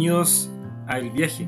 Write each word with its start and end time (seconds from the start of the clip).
Bienvenidos 0.00 0.50
a 0.86 0.98
El 0.98 1.10
Viaje, 1.10 1.46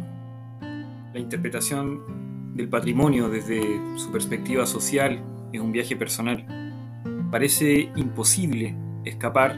la 0.60 1.18
interpretación 1.18 2.52
del 2.54 2.68
patrimonio 2.68 3.30
desde 3.30 3.62
su 3.96 4.12
perspectiva 4.12 4.66
social 4.66 5.24
es 5.54 5.58
un 5.58 5.72
viaje 5.72 5.96
personal. 5.96 6.44
Parece 7.30 7.90
imposible 7.96 8.76
escapar 9.06 9.56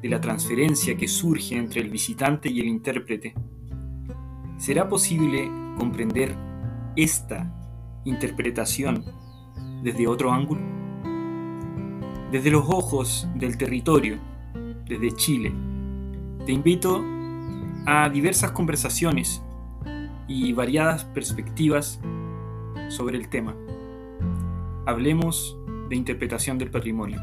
de 0.00 0.08
la 0.08 0.20
transferencia 0.20 0.96
que 0.96 1.08
surge 1.08 1.56
entre 1.56 1.80
el 1.80 1.90
visitante 1.90 2.48
y 2.48 2.60
el 2.60 2.68
intérprete. 2.68 3.34
¿Será 4.58 4.88
posible 4.88 5.50
comprender 5.76 6.32
esta 6.94 7.52
interpretación 8.04 9.04
desde 9.82 10.06
otro 10.06 10.30
ángulo? 10.30 10.60
Desde 12.30 12.52
los 12.52 12.64
ojos 12.68 13.26
del 13.34 13.58
territorio, 13.58 14.20
desde 14.86 15.10
Chile. 15.16 15.52
Te 16.46 16.52
invito 16.52 16.98
a 16.98 17.15
diversas 18.12 18.50
conversaciones 18.50 19.42
y 20.28 20.52
variadas 20.52 21.04
perspectivas 21.04 22.00
sobre 22.88 23.16
el 23.16 23.28
tema. 23.28 23.54
Hablemos 24.86 25.56
de 25.88 25.96
interpretación 25.96 26.58
del 26.58 26.70
patrimonio. 26.70 27.20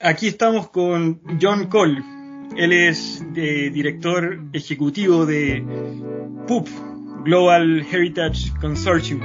Aquí 0.00 0.26
estamos 0.26 0.68
con 0.70 1.20
John 1.40 1.68
Cole. 1.68 2.02
Él 2.56 2.72
es 2.72 3.24
eh, 3.36 3.70
director 3.72 4.40
ejecutivo 4.52 5.24
de 5.24 5.64
PUP, 6.46 6.68
Global 7.24 7.86
Heritage 7.90 8.52
Consortium, 8.60 9.20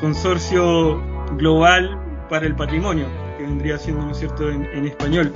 consorcio 0.00 1.00
global 1.36 2.03
para 2.28 2.46
el 2.46 2.54
patrimonio, 2.54 3.06
que 3.36 3.44
vendría 3.44 3.78
siendo, 3.78 4.04
¿no 4.04 4.14
cierto?, 4.14 4.50
en, 4.50 4.86
español. 4.86 5.32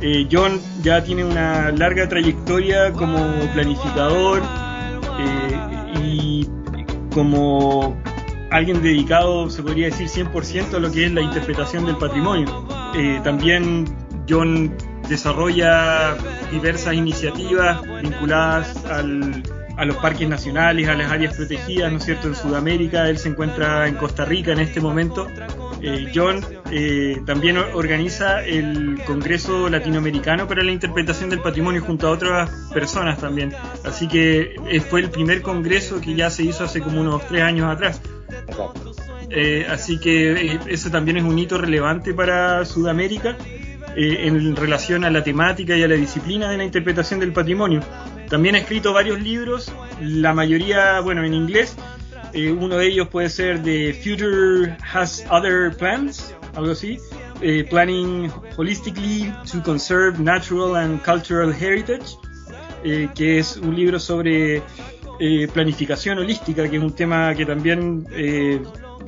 Eh, 0.00 0.26
John 0.30 0.60
ya 0.82 1.02
tiene 1.02 1.24
una 1.24 1.70
larga 1.70 2.08
trayectoria 2.08 2.92
como 2.92 3.18
planificador 3.52 4.42
eh, 5.20 6.00
y 6.02 6.48
como 7.14 7.96
alguien 8.50 8.82
dedicado, 8.82 9.48
se 9.48 9.62
podría 9.62 9.86
decir, 9.86 10.08
100% 10.08 10.74
a 10.74 10.78
lo 10.78 10.90
que 10.90 11.06
es 11.06 11.12
la 11.12 11.20
interpretación 11.20 11.86
del 11.86 11.96
patrimonio. 11.96 12.66
Eh, 12.94 13.20
también 13.22 13.84
John 14.28 14.76
desarrolla 15.08 16.16
diversas 16.50 16.94
iniciativas 16.94 17.80
vinculadas 18.02 18.84
al, 18.86 19.42
a 19.76 19.84
los 19.84 19.96
parques 19.96 20.28
nacionales, 20.28 20.88
a 20.88 20.94
las 20.94 21.10
áreas 21.10 21.34
protegidas, 21.34 21.92
¿no 21.92 22.00
cierto?, 22.00 22.28
en 22.28 22.34
Sudamérica. 22.34 23.08
Él 23.08 23.18
se 23.18 23.28
encuentra 23.28 23.88
en 23.88 23.94
Costa 23.94 24.24
Rica 24.24 24.52
en 24.52 24.60
este 24.60 24.80
momento 24.80 25.28
eh, 25.82 26.12
John 26.14 26.40
eh, 26.70 27.20
también 27.26 27.56
organiza 27.56 28.44
el 28.44 29.00
Congreso 29.04 29.68
Latinoamericano 29.68 30.46
para 30.46 30.62
la 30.62 30.70
Interpretación 30.70 31.28
del 31.28 31.40
Patrimonio 31.40 31.82
junto 31.82 32.06
a 32.06 32.10
otras 32.10 32.50
personas 32.72 33.18
también. 33.18 33.52
Así 33.84 34.06
que 34.06 34.54
eh, 34.68 34.80
fue 34.80 35.00
el 35.00 35.10
primer 35.10 35.42
congreso 35.42 36.00
que 36.00 36.14
ya 36.14 36.30
se 36.30 36.44
hizo 36.44 36.64
hace 36.64 36.80
como 36.80 37.00
unos 37.00 37.26
tres 37.26 37.42
años 37.42 37.68
atrás. 37.68 38.00
así 39.68 39.98
que 39.98 40.60
eso 40.66 40.90
también 40.90 41.16
es 41.16 41.24
un 41.24 41.38
hito 41.38 41.58
relevante 41.58 42.14
para 42.14 42.64
Sudamérica 42.64 43.36
en 43.94 44.56
relación 44.56 45.04
a 45.04 45.10
la 45.10 45.22
temática 45.22 45.76
y 45.76 45.82
a 45.82 45.88
la 45.88 45.96
disciplina 45.96 46.50
de 46.50 46.56
la 46.58 46.64
interpretación 46.64 47.18
del 47.20 47.32
patrimonio. 47.32 47.80
También 48.30 48.54
ha 48.54 48.58
escrito 48.58 48.94
varios 48.94 49.20
libros, 49.20 49.70
la 50.00 50.32
mayoría, 50.32 51.00
bueno, 51.00 51.22
en 51.24 51.34
inglés, 51.34 51.76
eh, 52.32 52.50
uno 52.50 52.78
de 52.78 52.86
ellos 52.86 53.08
puede 53.08 53.28
ser 53.28 53.62
The 53.62 53.92
Future 53.92 54.76
Has 54.92 55.24
Other 55.30 55.76
Plans, 55.76 56.34
algo 56.54 56.72
así. 56.72 56.98
Eh, 57.42 57.64
planning 57.68 58.30
Holistically 58.56 59.32
to 59.50 59.62
Conserve 59.62 60.18
Natural 60.18 60.76
and 60.76 61.02
Cultural 61.02 61.52
Heritage, 61.52 62.16
eh, 62.84 63.08
que 63.14 63.38
es 63.38 63.56
un 63.56 63.76
libro 63.76 63.98
sobre 63.98 64.62
planificación 65.54 66.18
holística, 66.18 66.68
que 66.68 66.78
es 66.78 66.82
un 66.82 66.96
tema 66.96 67.32
que 67.36 67.46
también 67.46 68.04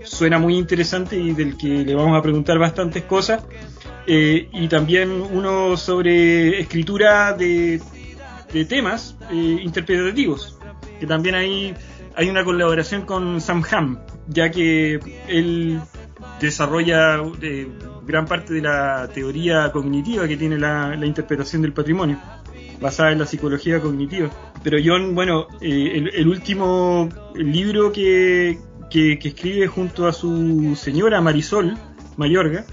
suena 0.04 0.38
muy 0.38 0.56
interesante 0.56 1.16
y 1.16 1.32
del 1.32 1.56
que 1.56 1.84
le 1.84 1.92
vamos 1.96 2.16
a 2.16 2.22
preguntar 2.22 2.56
bastantes 2.56 3.02
cosas. 3.02 3.42
y 4.06 4.68
también 4.68 5.10
uno 5.10 5.76
sobre 5.76 6.60
escritura 6.60 7.32
de, 7.32 7.80
de 8.52 8.64
temas 8.64 9.16
interpretativos, 9.32 10.56
que 11.00 11.06
también 11.06 11.34
hay 11.34 11.74
hay 12.16 12.28
una 12.28 12.44
colaboración 12.44 13.02
con 13.02 13.40
Sam 13.40 13.64
Ham, 13.70 13.98
ya 14.28 14.50
que 14.50 15.00
él 15.28 15.80
desarrolla 16.40 17.22
eh, 17.42 17.68
gran 18.06 18.26
parte 18.26 18.54
de 18.54 18.62
la 18.62 19.08
teoría 19.12 19.70
cognitiva 19.72 20.28
que 20.28 20.36
tiene 20.36 20.58
la, 20.58 20.96
interpretación 21.04 21.62
del 21.62 21.72
patrimonio, 21.72 22.18
basada 22.80 23.12
en 23.12 23.18
la 23.18 23.26
psicología 23.26 23.80
cognitiva. 23.80 24.30
Pero 24.62 24.78
John, 24.84 25.14
bueno, 25.14 25.46
eh, 25.60 26.10
el, 26.14 26.28
último 26.28 27.08
libro 27.34 27.92
que, 27.92 28.58
que, 28.90 29.18
escribe 29.22 29.66
junto 29.66 30.06
a 30.06 30.12
su 30.12 30.76
señora 30.76 31.20
Marisol 31.20 31.76
Mayorga 32.16 32.64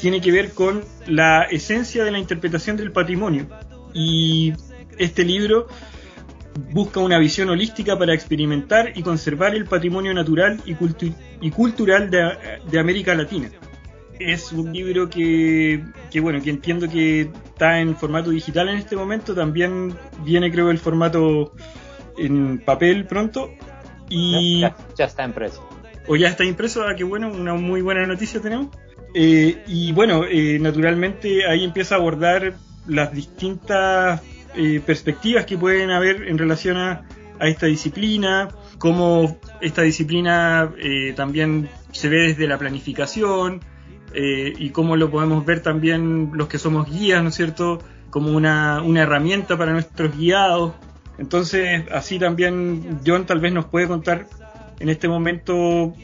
tiene 0.00 0.20
que 0.20 0.32
ver 0.32 0.52
con 0.52 0.82
la 1.06 1.42
esencia 1.42 2.04
de 2.04 2.10
la 2.10 2.18
interpretación 2.18 2.76
del 2.76 2.92
patrimonio. 2.92 3.46
Y 3.92 4.52
este 4.96 5.24
libro 5.24 5.66
busca 6.72 7.00
una 7.00 7.18
visión 7.18 7.48
holística 7.50 7.98
para 7.98 8.14
experimentar 8.14 8.92
y 8.96 9.02
conservar 9.02 9.54
el 9.54 9.66
patrimonio 9.66 10.12
natural 10.14 10.60
y, 10.66 10.76
y 11.40 11.50
cultural 11.50 12.10
de, 12.10 12.78
América 12.78 13.14
Latina. 13.14 13.50
Es 14.18 14.52
un 14.52 14.72
libro 14.72 15.08
que, 15.08 15.84
bueno, 16.20 16.42
que 16.42 16.50
entiendo 16.50 16.88
que 16.88 17.30
está 17.46 17.80
en 17.80 17.96
formato 17.96 18.30
digital 18.30 18.68
en 18.68 18.78
este 18.78 18.96
momento, 18.96 19.34
también 19.34 19.96
viene 20.24 20.50
creo 20.50 20.70
el 20.70 20.78
formato 20.78 21.52
en 22.16 22.58
papel 22.58 23.06
pronto 23.06 23.50
y 24.08 24.60
ya, 24.60 24.74
está 25.04 25.24
impreso. 25.24 25.66
O 26.08 26.16
ya 26.16 26.28
está 26.28 26.44
impreso, 26.44 26.82
ah, 26.82 26.94
qué 26.96 27.04
bueno, 27.04 27.30
una 27.30 27.54
muy 27.54 27.80
buena 27.80 28.06
noticia 28.06 28.40
tenemos. 28.40 28.68
Eh, 29.14 29.62
y 29.68 29.92
bueno, 29.92 30.24
eh, 30.24 30.58
naturalmente 30.58 31.46
ahí 31.46 31.64
empieza 31.64 31.94
a 31.94 31.98
abordar 31.98 32.54
las 32.86 33.12
distintas 33.12 34.20
eh, 34.60 34.80
perspectivas 34.84 35.46
que 35.46 35.56
pueden 35.56 35.92
haber 35.92 36.26
en 36.26 36.36
relación 36.36 36.78
a, 36.78 37.04
esta 37.40 37.66
disciplina, 37.66 38.48
cómo 38.78 39.38
esta 39.60 39.82
disciplina 39.82 40.72
eh, 40.76 41.12
también 41.14 41.68
se 41.92 42.08
ve 42.08 42.22
desde 42.22 42.48
la 42.48 42.58
planificación 42.58 43.60
eh, 44.12 44.52
y 44.58 44.70
cómo 44.70 44.96
lo 44.96 45.08
podemos 45.08 45.46
ver 45.46 45.60
también 45.60 46.32
los 46.34 46.48
que 46.48 46.58
somos 46.58 46.90
guías, 46.90 47.22
¿no 47.22 47.28
es 47.28 47.36
cierto?, 47.36 47.78
como 48.10 48.32
una, 48.32 48.82
herramienta 48.96 49.56
para 49.56 49.70
nuestros 49.70 50.18
guiados. 50.18 50.72
Entonces, 51.18 51.84
así 51.92 52.18
también 52.18 52.98
John 53.06 53.24
tal 53.24 53.38
vez 53.38 53.52
nos 53.52 53.66
puede 53.66 53.86
contar 53.86 54.26
en 54.80 54.88
este 54.88 55.06
momento 55.06 55.94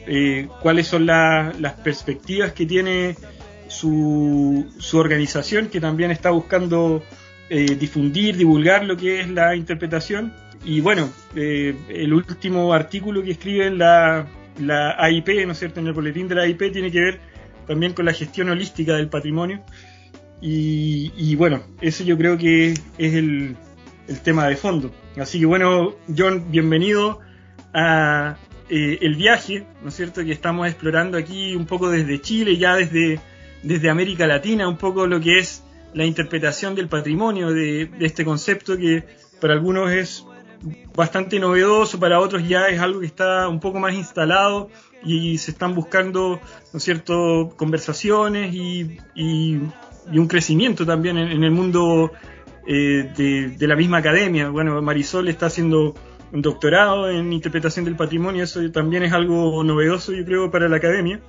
cuáles 0.61 0.87
son 0.87 1.05
las 1.05 1.73
perspectivas 1.83 2.53
que 2.53 2.65
tiene 2.65 3.17
su, 3.67 4.65
su 4.77 4.97
organización, 4.97 5.67
que 5.67 5.81
también 5.81 6.11
está 6.11 6.29
buscando 6.29 7.03
eh, 7.49 7.75
difundir, 7.75 8.37
divulgar 8.37 8.85
lo 8.85 8.97
que 8.97 9.21
es 9.21 9.29
la 9.29 9.55
interpretación. 9.55 10.33
Y 10.63 10.81
bueno, 10.81 11.09
eh, 11.35 11.75
el 11.89 12.13
último 12.13 12.73
artículo 12.73 13.21
que 13.23 13.31
escribe 13.31 13.69
la, 13.69 14.27
la 14.59 14.95
AIP, 14.97 15.45
¿no 15.45 15.51
es 15.51 15.59
cierto?, 15.59 15.79
en 15.79 15.87
el 15.87 15.93
boletín 15.93 16.27
de 16.27 16.35
la 16.35 16.43
AIP 16.43 16.71
tiene 16.71 16.91
que 16.91 17.01
ver 17.01 17.19
también 17.67 17.93
con 17.93 18.05
la 18.05 18.13
gestión 18.13 18.49
holística 18.49 18.95
del 18.95 19.09
patrimonio. 19.09 19.63
Y, 20.41 21.35
bueno, 21.35 21.63
eso 21.81 22.03
yo 22.03 22.17
creo 22.17 22.37
que 22.37 22.71
es 22.71 23.13
el, 23.13 23.55
el, 24.07 24.19
tema 24.21 24.47
de 24.47 24.55
fondo. 24.55 24.91
Así 25.17 25.39
que 25.39 25.45
bueno, 25.47 25.95
John, 26.15 26.51
bienvenido 26.51 27.19
a 27.73 28.37
eh, 28.69 28.99
el 29.01 29.15
viaje, 29.15 29.65
¿no 29.81 29.89
es 29.89 29.95
cierto?, 29.95 30.23
que 30.23 30.31
estamos 30.31 30.67
explorando 30.67 31.17
aquí 31.17 31.55
un 31.55 31.65
poco 31.65 31.89
desde 31.89 32.21
Chile, 32.21 32.57
ya 32.57 32.75
desde, 32.75 33.19
desde 33.63 33.89
América 33.89 34.27
Latina, 34.27 34.67
un 34.67 34.77
poco 34.77 35.07
lo 35.07 35.19
que 35.19 35.39
es 35.39 35.64
la 35.95 36.05
interpretación 36.05 36.75
del 36.75 36.89
patrimonio 36.89 37.51
de, 37.53 37.89
este 38.01 38.25
concepto 38.25 38.77
que 38.77 39.05
para 39.39 39.53
algunos 39.53 39.91
es 39.91 40.25
bastante 40.93 41.39
novedoso, 41.39 41.99
para 41.99 42.19
otros 42.19 42.47
ya 42.47 42.67
es 42.67 42.81
algo 42.81 42.99
que 42.99 43.05
está 43.05 43.47
un 43.47 43.59
poco 43.59 43.79
más 43.79 43.93
instalado 43.93 44.69
y 45.03 45.37
se 45.37 45.51
están 45.51 45.73
buscando, 45.73 46.39
¿no 46.73 47.49
conversaciones 47.55 48.53
y, 48.53 48.99
un 50.07 50.27
crecimiento 50.27 50.85
también 50.85 51.17
en, 51.17 51.43
el 51.43 51.51
mundo 51.51 52.11
eh, 52.67 53.11
de, 53.57 53.67
la 53.67 53.75
misma 53.75 53.97
academia. 53.97 54.49
Bueno, 54.49 54.79
Marisol 54.81 55.29
está 55.29 55.47
haciendo 55.47 55.95
un 56.31 56.41
doctorado 56.41 57.09
en 57.09 57.33
interpretación 57.33 57.85
del 57.85 57.95
patrimonio, 57.95 58.43
eso 58.43 58.59
también 58.71 59.03
es 59.03 59.13
algo 59.13 59.63
novedoso, 59.63 60.11
yo 60.11 60.25
creo, 60.25 60.51
para 60.51 60.67
la 60.67 60.75
academia. 60.75 61.21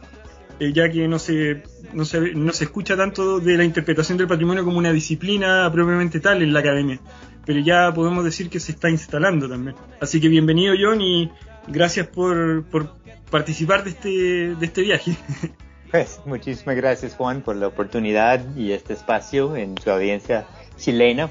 Eh, 0.58 0.72
ya 0.72 0.88
que 0.90 1.06
no 1.06 1.18
se, 1.18 1.62
no, 1.92 2.04
se, 2.04 2.32
no 2.34 2.52
se 2.52 2.64
escucha 2.64 2.96
tanto 2.96 3.40
de 3.40 3.58
la 3.58 3.64
interpretación 3.64 4.16
del 4.16 4.26
patrimonio 4.26 4.64
como 4.64 4.78
una 4.78 4.92
disciplina 4.92 5.70
propiamente 5.70 6.18
tal 6.18 6.42
en 6.42 6.52
la 6.52 6.60
academia, 6.60 6.98
pero 7.44 7.60
ya 7.60 7.92
podemos 7.92 8.24
decir 8.24 8.48
que 8.48 8.58
se 8.58 8.72
está 8.72 8.88
instalando 8.88 9.48
también. 9.48 9.76
Así 10.00 10.18
que 10.18 10.28
bienvenido 10.28 10.74
John 10.80 11.02
y 11.02 11.30
gracias 11.68 12.06
por, 12.06 12.64
por 12.64 12.94
participar 13.30 13.84
de 13.84 13.90
este, 13.90 14.08
de 14.54 14.66
este 14.66 14.82
viaje. 14.82 15.16
Pues 15.88 16.20
muchísimas 16.26 16.74
gracias 16.74 17.14
Juan 17.14 17.42
por 17.42 17.54
la 17.54 17.68
oportunidad 17.68 18.44
y 18.56 18.72
este 18.72 18.92
espacio 18.92 19.54
en 19.54 19.78
su 19.78 19.88
audiencia 19.88 20.44
chilena. 20.76 21.30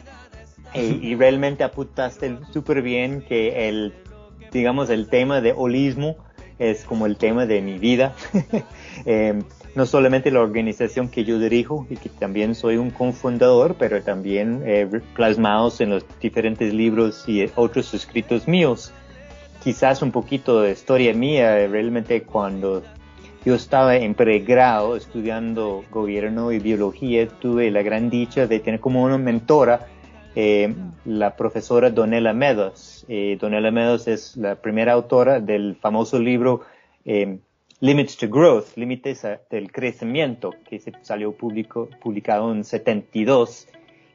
Eh, 0.74 0.98
y 1.02 1.16
realmente 1.16 1.66
apuntaste 1.66 2.38
súper 2.54 2.82
bien 2.82 3.22
que 3.22 3.68
el, 3.68 3.94
digamos, 4.54 4.90
el 4.90 5.10
tema 5.10 5.42
de 5.42 5.54
holismo 5.56 6.16
es 6.60 6.86
como 6.86 7.06
el 7.06 7.18
tema 7.18 7.46
de 7.46 7.62
mi 7.62 7.78
vida. 7.78 8.14
eh, 9.06 9.42
no 9.76 9.86
solamente 9.86 10.32
la 10.32 10.40
organización 10.40 11.10
que 11.10 11.26
yo 11.26 11.38
dirijo 11.38 11.86
y 11.90 11.98
que 11.98 12.08
también 12.08 12.56
soy 12.56 12.78
un 12.78 12.92
cofundador, 12.92 13.76
pero 13.78 14.02
también 14.02 14.64
eh, 14.66 14.88
plasmados 15.16 15.82
en 15.82 15.90
los 15.90 16.06
diferentes 16.22 16.74
libros 16.74 17.26
y 17.28 17.46
otros 17.56 17.94
escritos 17.94 18.48
míos. 18.48 18.94
Quizás 19.62 20.02
un 20.02 20.12
poquito 20.12 20.62
de 20.62 20.72
historia 20.72 21.14
mía, 21.14 21.68
realmente 21.68 22.24
cuando 22.24 22.84
yo 23.44 23.56
estaba 23.56 23.98
en 23.98 24.16
pregrado 24.16 24.96
estudiando 24.96 25.84
gobierno 25.92 26.52
y 26.52 26.60
biología, 26.60 27.28
tuve 27.28 27.70
la 27.70 27.82
gran 27.82 28.10
dicha 28.10 28.48
de 28.48 28.60
tener 28.60 28.80
como 28.80 29.04
una 29.04 29.18
mentora 29.18 29.88
eh, 30.36 30.74
la 31.06 31.36
profesora 31.36 31.90
Donella 31.90 32.34
Meadows. 32.34 32.95
Eh, 33.08 33.38
Donella 33.40 33.72
Meadows 33.72 34.08
es 34.08 34.36
la 34.36 34.56
primera 34.56 34.94
autora 34.94 35.40
del 35.40 35.76
famoso 35.76 36.20
libro 36.20 36.62
eh, 37.06 37.38
Limits 37.82 38.18
to 38.18 38.30
Growth, 38.30 38.78
Límites 38.78 39.28
del 39.50 39.72
Crecimiento, 39.72 40.54
que 40.68 40.80
se 40.80 40.92
salió 41.02 41.34
público, 41.34 41.90
publicado 42.02 42.52
en 42.52 42.64
72 42.64 43.68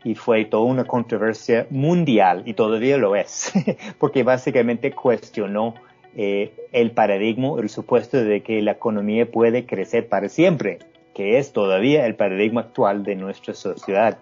y 0.02 0.14
fue 0.14 0.46
toda 0.46 0.64
una 0.64 0.84
controversia 0.84 1.66
mundial 1.70 2.42
y 2.46 2.54
todavía 2.54 2.96
lo 2.96 3.14
es, 3.14 3.52
porque 3.98 4.22
básicamente 4.22 4.93
cuestionó 4.93 5.75
eh, 6.16 6.52
el 6.72 6.90
paradigma, 6.93 7.60
el 7.60 7.69
supuesto 7.69 8.25
de 8.25 8.43
que 8.43 8.62
la 8.62 8.72
economía 8.72 9.31
puede 9.31 9.66
crecer 9.66 10.08
para 10.08 10.28
siempre, 10.28 10.78
que 11.14 11.38
es 11.38 11.52
todavía 11.52 12.06
el 12.06 12.16
paradigma 12.16 12.62
actual 12.62 13.04
de 13.04 13.14
nuestra 13.14 13.54
sociedad. 13.54 14.19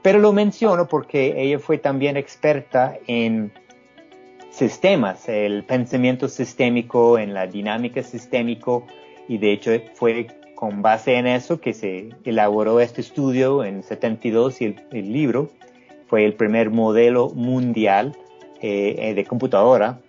Pero 0.00 0.20
lo 0.20 0.32
menciono 0.32 0.86
porque 0.86 1.34
ella 1.36 1.58
fue 1.58 1.78
también 1.78 2.16
experta 2.16 2.96
en 3.06 3.52
sistemas, 4.58 5.28
el 5.28 5.62
pensamiento 5.64 6.28
sistémico, 6.28 7.18
en 7.18 7.32
la 7.32 7.46
dinámica 7.46 8.02
sistémico, 8.02 8.86
y 9.28 9.38
de 9.38 9.52
hecho 9.52 9.70
fue 9.94 10.26
con 10.56 10.82
base 10.82 11.14
en 11.14 11.28
eso 11.28 11.60
que 11.60 11.72
se 11.72 12.10
elaboró 12.24 12.80
este 12.80 13.00
estudio 13.00 13.62
en 13.62 13.84
72 13.84 14.60
y 14.60 14.76
el, 14.90 15.12
libro 15.12 15.50
fue 16.08 16.24
el 16.24 16.34
primer 16.34 16.70
modelo 16.70 17.30
mundial 17.30 18.16
eh, 18.60 18.96
eh, 18.98 19.14
de 19.14 19.24
computadora 19.24 20.00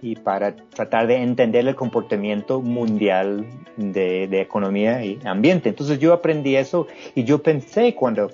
y 0.00 0.16
para 0.16 0.56
tratar 0.56 1.06
de 1.06 1.16
entender 1.16 1.68
el 1.68 1.74
comportamiento 1.74 2.62
mundial 2.62 3.44
de, 3.76 4.28
de, 4.28 4.40
economía 4.40 5.04
y 5.04 5.18
ambiente. 5.24 5.68
Entonces 5.68 5.98
yo 5.98 6.14
aprendí 6.14 6.56
eso 6.56 6.86
y 7.14 7.24
yo 7.24 7.42
pensé 7.42 7.94
cuando 7.94 8.30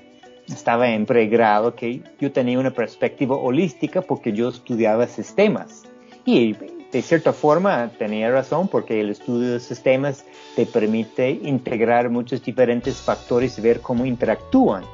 estaba 0.49 0.91
en 0.91 1.07
pregrado 1.07 1.75
que 1.75 2.03
yo 2.21 2.33
tenía 2.33 2.59
una 2.59 2.71
perspectiva 2.71 3.37
holística 3.37 4.03
porque 4.03 4.33
yo 4.33 4.49
estudiaba 4.49 5.07
sistemas. 5.07 5.85
Y 6.25 6.55
de 6.93 7.03
cierta 7.03 7.33
forma 7.33 7.91
tenía 7.99 8.31
razón 8.31 8.69
porque 8.69 9.01
el 9.01 9.11
estudio 9.11 9.53
de 9.53 9.61
sistemas 9.61 10.25
te 10.57 10.67
permite 10.67 11.31
integrar 11.31 12.11
muchos 12.11 12.43
diferentes 12.43 12.97
factores 12.97 13.59
y 13.59 13.63
ver 13.63 13.81
cómo 13.81 14.07
interactúan. 14.07 14.85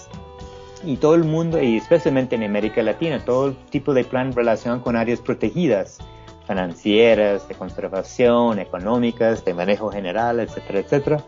y 0.87 0.97
todo 0.97 1.17
el 1.17 1.25
mundo, 1.25 1.61
y 1.61 1.77
especialmente 1.77 2.37
en 2.37 2.45
América 2.45 2.83
Latina, 2.83 3.23
todo 3.25 3.55
tipo 3.71 3.93
de 3.93 4.05
plan 4.05 4.33
relacionado 4.33 4.83
con 4.83 4.97
áreas 4.97 5.21
protegidas, 5.21 5.99
financieras, 6.47 7.49
de 7.49 7.55
conservación, 7.57 8.61
económicas, 8.61 9.45
de 9.45 9.53
manejo 9.53 9.91
general, 9.91 10.39
etcétera, 10.39 10.79
etcétera. 10.79 11.25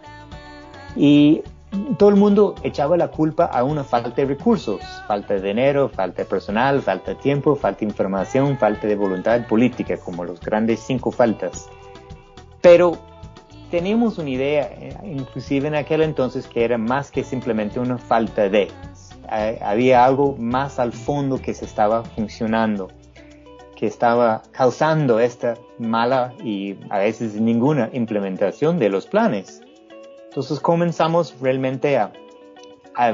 Y 0.94 1.42
todo 1.98 2.08
el 2.08 2.16
mundo 2.16 2.54
echaba 2.62 2.96
la 2.96 3.08
culpa 3.08 3.46
a 3.46 3.64
una 3.64 3.82
falta 3.82 4.10
de 4.10 4.26
recursos, 4.26 4.80
falta 5.06 5.34
de 5.34 5.40
dinero, 5.40 5.88
falta 5.88 6.22
de 6.22 6.28
personal, 6.28 6.80
falta 6.80 7.14
de 7.14 7.16
tiempo, 7.16 7.56
falta 7.56 7.80
de 7.80 7.86
información, 7.86 8.56
falta 8.58 8.86
de 8.86 8.94
voluntad 8.94 9.44
política, 9.46 9.96
como 9.96 10.24
los 10.24 10.40
grandes 10.40 10.80
cinco 10.80 11.10
faltas. 11.10 11.68
Pero 12.60 12.96
teníamos 13.70 14.18
una 14.18 14.30
idea, 14.30 14.70
eh, 14.72 14.96
inclusive 15.04 15.66
en 15.68 15.74
aquel 15.74 16.02
entonces, 16.02 16.46
que 16.46 16.64
era 16.64 16.78
más 16.78 17.10
que 17.10 17.24
simplemente 17.24 17.80
una 17.80 17.98
falta 17.98 18.48
de 18.48 18.70
había 19.28 20.04
algo 20.04 20.36
más 20.38 20.78
al 20.78 20.92
fondo 20.92 21.40
que 21.40 21.54
se 21.54 21.64
estaba 21.64 22.04
funcionando, 22.04 22.88
que 23.76 23.86
estaba 23.86 24.42
causando 24.52 25.20
esta 25.20 25.54
mala 25.78 26.34
y 26.42 26.76
a 26.90 26.98
veces 26.98 27.34
ninguna 27.34 27.90
implementación 27.92 28.78
de 28.78 28.88
los 28.88 29.06
planes. 29.06 29.60
Entonces 30.28 30.60
comenzamos 30.60 31.34
realmente 31.40 31.96
a, 31.96 32.12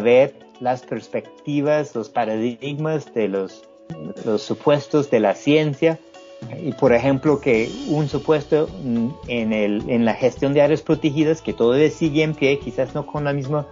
ver 0.02 0.34
las 0.60 0.82
perspectivas, 0.82 1.94
los 1.94 2.08
paradigmas 2.08 3.12
de 3.12 3.28
los, 3.28 3.68
supuestos 4.38 5.10
de 5.10 5.20
la 5.20 5.34
ciencia 5.34 5.98
y 6.62 6.72
por 6.72 6.94
ejemplo 6.94 7.40
que 7.40 7.70
un 7.88 8.08
supuesto 8.08 8.68
en, 9.28 9.52
en 9.52 10.04
la 10.04 10.14
gestión 10.14 10.54
de 10.54 10.62
áreas 10.62 10.80
protegidas 10.80 11.42
que 11.42 11.52
todavía 11.52 11.90
sigue 11.90 12.22
en 12.22 12.34
pie, 12.34 12.58
quizás 12.58 12.94
no 12.94 13.04
con 13.04 13.24
la 13.24 13.34
misma 13.34 13.66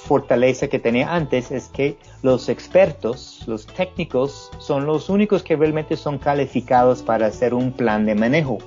fortaleza 0.00 0.68
que 0.68 0.78
tenía 0.78 1.14
antes 1.14 1.50
es 1.50 1.68
que 1.68 1.96
los 2.22 2.48
expertos, 2.48 3.44
los 3.46 3.66
técnicos, 3.66 4.50
son 4.58 4.86
los 4.86 5.08
únicos 5.08 5.42
que 5.42 5.56
realmente 5.56 5.96
son 5.96 6.18
calificados 6.18 7.02
para 7.02 7.26
hacer 7.26 7.54
un 7.54 7.72
plan 7.72 8.06
de 8.06 8.14
manejo. 8.14 8.58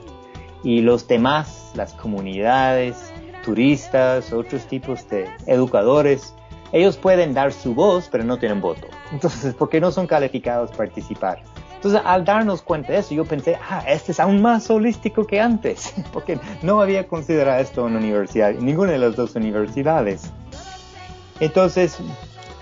Y 0.63 0.82
los 0.82 1.08
demás, 1.08 1.72
las 1.75 1.94
comunidades, 1.94 3.12
turistas, 3.44 4.32
otros 4.32 4.66
tipos 4.68 5.08
de 5.10 5.28
educadores, 5.46 6.34
ellos 6.72 6.98
pueden 6.98 7.34
dar 7.34 7.52
su 7.52 7.75
voz, 7.75 8.10
pero 8.12 8.24
no 8.24 8.38
tienen 8.38 8.62
voto. 8.62 8.88
Entonces, 9.12 9.54
¿por 9.54 9.70
qué 9.70 9.80
no 9.80 9.92
son 9.92 10.08
calificados 10.08 10.72
para 10.72 10.90
participar? 10.90 11.44
Entonces, 11.75 12.02
al 12.06 12.24
darnos 12.24 12.62
cuenta 12.62 12.94
de 12.94 13.00
eso, 13.00 13.13
yo 13.13 13.25
pensé, 13.25 13.58
ah, 13.70 13.84
este 13.88 14.13
es 14.13 14.20
aún 14.22 14.42
más 14.42 14.70
holístico 14.70 15.28
que 15.28 15.42
antes, 15.42 15.94
porque 16.13 16.40
no 16.62 16.82
había 16.82 17.08
considerado 17.08 17.62
esto 17.62 17.86
en 17.86 17.94
la 17.94 18.00
universidad, 18.00 18.52
en 18.52 18.66
ninguna 18.66 18.94
de 18.94 19.00
las 19.00 19.16
dos 19.16 19.36
universidades. 19.36 20.32
Entonces, 21.44 22.00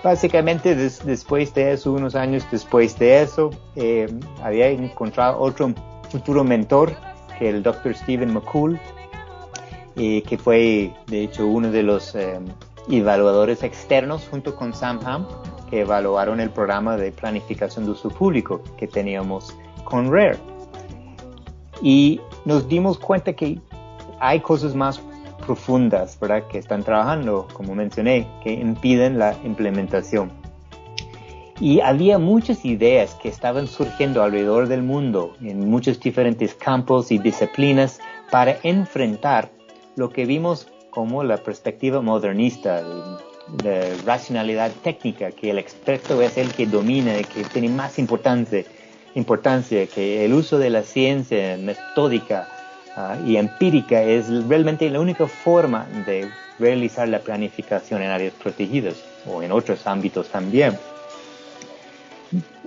básicamente 0.04 0.74
después 0.76 1.54
de 1.54 1.74
eso, 1.74 1.94
unos 1.94 2.16
años 2.16 2.44
después 2.52 2.98
de 2.98 3.22
eso, 3.22 3.52
eh, 3.76 4.08
había 4.42 4.70
encontrado 4.70 5.40
otro 5.40 5.72
futuro 6.10 6.44
mentor, 6.44 6.96
que 7.38 7.50
el 7.50 7.62
Dr. 7.62 7.96
Stephen 7.96 8.34
McCool, 8.34 8.80
que 9.96 10.40
fue 10.44 10.92
de 11.06 11.24
hecho 11.26 11.46
uno 11.46 11.70
de 11.70 11.84
los 11.84 12.16
eh, 12.16 12.40
evaluadores 12.90 13.62
externos 13.62 14.28
junto 14.28 14.56
con 14.56 14.74
Sam 14.74 15.00
Ham, 15.06 15.28
que 15.70 15.82
evaluaron 15.82 16.40
el 16.40 16.50
programa 16.50 16.98
de 16.98 17.12
planificación 17.12 17.86
de 17.86 17.92
uso 17.92 18.10
público 18.10 18.64
que 18.78 18.88
teníamos 18.88 19.56
con 19.84 20.12
RARE. 20.12 20.40
Y 21.84 22.20
nos 22.46 22.68
dimos 22.68 22.98
cuenta 22.98 23.34
que 23.34 23.60
hay 24.20 24.40
cosas 24.40 24.74
más 24.74 25.00
profundas, 25.42 26.18
¿verdad? 26.20 26.48
Que 26.48 26.58
están 26.58 26.84
trabajando, 26.84 27.48
como 27.54 27.76
mencioné, 27.76 28.28
que 28.44 28.54
impiden 28.54 29.20
la 29.20 29.36
implementación. 29.44 30.32
Y 31.60 31.80
había 31.82 32.18
muchas 32.18 32.66
ideas 32.66 33.14
que 33.22 33.30
estaban 33.30 33.68
surgiendo 33.68 34.24
alrededor 34.24 34.68
del 34.68 34.82
mundo, 34.82 35.36
en 35.42 35.70
muchos 35.70 36.00
diferentes 36.00 36.56
campos 36.56 37.12
y 37.12 37.20
disciplinas, 37.20 38.00
para 38.32 38.58
enfrentar 38.64 39.52
lo 39.96 40.10
que 40.10 40.26
vimos 40.26 40.68
como 40.90 41.24
la 41.24 41.38
perspectiva 41.38 42.02
modernista, 42.02 42.82
de 43.64 43.96
racionalidad 44.06 44.72
técnica, 44.84 45.32
que 45.32 45.52
el 45.52 45.60
experto 45.60 46.22
es 46.22 46.38
el 46.38 46.52
que 46.54 46.66
domina, 46.66 47.20
y 47.20 47.24
que 47.24 47.44
tiene 47.44 47.70
más 47.70 48.00
importancia, 48.00 48.64
importancia 49.16 49.88
que 49.88 50.26
el 50.26 50.34
uso 50.34 50.58
de 50.58 50.70
la 50.70 50.84
ciencia 50.84 51.58
metódica 51.58 52.48
ah, 52.96 53.18
y 53.26 53.38
empírica 53.38 54.02
es 54.02 54.28
realmente 54.48 54.90
la 54.90 55.00
única 55.00 55.28
forma 55.28 55.88
de 56.06 56.30
realizar 56.60 57.08
la 57.08 57.20
planificación 57.20 58.02
en 58.02 58.10
áreas 58.12 58.34
protegidas 58.34 58.96
o 59.26 59.42
en 59.42 59.52
otros 59.52 59.88
ámbitos 59.88 60.30
también. 60.30 60.78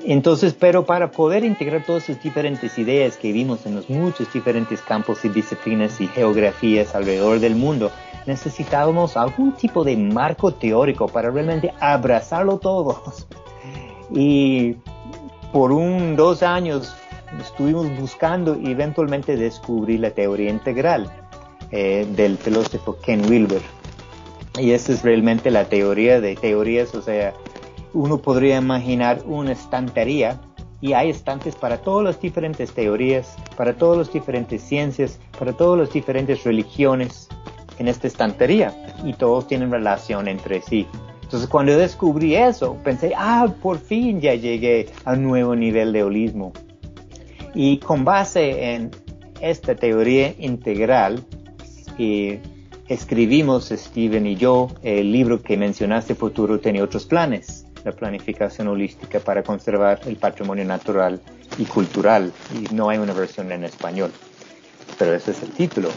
Entonces, 0.02 0.54
pero 0.58 0.84
para 0.84 1.10
poder 1.10 1.44
integrar 1.44 1.84
todas 1.84 2.08
esas 2.08 2.22
diferentes 2.22 2.76
ideas 2.78 3.16
que 3.16 3.32
vimos 3.32 3.64
en 3.64 3.76
los 3.76 3.88
muchos 3.88 4.30
diferentes 4.32 4.82
campos 4.82 5.24
y 5.24 5.30
disciplinas 5.30 6.00
y 6.00 6.08
geografías 6.08 6.94
alrededor 6.94 7.40
del 7.40 7.54
mundo, 7.54 7.90
necesitábamos 8.26 9.16
algún 9.16 9.52
tipo 9.52 9.84
de 9.84 9.96
marco 9.96 10.52
teórico 10.52 11.08
para 11.08 11.30
realmente 11.30 11.72
abrazarlo 11.80 12.58
todo. 12.58 13.02
Y 14.10 14.76
por 15.50 15.72
un 15.72 16.14
dos 16.14 16.42
años 16.42 16.94
estuvimos 17.40 17.88
buscando 17.98 18.58
y 18.60 18.70
eventualmente 18.70 19.36
descubrí 19.36 19.98
la 19.98 20.10
teoría 20.10 20.50
integral 20.50 21.10
eh, 21.70 22.06
del 22.16 22.38
filósofo 22.38 22.96
Ken 23.00 23.28
Wilber. 23.28 23.62
Y 24.58 24.72
esa 24.72 24.92
es 24.92 25.02
realmente 25.02 25.50
la 25.50 25.64
teoría 25.64 26.20
de 26.20 26.36
teorías, 26.36 26.94
o 26.94 27.02
sea, 27.02 27.34
uno 27.92 28.18
podría 28.18 28.58
imaginar 28.58 29.22
una 29.26 29.52
estantería 29.52 30.40
y 30.80 30.92
hay 30.92 31.10
estantes 31.10 31.56
para 31.56 31.78
todas 31.78 32.04
las 32.04 32.20
diferentes 32.20 32.72
teorías, 32.72 33.36
para 33.56 33.74
todas 33.74 33.98
las 33.98 34.12
diferentes 34.12 34.62
ciencias, 34.62 35.18
para 35.38 35.52
todas 35.52 35.78
las 35.78 35.92
diferentes 35.92 36.44
religiones 36.44 37.28
en 37.78 37.88
esta 37.88 38.06
estantería 38.06 38.74
y 39.04 39.14
todos 39.14 39.46
tienen 39.46 39.70
relación 39.70 40.28
entre 40.28 40.60
sí. 40.60 40.86
Entonces 41.22 41.48
cuando 41.48 41.76
descubrí 41.76 42.36
eso, 42.36 42.76
pensé, 42.84 43.12
ah, 43.16 43.48
por 43.62 43.78
fin 43.78 44.20
ya 44.20 44.34
llegué 44.34 44.92
a 45.04 45.14
un 45.14 45.22
nuevo 45.22 45.56
nivel 45.56 45.92
de 45.92 46.02
holismo. 46.02 46.52
Y 47.54 47.78
con 47.78 48.04
base 48.04 48.74
en 48.74 48.90
esta 49.40 49.74
teoría 49.74 50.34
integral, 50.38 51.24
eh, 51.98 52.40
escribimos, 52.88 53.68
Steven 53.68 54.26
y 54.26 54.36
yo, 54.36 54.68
el 54.82 55.12
libro 55.12 55.42
que 55.42 55.56
mencionaste, 55.56 56.14
Futuro 56.14 56.58
tiene 56.58 56.82
otros 56.82 57.06
planes 57.06 57.66
la 57.84 57.92
planificación 57.92 58.68
holística 58.68 59.20
para 59.20 59.42
conservar 59.42 60.00
el 60.06 60.16
patrimonio 60.16 60.64
natural 60.64 61.20
y 61.58 61.64
cultural. 61.64 62.32
Y 62.54 62.74
no 62.74 62.88
hay 62.88 62.98
una 62.98 63.12
versión 63.12 63.52
en 63.52 63.64
español, 63.64 64.10
pero 64.98 65.14
ese 65.14 65.32
es 65.32 65.42
el 65.42 65.50
título. 65.50 65.90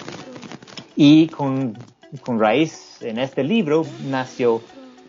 Y 0.96 1.28
con, 1.28 1.78
con 2.22 2.40
raíz 2.40 3.02
en 3.02 3.20
este 3.20 3.44
libro 3.44 3.86
nació 4.10 4.62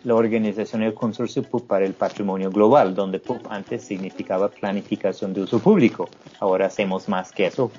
la 0.03 0.15
organización 0.15 0.81
del 0.81 0.93
Consorcio 0.93 1.43
PUP 1.43 1.67
para 1.67 1.85
el 1.85 1.93
Patrimonio 1.93 2.49
Global, 2.51 2.95
donde 2.95 3.19
PUP 3.19 3.45
antes 3.49 3.83
significaba 3.83 4.49
planificación 4.49 5.33
de 5.33 5.41
uso 5.41 5.59
público. 5.59 6.09
Ahora 6.39 6.67
hacemos 6.67 7.09
más 7.09 7.31
que 7.31 7.47
eso, 7.47 7.71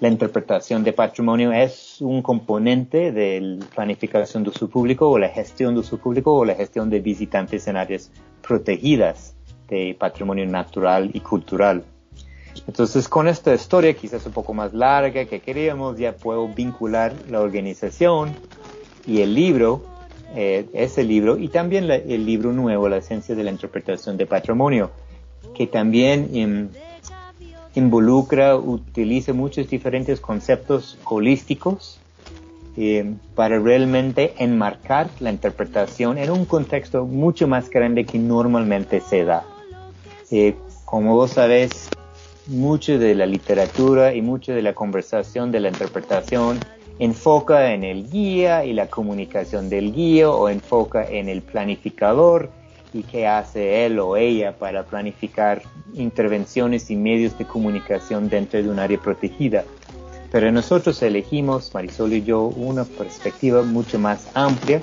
la 0.00 0.08
interpretación 0.08 0.82
de 0.84 0.92
patrimonio 0.92 1.52
es 1.52 2.00
un 2.00 2.20
componente 2.20 3.12
de 3.12 3.40
la 3.40 3.66
planificación 3.66 4.42
de 4.42 4.50
uso 4.50 4.68
público 4.68 5.08
o 5.08 5.18
la 5.18 5.28
gestión 5.28 5.74
de 5.74 5.80
uso 5.80 5.98
público 5.98 6.34
o 6.34 6.44
la 6.44 6.54
gestión 6.54 6.90
de 6.90 7.00
visitantes 7.00 7.66
en 7.68 7.76
áreas 7.76 8.10
protegidas 8.42 9.34
de 9.68 9.96
patrimonio 9.98 10.46
natural 10.46 11.10
y 11.14 11.20
cultural. 11.20 11.84
Entonces, 12.66 13.08
con 13.08 13.28
esta 13.28 13.54
historia, 13.54 13.94
quizás 13.94 14.26
un 14.26 14.32
poco 14.32 14.52
más 14.52 14.74
larga 14.74 15.24
que 15.24 15.40
queríamos, 15.40 15.96
ya 15.96 16.14
puedo 16.14 16.48
vincular 16.48 17.12
la 17.30 17.40
organización 17.40 18.34
y 19.06 19.22
el 19.22 19.34
libro, 19.34 19.84
eh, 20.34 20.66
ese 20.72 21.04
libro, 21.04 21.38
y 21.38 21.48
también 21.48 21.90
el 21.90 22.26
libro 22.26 22.52
nuevo, 22.52 22.88
La 22.88 22.96
esencia 22.96 23.34
de 23.34 23.44
la 23.44 23.50
interpretación 23.50 24.16
de 24.16 24.26
patrimonio, 24.26 24.90
que 25.54 25.66
también 25.66 26.30
em, 26.34 26.68
involucra, 27.74 28.56
utiliza 28.56 29.32
muchos 29.32 29.68
diferentes 29.68 30.20
conceptos 30.20 30.98
holísticos 31.04 32.00
eh, 32.76 33.14
para 33.36 33.60
realmente 33.60 34.34
enmarcar 34.38 35.08
la 35.20 35.30
interpretación 35.30 36.18
en 36.18 36.30
un 36.30 36.44
contexto 36.44 37.06
mucho 37.06 37.46
más 37.46 37.70
grande 37.70 38.04
que 38.04 38.18
normalmente 38.18 39.00
se 39.00 39.24
da. 39.24 39.44
Eh, 40.30 40.56
como 40.84 41.14
vos 41.14 41.32
sabés, 41.32 41.88
mucho 42.46 42.98
de 42.98 43.14
la 43.14 43.26
literatura 43.26 44.14
y 44.14 44.22
mucho 44.22 44.52
de 44.52 44.62
la 44.62 44.74
conversación 44.74 45.52
de 45.52 45.60
la 45.60 45.68
interpretación 45.68 46.58
enfoca 46.98 47.72
en 47.72 47.84
el 47.84 48.10
guía 48.10 48.64
y 48.64 48.72
la 48.72 48.86
comunicación 48.86 49.68
del 49.68 49.92
guía 49.92 50.30
o 50.30 50.48
enfoca 50.48 51.04
en 51.04 51.28
el 51.28 51.42
planificador 51.42 52.50
y 52.92 53.02
qué 53.02 53.26
hace 53.26 53.86
él 53.86 53.98
o 53.98 54.16
ella 54.16 54.56
para 54.56 54.84
planificar 54.84 55.62
intervenciones 55.94 56.90
y 56.90 56.96
medios 56.96 57.36
de 57.36 57.44
comunicación 57.44 58.28
dentro 58.28 58.62
de 58.62 58.68
un 58.68 58.78
área 58.78 58.98
protegida. 58.98 59.64
Pero 60.30 60.50
nosotros 60.52 61.02
elegimos, 61.02 61.72
Marisol 61.74 62.12
y 62.12 62.22
yo, 62.22 62.42
una 62.42 62.84
perspectiva 62.84 63.62
mucho 63.62 63.98
más 63.98 64.28
amplia 64.34 64.80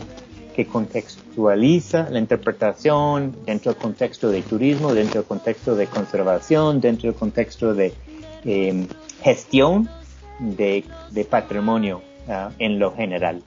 que 0.55 0.65
contextualiza 0.65 2.09
la 2.09 2.19
interpretación 2.19 3.33
dentro 3.45 3.71
del 3.71 3.81
contexto 3.81 4.29
de 4.29 4.41
turismo, 4.41 4.93
dentro 4.93 5.21
del 5.21 5.27
contexto 5.27 5.75
de 5.75 5.87
conservación, 5.87 6.81
dentro 6.81 7.09
del 7.09 7.17
contexto 7.17 7.73
de 7.73 7.93
em, 8.43 8.87
gestión 9.23 9.89
de, 10.41 10.83
patrimonio 11.29 12.01
ah, 12.27 12.51
en 12.59 12.79
lo 12.79 12.93
general. 12.93 13.41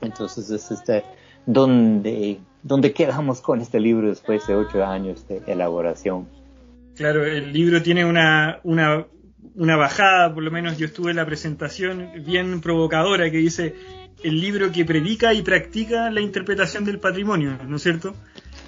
Entonces 0.00 0.50
es 0.50 0.70
este 0.70 1.02
donde 1.46 2.38
¿Dónde 2.62 2.92
quedamos 2.92 3.40
con 3.40 3.60
este 3.60 3.80
libro 3.80 4.08
después 4.08 4.46
de 4.46 4.54
ocho 4.54 4.84
años 4.84 5.26
de 5.28 5.42
elaboración? 5.46 6.28
Claro, 6.94 7.24
el 7.24 7.52
libro 7.52 7.82
tiene 7.82 8.04
una, 8.04 8.60
una, 8.64 9.06
una 9.54 9.76
bajada, 9.76 10.34
por 10.34 10.42
lo 10.42 10.50
menos 10.50 10.76
yo 10.76 10.86
estuve 10.86 11.10
en 11.10 11.16
la 11.16 11.24
presentación 11.24 12.10
bien 12.24 12.60
provocadora 12.60 13.30
que 13.30 13.38
dice 13.38 13.74
el 14.22 14.38
libro 14.38 14.70
que 14.70 14.84
predica 14.84 15.32
y 15.32 15.40
practica 15.40 16.10
la 16.10 16.20
interpretación 16.20 16.84
del 16.84 16.98
patrimonio, 16.98 17.56
¿no 17.66 17.76
es 17.76 17.82
cierto? 17.82 18.14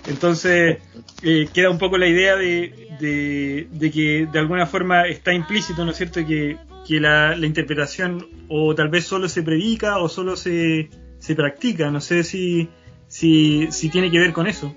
Entonces 0.07 0.79
eh, 1.23 1.49
queda 1.53 1.69
un 1.69 1.79
poco 1.79 1.99
la 1.99 2.07
idea 2.07 2.37
de, 2.37 3.69
de, 3.71 3.91
que 3.91 4.27
de 4.33 4.39
alguna 4.39 4.67
forma 4.67 5.07
está 5.07 5.35
implícito, 5.35 5.85
¿no 5.85 5.91
es 5.91 5.99
cierto?, 5.99 6.27
que, 6.27 6.57
que 6.87 7.01
la, 7.01 7.37
la, 7.37 7.47
interpretación 7.47 8.27
o 8.49 8.75
tal 8.75 8.89
vez 8.89 9.05
solo 9.05 9.29
se 9.29 9.43
predica 9.43 9.99
o 9.99 10.09
solo 10.09 10.37
se, 10.37 10.91
se 11.19 11.35
practica. 11.35 11.91
No 11.91 12.01
sé 12.01 12.25
si, 12.25 12.69
si, 13.09 13.69
si 13.71 13.89
tiene 13.89 14.11
que 14.11 14.19
ver 14.19 14.33
con 14.33 14.47
eso. 14.47 14.75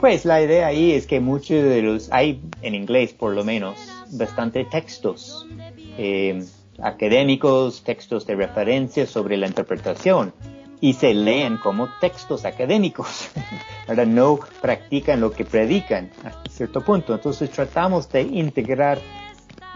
Pues 0.00 0.24
la 0.24 0.42
idea 0.42 0.66
ahí 0.66 0.92
es 0.92 1.06
que 1.06 1.20
muchos 1.20 1.62
de 1.62 1.80
los, 1.80 2.12
hay 2.12 2.42
en 2.62 2.74
inglés 2.74 3.14
por 3.14 3.34
lo 3.34 3.44
menos, 3.44 3.78
bastante 4.10 4.64
textos 4.64 5.46
eh, 5.96 6.44
académicos, 6.82 7.82
textos 7.84 8.26
de 8.26 8.34
referencia 8.34 9.06
sobre 9.06 9.36
la 9.36 9.46
interpretación 9.46 10.34
y 10.80 10.92
se 10.92 11.14
leen 11.14 11.56
como 11.56 11.88
textos 12.00 12.44
académicos. 12.44 13.30
Ahora 13.88 14.04
no 14.04 14.40
practican 14.60 15.20
lo 15.20 15.30
que 15.30 15.44
predican 15.44 16.10
hasta 16.24 16.50
cierto 16.50 16.82
punto. 16.82 17.14
Entonces 17.14 17.48
tratamos 17.50 18.10
de 18.10 18.22
integrar 18.22 18.98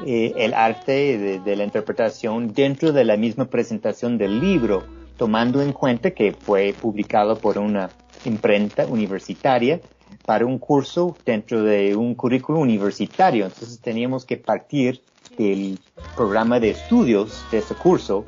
eh, 0.07 0.33
el 0.37 0.55
arte 0.55 1.19
de, 1.19 1.41
de, 1.41 1.57
la 1.57 1.65
interpretación 1.65 2.53
dentro 2.53 2.93
de 2.93 3.05
la 3.05 3.17
misma 3.17 3.47
presentación 3.47 4.19
del 4.19 4.41
libro 4.41 4.85
tomando 5.17 5.61
en 5.61 5.73
cuenta 5.73 6.13
que 6.13 6.33
fue 6.33 6.75
publicado 6.81 7.37
por 7.37 7.59
una 7.59 7.91
imprenta 8.25 8.87
universitaria 8.87 9.81
para 10.25 10.47
un 10.47 10.59
curso 10.59 11.17
dentro 11.27 11.63
de 11.63 11.97
un 11.97 12.15
currículo 12.15 12.61
universitario. 12.61 13.45
Entonces 13.45 13.81
teníamos 13.81 14.25
que 14.25 14.37
partir 14.37 15.03
del 15.37 15.79
programa 16.15 16.61
de 16.61 16.71
estudios 16.71 17.45
de 17.51 17.59
ese 17.59 17.75
curso, 17.75 18.25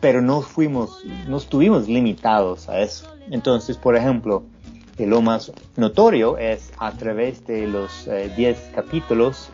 pero 0.00 0.20
no 0.20 0.42
fuimos, 0.42 1.04
no 1.28 1.38
estuvimos 1.38 1.88
limitados 1.88 2.68
a 2.68 2.80
eso. 2.80 3.08
Entonces, 3.30 3.76
por 3.76 3.96
ejemplo, 3.96 4.42
lo 4.98 5.22
más 5.22 5.52
notorio 5.76 6.36
es 6.36 6.72
a 6.78 6.92
través 6.92 7.46
de 7.46 7.66
los 7.66 8.06
10 8.06 8.38
eh, 8.38 8.56
capítulos 8.74 9.50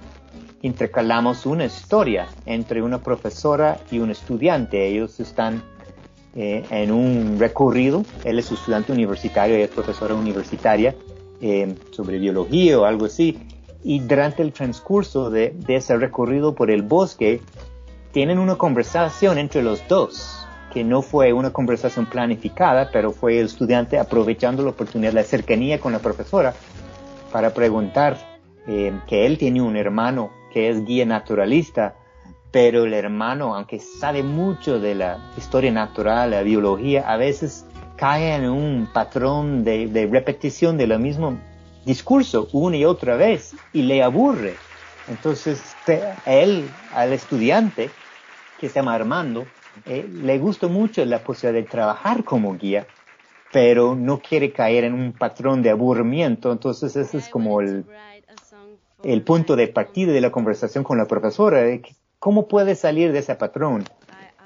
intercalamos 0.63 1.47
una 1.47 1.65
historia 1.65 2.29
entre 2.47 2.83
una 2.83 2.99
profesora 2.99 3.79
y 3.91 3.99
un 3.99 4.11
estudiante. 4.11 4.87
Ellos 4.87 5.21
están 5.21 5.63
eh, 6.35 6.65
en 6.71 6.93
un 6.93 7.39
recorrido. 7.39 8.05
Él 8.25 8.39
es 8.39 8.53
estudiante 8.53 8.93
universitario, 8.93 9.59
y 9.59 9.63
es 9.63 9.71
profesora 9.71 10.15
universitaria 10.15 10.95
eh, 11.41 11.75
sobre 11.91 12.19
biología 12.19 12.79
o 12.79 12.85
algo 12.85 13.07
así. 13.07 13.39
Y 13.83 14.01
durante 14.01 14.43
el 14.43 14.53
transcurso 14.53 15.31
de, 15.31 15.57
ese 15.69 15.97
recorrido 15.97 16.55
por 16.55 16.71
el 16.71 16.83
bosque, 16.83 17.41
tienen 18.13 18.39
una 18.39 18.57
conversación 18.57 19.39
entre 19.39 19.63
los 19.63 19.87
dos. 19.89 20.37
que 20.73 20.85
no 20.85 21.03
fue 21.03 21.33
una 21.33 21.53
conversación 21.53 22.07
planificada, 22.07 22.91
pero 22.93 23.11
fue 23.11 23.41
el 23.41 23.47
estudiante 23.47 23.99
aprovechando 23.99 24.63
la 24.63 24.71
oportunidad, 24.71 25.13
la 25.13 25.25
cercanía 25.25 25.81
con 25.81 25.91
la 25.91 25.99
profesora, 25.99 26.55
para 27.33 27.53
preguntar 27.53 28.30
eh, 28.67 28.93
que 29.07 29.26
él 29.26 29.38
tiene 29.38 29.62
un 29.62 29.76
hermano 29.76 30.31
que 30.52 30.69
es 30.69 30.85
guía 30.85 31.07
naturalista, 31.07 31.97
pero 32.50 32.85
el 32.85 32.95
hermano, 32.95 33.55
aunque 33.55 33.79
sabe 33.79 34.23
mucho 34.23 34.81
de 34.81 34.95
la 34.95 35.19
historia 35.37 35.71
natural, 35.71 36.31
la 36.31 36.43
biología, 36.43 37.09
a 37.11 37.17
veces 37.17 37.64
cae 37.97 38.35
en 38.35 38.49
un 38.49 38.88
patrón 38.93 39.62
de, 39.62 40.09
repetición 40.11 40.76
de 40.76 40.87
lo 40.87 40.99
mismo 40.99 41.38
discurso 41.85 42.49
una 42.52 42.76
y 42.76 42.85
otra 42.85 43.17
vez 43.17 43.55
y 43.73 43.83
le 43.83 44.02
aburre. 44.02 44.57
Entonces, 45.09 45.62
él, 46.26 46.69
al 46.95 47.12
estudiante, 47.12 47.90
que 48.59 48.69
se 48.69 48.76
llama 48.76 48.95
Armando, 48.95 49.47
eh, 49.87 50.09
le 50.11 50.38
gusta 50.38 50.67
mucho 50.67 51.05
la 51.05 51.21
posibilidad 51.21 51.62
de 51.62 51.69
trabajar 51.69 52.25
como 52.25 52.57
guía, 52.57 52.87
pero 53.52 53.95
no 53.95 54.21
quiere 54.21 54.52
caer 54.52 54.85
en 54.85 54.95
un 54.95 55.12
patrón 55.12 55.62
de 55.62 55.71
aburrimiento. 55.71 56.52
Entonces, 56.52 56.97
ese 56.97 57.19
es 57.19 57.29
como 57.29 57.61
el, 57.61 57.85
el 59.02 59.23
punto 59.23 59.57
de 59.57 59.69
partida 59.69 60.12
de 60.12 60.21
la 60.21 60.30
conversación 60.30 60.85
con 60.85 60.99
la 60.99 61.07
profesora. 61.07 61.62
¿Cómo 62.19 62.49
puede 62.49 62.75
salir 62.75 63.12
de 63.12 63.21
ese 63.21 63.35
patrón? 63.35 63.85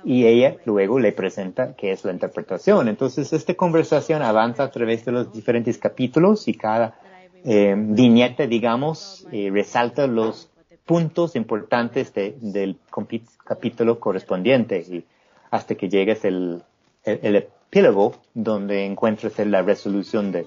Y 0.04 0.26
ella 0.26 0.56
luego 0.64 1.00
le 1.00 1.12
presenta 1.12 1.75
qué 1.75 1.92
es 1.92 2.04
la 2.04 2.12
interpretación. 2.12 2.88
Entonces, 2.88 3.32
esta 3.32 3.54
conversación 3.54 4.23
avanza 4.23 4.64
a 4.64 4.70
través 4.70 5.04
de 5.04 5.12
los 5.12 5.32
diferentes 5.32 5.78
capítulos 5.78 6.46
y 6.46 6.54
cada 6.54 6.99
eh, 7.44 7.75
viñeta, 7.76 8.46
digamos, 8.46 9.26
eh, 9.32 9.50
resalta 9.52 10.06
los 10.06 10.50
puntos 10.84 11.34
importantes 11.37 12.12
del 12.14 12.78
capítulo 13.44 13.99
correspondiente 13.99 14.78
y 14.80 15.04
hasta 15.50 15.75
que 15.75 15.88
llegues 15.88 16.25
el, 16.25 16.62
el, 17.04 17.37
epílogo 17.37 18.14
donde 18.34 18.84
encuentres 18.84 19.38
la 19.46 19.62
resolución 19.62 20.30
de, 20.30 20.46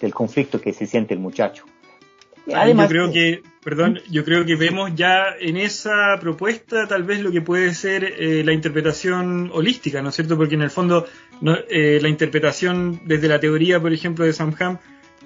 del 0.00 0.12
conflicto 0.12 0.60
que 0.60 0.72
se 0.72 0.86
siente 0.86 1.14
el 1.14 1.20
muchacho. 1.20 1.64
Además, 2.54 2.86
yo 2.86 2.90
creo 2.90 3.12
que, 3.12 3.42
perdón, 3.62 4.00
yo 4.10 4.24
creo 4.24 4.44
que 4.44 4.56
vemos 4.56 4.92
ya 4.94 5.34
en 5.38 5.56
esa 5.56 6.18
propuesta 6.20 6.86
tal 6.86 7.02
vez 7.02 7.20
lo 7.20 7.30
que 7.30 7.40
puede 7.40 7.74
ser 7.74 8.04
eh, 8.04 8.42
la 8.44 8.52
interpretación 8.52 9.50
holística, 9.52 10.02
¿no 10.02 10.08
es 10.08 10.14
cierto? 10.14 10.36
Porque 10.36 10.54
en 10.54 10.62
el 10.62 10.70
fondo 10.70 11.06
eh, 11.68 11.98
la 12.00 12.08
interpretación 12.08 13.00
desde 13.04 13.28
la 13.28 13.40
teoría, 13.40 13.80
por 13.80 13.92
ejemplo, 13.92 14.24
de 14.24 14.32
Samham, 14.32 14.78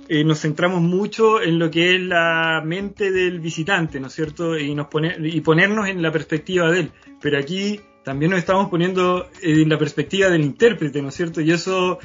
eh, 0.09 0.25
nos 0.25 0.41
centramos 0.41 0.83
mucho 0.83 1.41
en 1.41 1.59
lo 1.59 1.71
que 1.71 1.95
es 1.95 2.01
la 2.01 2.61
mente 2.65 3.11
del 3.13 3.41
visitante, 3.41 4.01
¿no 4.01 4.09
es 4.09 4.13
cierto? 4.13 4.59
Y, 4.59 4.75
nos 4.75 4.89
pone, 4.89 5.17
y 5.23 5.41
ponernos 5.41 5.89
en 5.89 6.03
la 6.03 6.11
perspectiva 6.11 6.71
de 6.71 6.81
él. 6.81 6.91
Pero 7.21 7.39
aquí 7.39 7.81
también 8.03 8.33
nos 8.33 8.41
estamos 8.41 8.69
poniendo 8.69 9.29
en 9.43 9.69
la 9.69 9.79
perspectiva 9.79 10.29
del 10.29 10.43
intérprete, 10.43 11.01
¿no 11.01 11.11
es 11.11 11.15
cierto? 11.15 11.41
Y 11.41 11.53
eso 11.53 12.01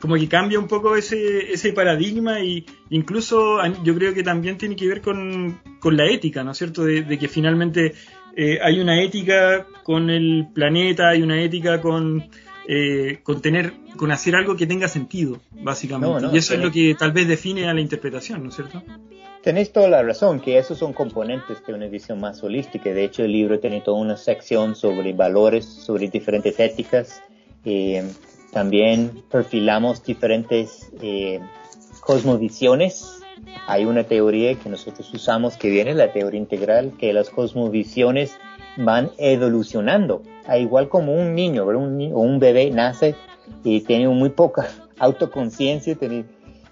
como 0.00 0.16
que 0.16 0.28
cambia 0.28 0.58
un 0.58 0.68
poco 0.68 0.96
ese, 0.96 1.52
ese 1.52 1.72
paradigma 1.72 2.40
y 2.40 2.64
incluso 2.90 3.58
yo 3.84 3.94
creo 3.94 4.14
que 4.14 4.22
también 4.22 4.58
tiene 4.58 4.76
que 4.76 4.86
ver 4.86 5.00
con, 5.00 5.60
con 5.80 5.96
la 5.96 6.06
ética, 6.06 6.44
¿no 6.44 6.52
es 6.52 6.58
cierto? 6.58 6.84
De, 6.84 7.18
que 7.18 7.28
finalmente 7.28 7.94
eh, 8.36 8.58
hay 8.62 8.80
una 8.80 9.00
ética 9.02 9.66
con 9.82 10.10
el 10.10 10.48
planeta, 10.54 11.08
hay 11.08 11.22
una 11.22 11.42
ética 11.42 11.80
con 11.80 12.24
eh, 12.70 13.20
con 13.22 13.40
tener, 13.40 13.72
con 13.96 14.12
hacer 14.12 14.36
algo 14.36 14.54
que 14.54 14.66
tenga 14.66 14.88
sentido, 14.88 15.40
básicamente. 15.52 16.26
y 16.30 16.36
eso 16.36 16.52
es 16.52 16.60
lo 16.60 16.70
que 16.70 16.94
tal 16.98 17.12
vez 17.12 17.26
define 17.26 17.66
a 17.66 17.72
la 17.72 17.80
interpretación, 17.80 18.42
¿no 18.42 18.50
es 18.50 18.56
cierto? 18.56 18.82
Tenéis 19.42 19.72
toda 19.72 19.88
la 19.88 20.02
razón, 20.02 20.38
que 20.38 20.58
esos 20.58 20.76
son 20.76 20.92
componentes 20.92 21.64
de 21.66 21.72
una 21.72 21.86
visión 21.86 22.20
más 22.20 22.42
holística. 22.42 22.90
De 22.90 23.04
hecho, 23.04 23.24
el 23.24 23.32
libro 23.32 23.58
tiene 23.58 23.80
toda 23.80 23.96
una 23.96 24.18
sección 24.18 24.74
sobre 24.74 25.14
valores, 25.14 25.64
sobre 25.64 26.08
diferentes 26.08 26.60
éticas. 26.60 27.22
Eh, 27.64 28.06
también 28.58 29.22
perfilamos 29.30 30.02
diferentes 30.02 30.90
eh, 31.00 31.38
cosmovisiones. 32.00 33.20
Hay 33.68 33.84
una 33.84 34.02
teoría 34.02 34.56
que 34.56 34.68
nosotros 34.68 35.14
usamos 35.14 35.56
que 35.56 35.70
viene, 35.70 35.94
la 35.94 36.12
teoría 36.12 36.40
integral, 36.40 36.92
que 36.98 37.12
las 37.12 37.30
cosmovisiones 37.30 38.36
van 38.76 39.12
evolucionando. 39.16 40.22
igual 40.58 40.88
como 40.88 41.14
un 41.14 41.36
niño, 41.36 41.66
Un 41.66 42.10
o 42.12 42.18
un 42.18 42.40
bebé 42.40 42.72
nace 42.72 43.14
y 43.62 43.82
tiene 43.82 44.08
muy 44.08 44.30
poca 44.30 44.66
autoconciencia, 44.98 45.94
tiene 45.94 46.24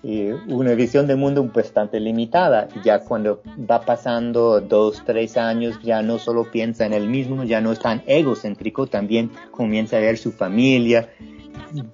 eh, 0.02 0.36
una 0.48 0.74
visión 0.74 1.06
del 1.06 1.18
mundo 1.18 1.48
bastante 1.54 2.00
limitada. 2.00 2.66
Ya 2.84 2.98
cuando 2.98 3.42
va 3.58 3.82
pasando 3.82 4.60
dos, 4.60 5.04
tres 5.06 5.36
años, 5.36 5.78
ya 5.84 6.02
no 6.02 6.18
solo 6.18 6.50
piensa 6.50 6.84
en 6.84 6.94
él 6.94 7.08
mismo, 7.08 7.44
ya 7.44 7.60
no 7.60 7.70
es 7.70 7.78
tan 7.78 8.02
egocéntrico, 8.08 8.88
también 8.88 9.30
comienza 9.52 9.98
a 9.98 10.00
ver 10.00 10.18
su 10.18 10.32
familia, 10.32 11.10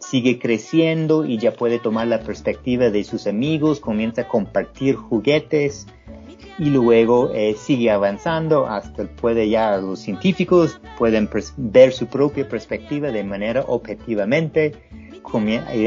sigue 0.00 0.38
creciendo 0.38 1.24
y 1.24 1.38
ya 1.38 1.52
puede 1.52 1.78
tomar 1.78 2.06
la 2.06 2.20
perspectiva 2.20 2.90
de 2.90 3.04
sus 3.04 3.26
amigos, 3.26 3.80
comienza 3.80 4.22
a 4.22 4.28
compartir 4.28 4.96
juguetes, 4.96 5.86
y 6.58 6.66
luego 6.66 7.30
eh, 7.34 7.54
sigue 7.54 7.90
avanzando 7.90 8.66
hasta 8.66 9.04
puede 9.04 9.48
ya 9.48 9.76
los 9.78 10.00
científicos 10.00 10.80
pueden 10.98 11.28
ver 11.56 11.92
su 11.92 12.06
propia 12.06 12.48
perspectiva 12.48 13.10
de 13.10 13.24
manera 13.24 13.64
objetivamente 13.66 14.72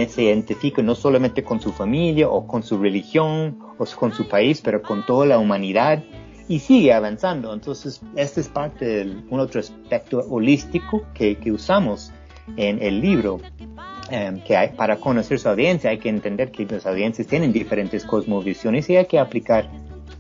se 0.09 0.23
identifica 0.23 0.81
no 0.81 0.95
solamente 0.95 1.43
con 1.43 1.61
su 1.61 1.71
familia 1.71 2.29
o 2.29 2.47
con 2.47 2.63
su 2.63 2.79
religión 2.79 3.59
o 3.77 3.85
con 3.85 4.11
su 4.11 4.27
país 4.27 4.61
pero 4.61 4.81
con 4.81 5.05
toda 5.05 5.25
la 5.27 5.37
humanidad 5.37 6.03
y 6.47 6.59
sigue 6.59 6.93
avanzando. 6.93 7.53
Entonces 7.53 8.01
este 8.15 8.41
es 8.41 8.47
parte 8.47 8.85
de 8.85 9.23
un 9.29 9.39
otro 9.39 9.59
aspecto 9.59 10.19
holístico 10.29 11.03
que, 11.13 11.37
que 11.37 11.51
usamos 11.51 12.11
en 12.57 12.81
el 12.81 13.01
libro 13.01 13.39
em, 14.09 14.39
que 14.41 14.55
hay, 14.55 14.69
para 14.69 14.97
conocer 14.97 15.39
su 15.39 15.49
audiencia 15.49 15.89
hay 15.89 15.97
que 15.97 16.09
entender 16.09 16.51
que 16.51 16.65
las 16.65 16.85
audiencias 16.85 17.27
tienen 17.27 17.51
diferentes 17.51 18.05
cosmovisiones 18.05 18.89
y 18.89 18.97
hay 18.97 19.05
que 19.05 19.19
aplicar 19.19 19.69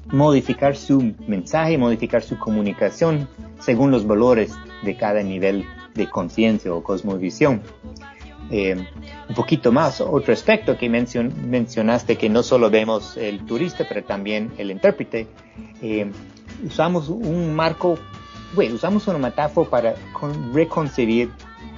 modificar 0.07 0.75
su 0.75 1.13
mensaje, 1.27 1.77
modificar 1.77 2.21
su 2.21 2.37
comunicación 2.37 3.27
según 3.59 3.91
los 3.91 4.05
valores 4.05 4.53
de 4.83 4.95
cada 4.95 5.21
nivel 5.23 5.65
de 5.93 6.09
conciencia 6.09 6.73
o 6.73 6.83
cosmovisión. 6.83 7.61
Eh, 8.51 8.75
un 9.27 9.35
poquito 9.35 9.71
más, 9.71 10.01
otro 10.01 10.31
aspecto 10.31 10.77
que 10.77 10.87
mencionaste 10.87 12.15
que 12.15 12.29
no 12.29 12.43
solo 12.43 12.69
vemos 12.69 13.17
el 13.17 13.43
turista, 13.45 13.85
pero 13.87 14.03
también 14.03 14.51
el 14.57 14.69
intérprete, 14.69 15.27
eh, 15.81 16.11
usamos 16.63 17.09
un 17.09 17.55
marco, 17.55 17.97
bueno, 18.53 18.75
usamos 18.75 19.07
una 19.07 19.17
metáfora 19.17 19.69
para 19.69 19.95
reconcebir 20.53 21.31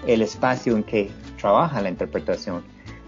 el 0.07 0.21
espacio 0.21 0.75
en 0.75 0.83
que 0.83 1.09
trabaja 1.39 1.81
la 1.81 1.89
interpretación. 1.89 2.63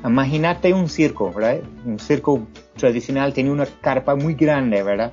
Imagínate 0.06 0.74
un 0.74 0.88
circo, 0.88 1.32
¿verdad? 1.34 1.60
Un 1.86 2.00
circo 2.00 2.48
tradicional 2.78 3.34
tiene 3.34 3.52
una 3.52 3.66
carpa 3.66 4.16
muy 4.16 4.34
grande, 4.34 4.84
¿verdad? 4.84 5.12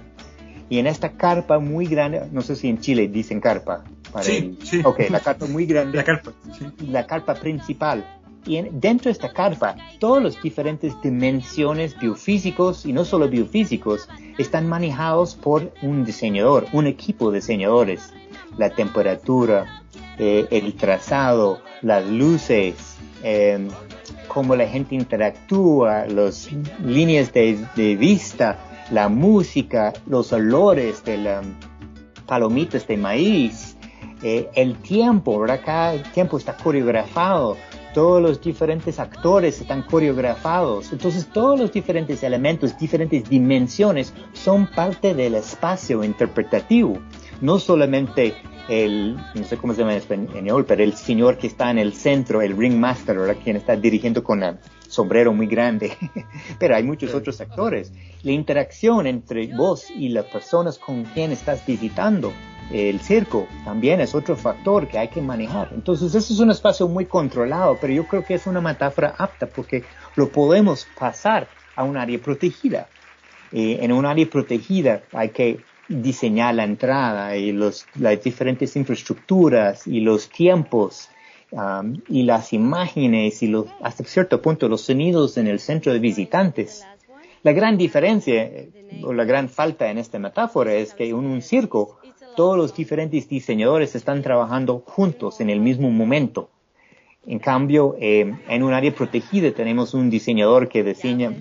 Y 0.69 0.79
en 0.79 0.87
esta 0.87 1.13
carpa 1.13 1.59
muy 1.59 1.87
grande, 1.87 2.23
no 2.33 2.41
sé 2.43 2.57
si 2.57 2.69
en 2.69 2.81
Chile 2.81 3.09
dicen 3.09 3.41
carpa. 3.41 3.85
sí, 4.21 4.59
sí. 4.63 4.83
Ok, 4.85 5.11
la 5.11 5.21
carpa 5.21 5.47
muy 5.47 5.67
grande. 5.67 5.97
La 5.97 6.05
carpa, 6.05 6.33
sí. 6.57 6.67
La 6.89 7.07
carpa 7.07 7.35
principal. 7.35 8.05
Y 8.47 8.63
dentro 8.71 9.07
de 9.07 9.13
esta 9.13 9.33
carpa, 9.33 9.75
todas 9.99 10.23
las 10.23 10.41
diferentes 10.41 10.95
dimensiones 11.03 11.99
biofísicos 11.99 12.87
y 12.87 12.93
no 12.93 13.05
solo 13.05 13.29
biofísicos 13.29 14.09
están 14.39 14.69
manejados 14.69 15.35
por 15.35 15.73
un 15.83 16.05
diseñador, 16.05 16.67
un 16.73 16.87
equipo 16.87 17.33
de 17.33 17.39
diseñadores. 17.39 18.13
La 18.57 18.71
temperatura, 18.71 19.83
eh, 20.19 20.47
el 20.51 20.75
trazado, 20.75 21.61
las 21.83 22.07
luces, 22.07 22.97
eh, 23.23 23.69
cómo 24.29 24.55
la 24.57 24.67
gente 24.67 24.95
interactúa, 24.95 26.07
las 26.07 26.51
líneas 26.85 27.33
de, 27.33 27.97
vista, 27.99 28.59
la 28.91 29.09
música, 29.09 29.93
los 30.07 30.33
olores 30.33 31.05
de 31.05 31.19
las 31.19 31.47
palomitas 32.27 32.87
de 32.87 32.97
maíz, 32.97 33.77
eh, 34.23 34.49
el 34.55 34.77
tiempo, 34.77 35.39
¿verdad? 35.39 35.61
Cada 35.65 36.03
tiempo 36.13 36.39
está 36.39 36.57
coreografado, 36.57 37.57
todos 37.95 38.21
los 38.21 38.41
diferentes 38.43 38.99
actores 38.99 39.61
están 39.61 39.83
coreografados, 39.83 40.93
entonces 40.93 41.27
todos 41.33 41.59
los 41.59 41.73
diferentes 41.73 42.23
elementos, 42.23 42.77
diferentes 42.79 43.29
dimensiones 43.29 44.13
son 44.35 44.67
parte 44.67 45.15
del 45.15 45.35
espacio 45.35 46.05
interpretativo, 46.05 46.99
no 47.41 47.59
solamente 47.59 48.35
el, 48.69 49.17
no 49.35 49.45
sé 49.45 49.57
cómo 49.57 49.73
se 49.75 49.81
llama 49.81 49.93
en 49.93 49.99
español, 49.99 50.65
pero 50.67 50.83
el 50.83 50.95
señor 50.95 51.39
que 51.39 51.47
está 51.47 51.71
en 51.71 51.79
el 51.79 51.95
centro, 51.95 52.43
el 52.43 52.57
ringmaster, 52.57 53.19
¿verdad? 53.19 53.37
Quien 53.43 53.57
está 53.57 53.77
dirigiendo 53.77 54.25
con 54.25 54.43
el 54.43 54.59
sombrero 54.89 55.33
muy 55.33 55.47
grande. 55.47 55.97
pero 56.59 56.77
hay 56.77 56.83
muchos 56.83 57.15
otros 57.15 57.41
actores. 57.41 57.93
La 58.23 58.33
interacción 58.33 59.07
entre 59.07 59.55
vos 59.55 59.91
y 59.91 60.09
las 60.09 60.27
personas 60.27 60.79
con 60.79 61.05
quien 61.05 61.33
estás 61.33 61.65
visitando 61.67 62.33
el 62.71 63.01
circo 63.01 63.47
también 63.65 64.01
es 64.01 64.15
otro 64.15 64.37
factor 64.37 64.89
que 64.89 64.99
hay 64.99 65.09
que 65.09 65.21
manejar. 65.21 65.71
Entonces, 65.73 66.15
eso 66.15 66.35
es 66.35 66.41
un 66.41 66.51
espacio 66.51 66.89
muy 66.89 67.07
controlado, 67.07 67.79
pero 67.81 67.93
yo 67.93 68.07
creo 68.09 68.25
que 68.25 68.35
es 68.35 68.47
una 68.47 68.61
metáfora 68.61 69.15
apta 69.17 69.47
porque 69.47 69.85
lo 70.17 70.29
podemos 70.31 70.87
pasar 70.99 71.49
a 71.77 71.85
un 71.85 71.97
área 71.97 72.19
protegida. 72.19 72.89
Eh, 73.53 73.79
en 73.83 73.93
un 73.93 74.05
área 74.05 74.29
protegida 74.29 75.03
hay 75.13 75.29
que 75.29 75.61
diseñar 75.89 76.55
la 76.55 76.65
entrada 76.65 77.37
y 77.37 77.53
los, 77.53 77.87
las 77.95 78.23
diferentes 78.23 78.77
infraestructuras 78.77 79.87
y 79.87 80.01
los 80.01 80.29
tiempos 80.29 81.09
um, 81.51 82.01
y 82.09 82.23
las 82.23 82.53
imágenes 82.53 83.43
y 83.43 83.49
los, 83.49 83.67
hasta 83.81 84.05
cierto 84.05 84.43
punto 84.43 84.69
los 84.69 84.83
sonidos 84.83 85.37
en 85.37 85.47
el 85.47 85.61
centro 85.61 85.93
de 85.93 85.99
visitantes. 85.99 86.85
La 87.43 87.53
gran 87.53 87.77
diferencia 87.79 88.51
o 89.03 89.13
la 89.13 89.25
gran 89.25 89.49
falta 89.49 89.89
en 89.91 89.99
esta 89.99 90.19
metáfora 90.19 90.75
es 90.75 90.95
que 90.95 91.09
en 91.09 91.15
un 91.15 91.43
circo 91.43 92.01
todos 92.35 92.57
los 92.57 92.75
diferentes 92.75 93.29
diseñadores 93.29 93.95
están 93.95 94.23
trabajando 94.23 94.83
juntos 94.85 95.41
en 95.41 95.51
el 95.51 95.61
mismo 95.61 95.91
momento. 95.91 96.51
En 97.29 97.41
cambio, 97.41 97.97
eh, 98.01 98.37
en 98.49 98.63
un 98.63 98.73
área 98.73 98.95
protegida 98.95 99.51
tenemos 99.51 99.95
un 99.95 100.11
diseñador 100.11 100.69
que 100.69 100.85
diseña 100.85 101.33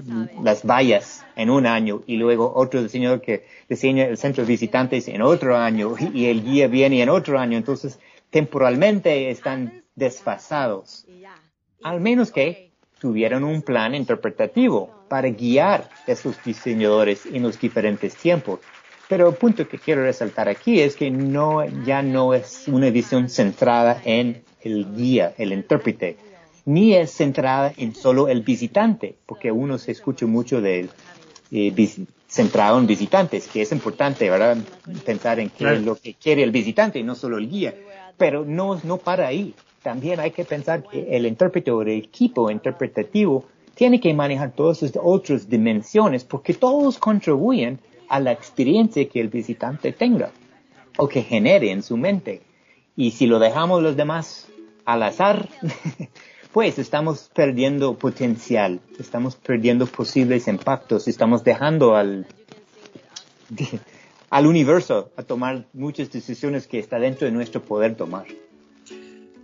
las 0.42 0.66
vallas 0.66 1.24
en 1.36 1.52
un 1.52 1.68
año 1.68 2.02
y 2.08 2.18
luego 2.18 2.52
otro 2.56 2.82
diseñador 2.82 3.22
que 3.22 3.46
diseña 3.70 4.06
el 4.06 4.18
centro 4.18 4.44
de 4.44 4.50
visitantes 4.50 5.08
en 5.08 5.22
otro 5.22 5.56
año 5.56 5.96
y 6.12 6.26
el 6.26 6.44
guía 6.44 6.68
viene 6.68 7.04
en 7.04 7.10
otro 7.10 7.38
año. 7.38 7.56
Entonces, 7.56 8.00
temporalmente 8.32 9.30
están 9.30 9.84
desfasados. 9.94 11.06
Al 11.84 12.02
menos 12.02 12.32
que 12.32 12.72
tuvieran 13.00 13.44
un 13.44 13.62
plan 13.62 13.94
interpretativo 13.94 14.90
para 15.08 15.30
guiar 15.30 15.88
a 16.08 16.12
esos 16.12 16.44
diseñadores 16.44 17.28
en 17.28 17.44
los 17.44 17.60
diferentes 17.60 18.16
tiempos. 18.16 18.60
Pero 19.08 19.30
el 19.30 19.36
punto 19.36 19.68
que 19.68 19.78
quiero 19.78 20.02
resaltar 20.02 20.50
aquí 20.50 20.82
es 20.82 20.96
que 20.96 21.12
no, 21.12 21.64
ya 21.86 22.02
no 22.02 22.34
es 22.34 22.68
una 22.68 22.88
edición 22.88 23.30
centrada 23.30 24.02
en 24.04 24.44
el 24.66 24.96
guía, 24.96 25.34
el 25.38 25.54
intérprete, 25.54 26.18
ni 26.66 26.96
es 26.96 27.12
centrada 27.12 27.72
en 27.78 27.96
solo 27.96 28.28
el 28.28 28.42
visitante, 28.42 29.16
porque 29.26 29.52
uno 29.52 29.78
se 29.78 29.92
escucha 29.92 30.26
mucho 30.26 30.60
de 30.62 30.90
eh, 31.52 31.90
centrado 32.28 32.80
en 32.80 32.88
visitantes, 32.88 33.48
que 33.48 33.62
es 33.62 33.72
importante, 33.72 34.30
¿verdad? 34.30 34.58
Pensar 35.06 35.40
en 35.40 35.50
qué 35.50 35.74
es 35.74 35.84
lo 35.84 35.96
que 35.96 36.16
quiere 36.16 36.44
el 36.44 36.52
visitante 36.52 37.00
y 37.00 37.04
no 37.04 37.16
solo 37.16 37.38
el 37.38 37.50
guía. 37.50 37.76
Pero 38.18 38.44
no, 38.46 38.80
no 38.84 38.98
para 38.98 39.28
ahí. 39.28 39.54
También 39.84 40.20
hay 40.20 40.32
que 40.32 40.44
pensar 40.44 40.84
que 40.84 41.16
el 41.16 41.28
intérprete 41.28 41.70
o 41.70 41.82
el 41.84 41.90
equipo 41.90 42.50
interpretativo 42.50 43.46
tiene 43.76 44.00
que 44.00 44.14
manejar 44.14 44.52
todas 44.54 44.82
esas 44.82 45.02
otras 45.04 45.48
dimensiones 45.48 46.24
porque 46.24 46.54
todos 46.54 46.98
contribuyen 46.98 47.80
a 48.10 48.20
la 48.20 48.32
experiencia 48.32 49.08
que 49.08 49.20
el 49.20 49.30
visitante 49.30 49.92
tenga 49.92 50.32
o 50.98 51.08
que 51.08 51.22
genere 51.22 51.72
en 51.72 51.84
su 51.84 51.98
mente. 51.98 52.42
Y 52.96 53.12
si 53.12 53.28
lo 53.28 53.38
dejamos 53.38 53.84
los 53.84 53.96
demás 53.96 54.48
al 54.86 55.04
azar, 55.04 55.50
pues 56.54 56.80
estamos 56.80 57.30
perdiendo 57.34 57.98
potencial, 57.98 58.80
estamos 59.00 59.36
perdiendo 59.36 59.86
posibles 59.88 60.48
impactos, 60.48 61.08
estamos 61.08 61.44
dejando 61.44 61.96
al, 61.96 62.28
al 64.30 64.48
universo 64.48 65.12
a 65.18 65.24
tomar 65.24 65.66
muchas 65.74 66.12
decisiones 66.12 66.68
que 66.68 66.80
está 66.80 67.00
dentro 67.00 67.26
de 67.26 67.34
nuestro 67.34 67.62
poder 67.62 67.96
tomar. 67.96 68.26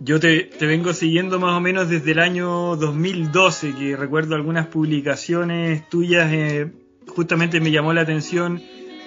Yo 0.04 0.18
te, 0.18 0.50
vengo 0.60 0.92
siguiendo 0.94 1.38
más 1.38 1.56
o 1.56 1.60
menos 1.60 1.88
desde 1.88 2.10
el 2.10 2.18
año 2.18 2.74
2012, 2.76 3.74
que 3.74 3.96
recuerdo 3.96 4.34
algunas 4.34 4.66
publicaciones 4.66 5.88
tuyas, 5.88 6.32
eh, 6.32 6.72
justamente 7.06 7.60
me 7.60 7.70
llamó 7.70 7.92
la 7.92 8.00
atención 8.00 8.60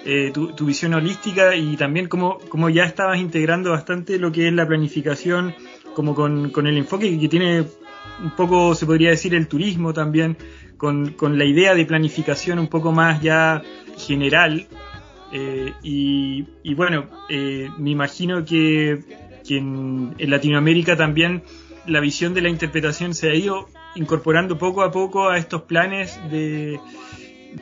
eh, 0.06 0.30
tu, 0.32 0.64
visión 0.64 0.94
holística 0.94 1.54
y 1.54 1.76
también 1.76 2.08
cómo, 2.08 2.38
cómo 2.48 2.70
ya 2.70 2.84
estabas 2.84 3.18
integrando 3.18 3.72
bastante 3.72 4.18
lo 4.18 4.32
que 4.32 4.48
es 4.48 4.54
la 4.54 4.66
planificación 4.66 5.54
como 5.96 6.14
con, 6.14 6.50
con 6.50 6.66
el 6.66 6.76
enfoque 6.76 7.18
que 7.18 7.26
tiene 7.26 7.64
un 8.22 8.30
poco, 8.36 8.74
se 8.74 8.84
podría 8.84 9.08
decir, 9.08 9.34
el 9.34 9.48
turismo 9.48 9.94
también, 9.94 10.36
con, 10.76 11.12
con 11.12 11.38
la 11.38 11.46
idea 11.46 11.74
de 11.74 11.86
planificación 11.86 12.58
un 12.58 12.68
poco 12.68 12.92
más 12.92 13.22
ya 13.22 13.62
general. 13.96 14.66
Eh, 15.32 15.72
y, 15.82 16.44
y, 16.62 16.74
bueno, 16.74 17.06
eh, 17.30 17.70
me 17.78 17.88
imagino 17.88 18.44
que, 18.44 19.00
que 19.42 19.56
en, 19.56 20.14
Latinoamérica 20.18 20.98
también 20.98 21.42
la 21.86 22.00
visión 22.00 22.34
de 22.34 22.42
la 22.42 22.50
interpretación 22.50 23.14
se 23.14 23.30
ha 23.30 23.34
ido 23.34 23.66
incorporando 23.94 24.58
poco 24.58 24.82
a 24.82 24.90
poco 24.90 25.30
a 25.30 25.38
estos 25.38 25.62
planes 25.62 26.20
de, 26.30 26.78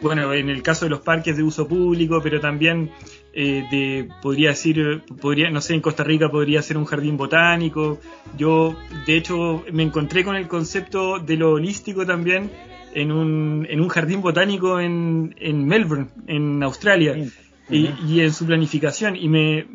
bueno, 0.02 0.32
en 0.32 0.50
el 0.50 0.60
caso 0.60 0.86
de 0.86 0.90
los 0.90 1.02
parques 1.02 1.36
de 1.36 1.44
uso 1.44 1.68
público, 1.68 2.20
pero 2.20 2.40
también 2.40 2.90
eh, 3.36 3.66
de, 3.68 4.08
podría 4.22 4.50
decir, 4.50 5.02
podría, 5.20 5.50
no 5.50 5.60
sé, 5.60 5.74
en 5.74 5.80
Costa 5.80 6.04
Rica 6.04 6.30
podría 6.30 6.62
ser 6.62 6.76
un 6.76 6.84
jardín 6.84 7.16
botánico. 7.16 7.98
Yo, 8.38 8.76
de 9.06 9.16
hecho, 9.16 9.64
me 9.72 9.82
encontré 9.82 10.24
con 10.24 10.36
el 10.36 10.46
concepto 10.46 11.18
de 11.18 11.36
lo 11.36 11.52
holístico 11.54 12.06
también 12.06 12.52
en 12.94 13.10
un, 13.10 13.66
en 13.68 13.80
un 13.80 13.88
jardín 13.88 14.22
botánico 14.22 14.78
en, 14.78 15.34
en 15.40 15.66
Melbourne, 15.66 16.08
en 16.28 16.62
Australia. 16.62 17.16
Y, 17.70 18.20
en 18.20 18.30
su 18.30 18.44
planificación 18.44 19.16
y 19.16 19.26
me 19.26 19.66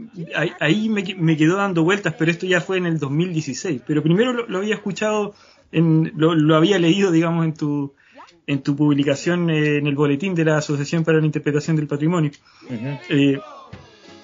ahí, 0.60 0.90
me, 0.90 1.04
me, 1.18 1.36
quedó 1.36 1.58
dando 1.58 1.84
vueltas 1.84 2.14
pero 2.20 2.30
esto 2.30 2.46
ya 2.46 2.62
fue 2.62 2.78
en 2.78 2.86
el 2.86 3.00
2016 3.00 3.82
pero 3.88 4.04
primero 4.04 4.32
lo, 4.32 4.58
había 4.60 4.76
escuchado 4.76 5.34
en, 5.72 6.12
lo, 6.16 6.36
lo, 6.36 6.56
había 6.56 6.78
leído 6.78 7.10
digamos 7.12 7.46
en 7.46 7.56
tu 7.56 7.96
en 8.50 8.64
tu 8.64 8.76
publicación 8.76 9.52
eh, 9.52 9.78
en 9.78 9.86
el 9.86 9.94
boletín 9.94 10.34
de 10.34 10.44
la 10.44 10.58
Asociación 10.58 11.04
para 11.04 11.20
la 11.20 11.26
Interpretación 11.28 11.76
del 11.76 11.86
Patrimonio. 11.86 12.32
Eh, 13.08 13.40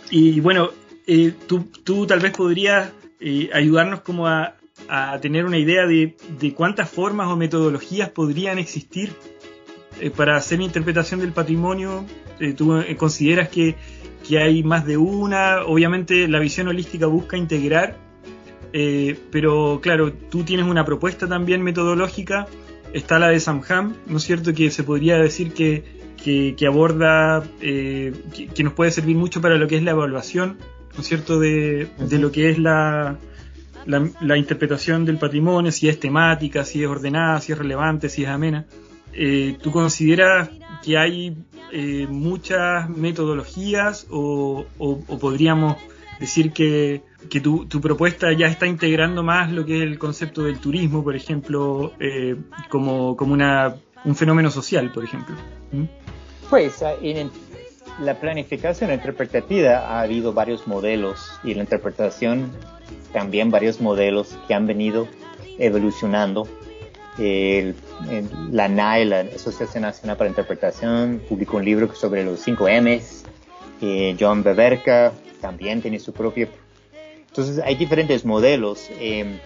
y 0.10 0.40
bueno, 0.40 0.72
eh, 1.06 1.32
tú, 1.46 1.68
tú, 1.84 2.08
tal 2.08 2.22
vez 2.22 2.32
podrías 2.32 2.92
ayudarnos 3.54 4.02
como 4.02 4.28
a, 4.28 4.56
a, 4.90 5.20
tener 5.20 5.46
una 5.46 5.60
idea 5.60 5.86
de, 5.86 6.16
de, 6.40 6.54
cuántas 6.56 6.90
formas 6.90 7.28
o 7.28 7.36
metodologías 7.36 8.10
podrían 8.10 8.58
existir 8.58 9.14
para 10.16 10.38
hacer 10.38 10.60
interpretación 10.60 11.20
del 11.20 11.32
patrimonio. 11.32 12.04
¿Tú 12.58 12.84
consideras 12.98 13.50
que, 13.50 13.76
que, 14.28 14.40
hay 14.40 14.64
más 14.64 14.88
de 14.88 14.98
una? 14.98 15.64
Obviamente 15.66 16.28
la 16.28 16.40
visión 16.40 16.68
holística 16.68 17.06
busca 17.06 17.38
integrar, 17.38 17.96
pero 19.32 19.80
claro, 19.82 20.12
tú 20.14 20.44
tienes 20.44 20.66
una 20.66 20.84
propuesta 20.84 21.28
también 21.28 21.62
metodológica 21.62 22.48
está 22.96 23.20
la 23.20 23.28
de 23.28 23.40
Samham, 23.42 23.98
¿no 24.08 24.18
es 24.18 24.24
cierto? 24.24 24.54
Que 24.54 24.72
se 24.72 24.84
podría 24.84 25.18
decir 25.18 25.54
que, 25.54 25.84
que, 26.16 26.66
aborda, 26.66 27.44
eh, 27.62 28.14
que, 28.56 28.64
nos 28.64 28.74
puede 28.74 28.92
servir 28.92 29.18
mucho 29.18 29.42
para 29.42 29.58
lo 29.58 29.68
que 29.68 29.76
es 29.76 29.84
la 29.84 29.92
evaluación, 29.92 30.58
¿no 30.96 31.02
es 31.02 31.08
cierto? 31.08 31.40
De, 31.40 31.90
de 32.00 32.20
lo 32.20 32.32
que 32.32 32.50
es 32.50 32.58
la, 32.58 33.18
la, 33.86 34.38
interpretación 34.38 35.04
del 35.04 35.18
patrimonio, 35.18 35.74
si 35.74 35.90
es 35.90 36.00
temática, 36.00 36.64
si 36.64 36.84
es 36.84 36.90
ordenada, 36.90 37.42
si 37.42 37.52
es 37.52 37.58
relevante, 37.58 38.08
si 38.08 38.24
es 38.24 38.30
amena. 38.30 38.66
Eh, 39.12 39.58
¿Tú 39.62 39.72
consideras 39.72 40.50
que 40.82 40.98
hay 40.98 41.38
eh, 41.74 42.08
muchas 42.10 42.90
metodologías 42.90 44.08
o, 44.10 44.66
o 44.78 45.20
podríamos 45.20 45.76
decir 46.20 46.54
que 46.54 47.02
que 47.30 47.40
tu, 47.42 47.66
tu, 47.66 47.82
propuesta 47.82 48.32
ya 48.34 48.48
está 48.48 48.68
integrando 48.68 49.24
más 49.24 49.52
lo 49.52 49.66
que 49.66 49.78
es 49.78 49.84
el 49.84 50.00
concepto 50.00 50.44
del 50.44 50.60
turismo, 50.60 51.04
por 51.04 51.16
ejemplo, 51.16 51.94
eh, 52.00 52.36
como, 52.70 53.16
como 53.16 53.34
una, 53.34 53.76
un 54.04 54.16
fenómeno 54.16 54.52
social, 54.52 54.92
por 54.92 55.04
ejemplo. 55.04 55.36
¿Mm? 55.72 55.84
Pues 56.50 56.82
ah, 56.84 56.94
en 57.02 57.32
la 58.00 58.20
planificación 58.20 58.92
interpretativa 58.92 59.78
ha 59.78 60.02
habido 60.02 60.34
varios 60.34 60.68
modelos 60.68 61.40
y 61.44 61.54
la 61.54 61.62
interpretación 61.62 62.52
también 63.14 63.50
varios 63.52 63.80
modelos 63.80 64.38
que 64.48 64.54
han 64.54 64.68
venido 64.68 65.08
evolucionando. 65.58 66.48
la 67.18 68.68
NAE, 68.68 69.06
la 69.06 69.20
Asociación 69.22 69.84
Nacional 69.84 70.18
para 70.18 70.30
Interpretación, 70.30 71.22
publicó 71.30 71.58
un 71.58 71.66
libro 71.66 71.94
sobre 71.96 72.26
los 72.26 72.42
5 72.42 72.68
M's. 72.82 73.24
Eh, 73.82 74.16
John 74.20 74.44
Beberka 74.44 75.14
también 75.40 75.82
tiene 75.82 76.00
su 76.00 76.12
propio 76.12 76.50
entonces 77.36 77.62
hay 77.66 77.76
diferentes 77.76 78.24
modelos. 78.24 78.90
Em, 78.98 79.40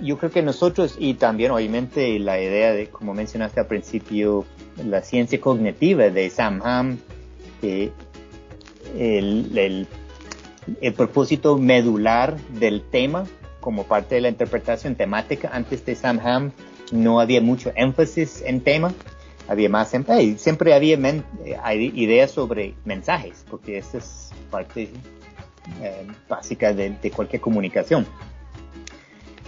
yo 0.00 0.16
creo 0.18 0.30
que 0.30 0.40
nosotros, 0.40 0.94
y 1.00 1.14
también 1.14 1.50
obviamente 1.50 2.16
la 2.20 2.40
idea 2.40 2.72
de, 2.72 2.88
como 2.88 3.12
mencionaste 3.12 3.58
al 3.58 3.66
principio, 3.66 4.44
la 4.84 5.02
ciencia 5.02 5.40
cognitiva 5.40 6.08
de 6.10 6.30
Sam 6.30 6.62
Ham, 6.62 6.98
el, 7.60 7.90
el, 8.96 9.88
el, 10.80 10.92
propósito 10.92 11.58
medular 11.58 12.36
del 12.50 12.82
tema 12.82 13.24
como 13.60 13.82
parte 13.84 14.14
de 14.14 14.20
la 14.20 14.28
interpretación 14.28 14.94
temática. 14.94 15.50
Antes 15.52 15.84
de 15.84 15.96
Sam 15.96 16.20
Ham 16.22 16.52
no 16.92 17.18
había 17.18 17.40
mucho 17.40 17.72
énfasis 17.74 18.42
en 18.46 18.60
tema, 18.60 18.94
había 19.48 19.68
más, 19.68 19.92
siempre 20.36 20.72
había 20.72 20.96
ideas 21.74 22.30
sobre 22.30 22.74
mensajes, 22.84 23.44
porque 23.50 23.78
esa 23.78 23.98
es 23.98 24.30
parte 24.52 24.90
eh, 25.82 26.06
básica 26.28 26.72
de, 26.72 26.96
cualquier 27.14 27.40
comunicación. 27.40 28.06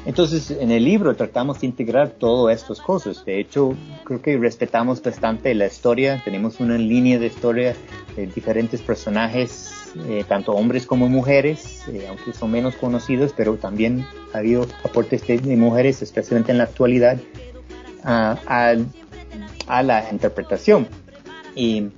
Entonces, 0.06 0.50
en 0.50 0.70
el 0.70 0.84
libro 0.84 1.14
tratamos 1.16 1.60
de 1.60 1.66
integrar 1.66 2.10
todas 2.10 2.60
estas 2.60 2.80
cosas. 2.80 3.24
De 3.24 3.40
hecho, 3.40 3.74
creo 4.04 4.22
que 4.22 4.38
respetamos 4.38 5.02
bastante 5.02 5.54
la 5.54 5.66
historia. 5.66 6.22
Tenemos 6.24 6.60
una 6.60 6.78
línea 6.78 7.18
de 7.18 7.26
historia 7.26 7.74
de 8.16 8.26
diferentes 8.26 8.80
personajes, 8.80 9.92
eh, 10.08 10.24
tanto 10.26 10.52
hombres 10.52 10.86
como 10.86 11.08
mujeres, 11.08 11.86
eh, 11.88 12.06
aunque 12.08 12.32
son 12.32 12.50
menos 12.52 12.74
conocidos, 12.76 13.34
pero 13.36 13.56
también 13.56 14.06
ha 14.32 14.38
habido 14.38 14.66
aportes 14.84 15.26
de, 15.26 15.38
mujeres, 15.56 16.00
especialmente 16.00 16.52
en 16.52 16.58
la 16.58 16.64
actualidad, 16.64 17.18
a, 18.02 18.38
a, 19.66 19.82
la 19.82 20.08
interpretación. 20.10 20.88
Y 21.54 21.88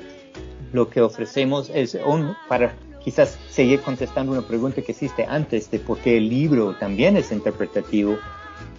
lo 0.72 0.88
que 0.88 1.00
ofrecemos 1.00 1.70
es 1.72 1.94
un, 1.94 2.34
para 2.48 2.74
quizás 3.02 3.38
seguir 3.50 3.80
contestando 3.80 4.32
una 4.32 4.42
pregunta 4.42 4.82
que 4.82 4.92
hiciste 4.92 5.24
antes 5.24 5.70
de 5.70 5.78
por 5.78 5.98
qué 5.98 6.18
el 6.18 6.28
libro 6.28 6.74
también 6.74 7.16
es 7.16 7.32
interpretativo, 7.32 8.18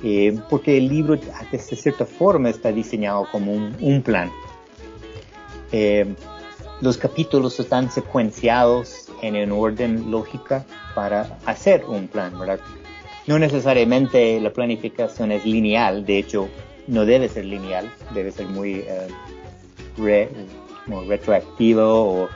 eh, 0.03 0.38
porque 0.49 0.77
el 0.77 0.88
libro 0.88 1.15
de 1.15 1.60
cierta 1.60 2.05
forma 2.05 2.49
está 2.49 2.71
diseñado 2.71 3.27
como 3.31 3.53
un, 3.53 4.01
plan. 4.03 4.31
Eh, 5.71 6.13
los 6.81 6.97
capítulos 6.97 7.60
están 7.60 7.91
secuenciados 7.91 9.07
en 9.21 9.36
un 9.36 9.51
orden 9.51 10.12
lógica 10.12 10.65
para 10.95 11.38
hacer 11.45 11.86
un 11.86 12.07
plan, 12.07 12.38
¿verdad? 12.39 12.60
No 13.27 13.38
necesariamente 13.38 14.39
la 14.39 14.51
planificación 14.51 15.31
es 15.31 15.45
lineal, 15.45 16.05
de 16.05 16.17
hecho 16.17 16.49
no 16.88 17.05
debe 17.05 17.29
ser 17.29 17.45
lineal, 17.45 17.91
debe 18.13 18.31
ser 18.31 18.47
muy 18.47 18.84
eh, 19.97 20.27
retroactivo 21.07 22.23
o 22.23 22.29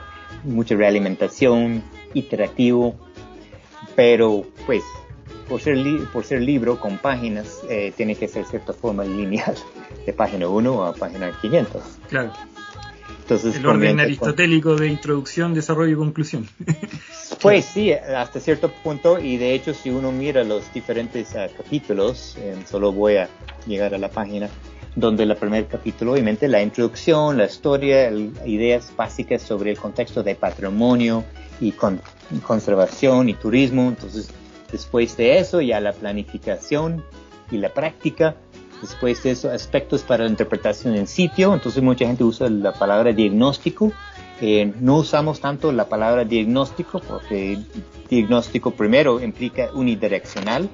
mucha 0.46 0.74
realimentación, 0.74 1.82
iterativo, 2.14 2.96
pero 3.94 4.46
pues 4.66 4.82
por 5.48 5.60
ser, 5.60 5.78
por 6.12 6.24
ser 6.24 6.42
libro 6.42 6.78
con 6.80 6.98
páginas 6.98 7.60
eh, 7.68 7.92
tiene 7.96 8.16
que 8.16 8.28
ser 8.28 8.44
cierta 8.44 8.72
forma 8.72 9.04
lineal, 9.04 9.54
de 10.06 10.12
página 10.12 10.48
1 10.48 10.84
a 10.84 10.94
página 10.94 11.30
500. 11.40 11.82
Claro. 12.08 12.32
Entonces, 13.22 13.56
el 13.56 13.66
orden 13.66 13.98
aristotélico 13.98 14.76
de 14.76 14.86
introducción, 14.86 15.52
desarrollo 15.52 15.92
y 15.92 15.96
conclusión. 15.96 16.48
Pues 17.42 17.66
sí, 17.66 17.92
hasta 17.92 18.40
cierto 18.40 18.72
punto, 18.82 19.18
y 19.20 19.36
de 19.36 19.52
hecho 19.52 19.74
si 19.74 19.90
uno 19.90 20.10
mira 20.10 20.42
los 20.42 20.72
diferentes 20.72 21.36
ah, 21.36 21.48
capítulos, 21.54 22.36
solo 22.68 22.92
voy 22.92 23.16
a 23.16 23.28
llegar 23.66 23.94
a 23.94 23.98
la 23.98 24.08
página, 24.08 24.48
donde 24.96 25.24
el 25.24 25.36
primer 25.36 25.66
capítulo, 25.66 26.12
obviamente, 26.12 26.48
la 26.48 26.62
introducción, 26.62 27.36
la 27.36 27.44
historia, 27.44 28.10
ideas 28.46 28.92
básicas 28.96 29.42
sobre 29.42 29.70
el 29.70 29.78
contexto 29.78 30.22
de 30.22 30.34
patrimonio 30.34 31.22
y 31.60 31.72
conservación 32.40 33.28
y 33.28 33.34
turismo. 33.34 33.88
Entonces, 33.88 34.30
después 34.72 35.16
de 35.18 35.38
eso, 35.38 35.60
ya 35.60 35.80
la 35.80 35.92
planificación 35.92 37.04
y 37.50 37.58
la 37.58 37.68
práctica. 37.68 38.36
Después 38.80 39.22
de 39.22 39.32
eso, 39.32 39.50
aspectos 39.50 40.02
para 40.02 40.24
la 40.24 40.30
interpretación 40.30 40.96
en 40.96 41.06
sitio. 41.06 41.52
Entonces, 41.52 41.82
mucha 41.82 42.06
gente 42.06 42.24
usa 42.24 42.48
la 42.48 42.72
palabra 42.72 43.12
diagnóstico. 43.12 43.92
Eh, 44.40 44.72
no 44.80 44.96
usamos 44.96 45.40
tanto 45.40 45.72
la 45.72 45.88
palabra 45.88 46.24
diagnóstico 46.24 47.00
porque 47.00 47.58
diagnóstico 48.08 48.70
primero 48.70 49.22
implica 49.22 49.70
unidireccional 49.72 50.68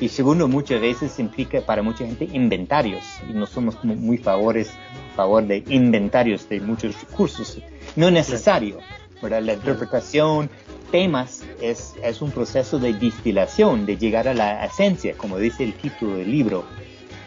y 0.00 0.08
segundo, 0.08 0.48
muchas 0.48 0.80
veces 0.80 1.18
implica 1.18 1.60
para 1.60 1.82
mucha 1.82 2.06
gente 2.06 2.28
inventarios 2.32 3.04
y 3.28 3.32
no 3.32 3.46
somos 3.46 3.76
como 3.76 3.94
muy 3.94 4.18
favores, 4.18 4.72
favor 5.14 5.46
de 5.46 5.62
inventarios 5.68 6.48
de 6.48 6.60
muchos 6.60 7.00
recursos. 7.00 7.58
No 7.94 8.08
es 8.08 8.12
necesario, 8.12 8.78
¿verdad? 9.22 9.42
La 9.42 9.52
interpretación, 9.54 10.50
temas, 10.90 11.44
es, 11.60 11.94
es 12.02 12.20
un 12.22 12.30
proceso 12.30 12.78
de 12.78 12.92
distilación, 12.94 13.86
de 13.86 13.96
llegar 13.96 14.28
a 14.28 14.34
la 14.34 14.64
esencia, 14.64 15.14
como 15.16 15.38
dice 15.38 15.64
el 15.64 15.74
título 15.74 16.16
del 16.16 16.30
libro. 16.30 16.64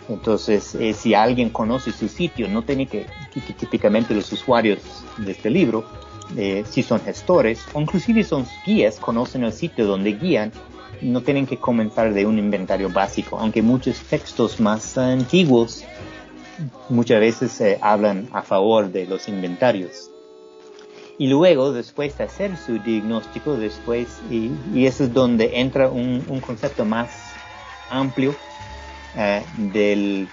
Entonces, 0.08 0.76
eh, 0.76 0.94
si 0.94 1.14
alguien 1.14 1.50
conoce 1.50 1.92
su 1.92 2.08
sitio, 2.08 2.48
no 2.48 2.64
tiene 2.64 2.88
que, 2.88 3.08
típicamente 3.60 4.14
los 4.14 4.32
usuarios 4.32 4.80
de 5.18 5.32
este 5.32 5.50
libro, 5.50 5.86
eh, 6.38 6.64
si 6.70 6.84
son 6.84 7.00
gestores 7.02 7.66
o 7.74 7.82
inclusive 7.82 8.24
son 8.24 8.46
guías, 8.66 9.00
conocen 9.00 9.44
el 9.44 9.54
sitio 9.54 9.86
donde 9.86 10.14
guían, 10.14 10.52
no 11.02 11.22
tienen 11.22 11.46
que 11.46 11.58
comenzar 11.58 12.14
de 12.14 12.26
un 12.26 12.40
inventario 12.40 12.90
básico, 12.90 13.38
aunque 13.40 13.62
muchos 13.62 14.00
textos 14.00 14.60
más 14.60 14.98
antiguos 14.98 15.86
muchas 16.90 17.20
veces 17.20 17.62
eh, 17.62 17.78
hablan 17.82 18.30
a 18.32 18.42
favor 18.42 18.92
de 18.92 19.06
los 19.06 19.28
inventarios. 19.28 20.12
Y 21.18 21.28
luego, 21.28 21.72
después 21.72 22.18
de 22.18 22.26
hacer 22.26 22.58
su 22.58 22.80
diagnóstico, 22.80 23.56
después, 23.56 24.20
y, 24.30 24.52
eso 24.86 25.06
es 25.06 25.14
donde 25.14 25.60
entra 25.60 25.88
un, 25.88 26.22
concepto 26.46 26.84
más 26.84 27.34
amplio 27.90 28.36
eh, 29.16 29.42
del, 29.58 30.28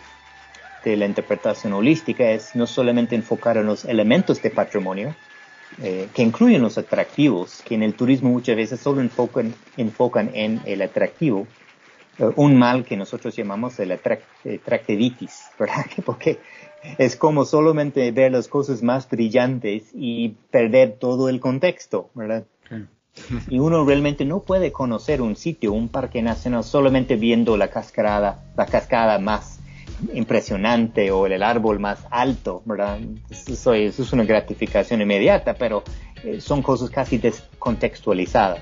de 0.84 0.96
la 0.96 1.06
interpretación 1.06 1.72
holística, 1.72 2.30
es 2.30 2.56
no 2.56 2.66
solamente 2.66 3.14
enfocar 3.14 3.56
en 3.56 3.66
los 3.66 3.84
elementos 3.84 4.42
de 4.42 4.50
patrimonio, 4.50 5.14
eh, 5.80 6.08
que 6.14 6.22
incluyen 6.22 6.62
los 6.62 6.76
atractivos, 6.76 7.62
que 7.64 7.74
en 7.74 7.82
el 7.82 7.94
turismo 7.94 8.30
muchas 8.30 8.56
veces 8.56 8.80
solo 8.80 9.00
enfocan, 9.00 9.54
enfocan 9.76 10.30
en 10.34 10.60
el 10.66 10.82
atractivo, 10.82 11.46
eh, 12.18 12.30
un 12.36 12.58
mal 12.58 12.84
que 12.84 12.96
nosotros 12.96 13.34
llamamos 13.34 13.78
el 13.80 13.92
atractivitis, 13.92 15.44
¿verdad? 15.58 15.86
Porque 16.04 16.38
es 16.98 17.16
como 17.16 17.44
solamente 17.44 18.10
ver 18.10 18.32
las 18.32 18.48
cosas 18.48 18.82
más 18.82 19.08
brillantes 19.08 19.90
y 19.94 20.30
perder 20.50 20.96
todo 20.98 21.28
el 21.28 21.40
contexto, 21.40 22.10
¿verdad? 22.14 22.44
Y 23.48 23.58
uno 23.58 23.84
realmente 23.84 24.24
no 24.24 24.40
puede 24.40 24.72
conocer 24.72 25.20
un 25.20 25.36
sitio, 25.36 25.72
un 25.72 25.88
parque 25.88 26.22
nacional, 26.22 26.64
solamente 26.64 27.16
viendo 27.16 27.58
la 27.58 27.68
cascada, 27.68 28.42
la 28.56 28.64
cascada 28.66 29.18
más 29.18 29.61
impresionante 30.14 31.10
o 31.10 31.26
el 31.26 31.42
árbol 31.42 31.78
más 31.78 32.00
alto, 32.10 32.62
¿verdad? 32.64 32.98
Eso, 33.30 33.74
es 33.74 34.12
una 34.12 34.24
gratificación 34.24 35.00
inmediata, 35.00 35.54
pero 35.54 35.82
eh, 36.24 36.40
son 36.40 36.62
cosas 36.62 36.90
casi 36.90 37.18
descontextualizadas. 37.18 38.60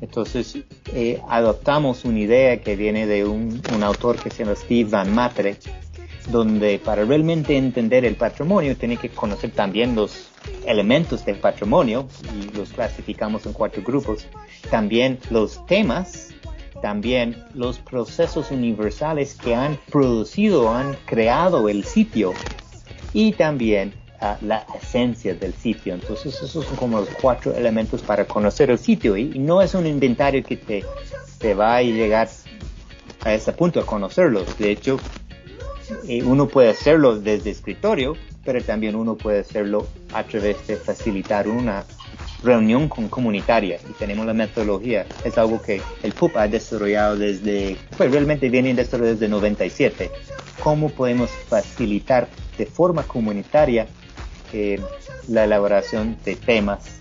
Entonces, 0.00 0.58
eh, 0.92 1.20
adoptamos 1.28 2.04
una 2.04 2.18
idea 2.18 2.60
que 2.60 2.74
viene 2.74 3.06
de 3.06 3.24
un, 3.24 3.62
autor 3.82 4.16
que 4.16 4.30
se 4.30 4.44
llama 4.44 4.56
Steve 4.56 4.90
Van 4.90 5.14
Matre, 5.14 5.56
donde 6.28 6.80
para 6.84 7.04
realmente 7.04 7.56
entender 7.56 8.04
el 8.04 8.16
patrimonio 8.16 8.76
tiene 8.76 8.96
que 8.96 9.10
conocer 9.10 9.52
también 9.52 9.94
los 9.94 10.30
elementos 10.66 11.24
del 11.24 11.36
patrimonio 11.36 12.08
y 12.34 12.56
los 12.56 12.70
clasificamos 12.72 13.46
en 13.46 13.52
cuatro 13.52 13.80
grupos. 13.84 14.26
También 14.70 15.20
los 15.30 15.64
temas 15.66 16.30
también 16.82 17.42
los 17.54 17.78
procesos 17.78 18.50
universales 18.50 19.34
que 19.34 19.54
han 19.54 19.78
producido, 19.90 20.74
han 20.74 20.96
creado 21.06 21.68
el 21.68 21.84
sitio 21.84 22.34
y 23.14 23.32
también 23.32 23.94
ah, 24.20 24.36
la 24.42 24.66
esencia 24.82 25.34
del 25.34 25.54
sitio. 25.54 25.94
Entonces 25.94 26.34
esos 26.42 26.66
son 26.66 26.76
como 26.76 26.98
los 26.98 27.08
cuatro 27.10 27.54
elementos 27.54 28.02
para 28.02 28.26
conocer 28.26 28.70
el 28.70 28.78
sitio 28.78 29.16
y, 29.16 29.38
no 29.38 29.62
es 29.62 29.74
un 29.74 29.86
inventario 29.86 30.42
que 30.42 30.56
te, 30.56 30.84
te, 31.38 31.54
va 31.54 31.76
a 31.76 31.82
llegar 31.82 32.28
a 33.24 33.32
ese 33.32 33.52
punto 33.52 33.78
a 33.78 33.86
conocerlo. 33.86 34.44
De 34.58 34.72
hecho, 34.72 34.98
eh, 36.08 36.22
uno 36.24 36.48
puede 36.48 36.70
hacerlo 36.70 37.18
desde 37.20 37.50
escritorio, 37.50 38.16
pero 38.44 38.60
también 38.60 38.96
uno 38.96 39.16
puede 39.16 39.38
hacerlo 39.40 39.86
a 40.12 40.24
través 40.24 40.66
de 40.66 40.76
facilitar 40.76 41.46
una 41.46 41.84
reunión 42.42 42.88
con 42.88 43.08
comunitaria 43.08 43.78
y 43.88 43.92
tenemos 43.92 44.26
la 44.26 44.34
metodología. 44.34 45.06
Es 45.24 45.38
algo 45.38 45.60
que 45.60 45.80
el 46.02 46.12
PUP 46.12 46.36
ha 46.36 46.48
desarrollado 46.48 47.16
desde, 47.16 47.76
pues 47.96 48.10
realmente 48.10 48.48
viene 48.48 48.74
desarrollado 48.74 49.14
desde 49.14 49.28
97. 49.28 50.10
¿Cómo 50.62 50.90
podemos 50.90 51.30
facilitar 51.30 52.28
de 52.58 52.66
forma 52.66 53.02
comunitaria 53.04 53.86
eh, 54.52 54.80
la 55.28 55.44
elaboración 55.44 56.16
de 56.24 56.36
temas 56.36 57.00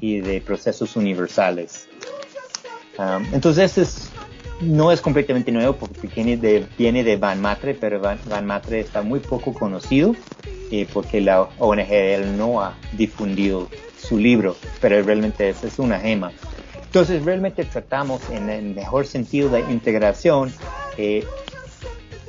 y 0.00 0.20
de 0.20 0.40
procesos 0.40 0.96
universales? 0.96 1.88
Um, 2.98 3.24
entonces, 3.32 3.78
es, 3.78 4.10
no 4.60 4.92
es 4.92 5.00
completamente 5.00 5.50
nuevo 5.52 5.74
porque 5.76 6.06
viene 6.08 6.36
de, 6.36 6.66
viene 6.76 7.02
de 7.02 7.16
Van 7.16 7.40
Matre, 7.40 7.74
pero 7.74 8.00
Van, 8.00 8.46
Matre 8.46 8.80
está 8.80 9.02
muy 9.02 9.20
poco 9.20 9.54
conocido 9.54 10.14
eh, 10.70 10.86
porque 10.92 11.20
la 11.20 11.48
ONG 11.58 12.36
no 12.36 12.60
ha 12.60 12.76
difundido 12.92 13.68
su 14.10 14.18
libro, 14.18 14.56
pero 14.80 15.00
realmente 15.02 15.48
es, 15.48 15.64
es 15.64 15.78
una 15.78 15.98
gema. 15.98 16.32
Entonces 16.84 17.24
realmente 17.24 17.64
tratamos 17.64 18.20
en 18.30 18.50
el 18.50 18.74
mejor 18.74 19.06
sentido 19.06 19.48
de 19.48 19.60
integración, 19.60 20.52
eh, 20.98 21.24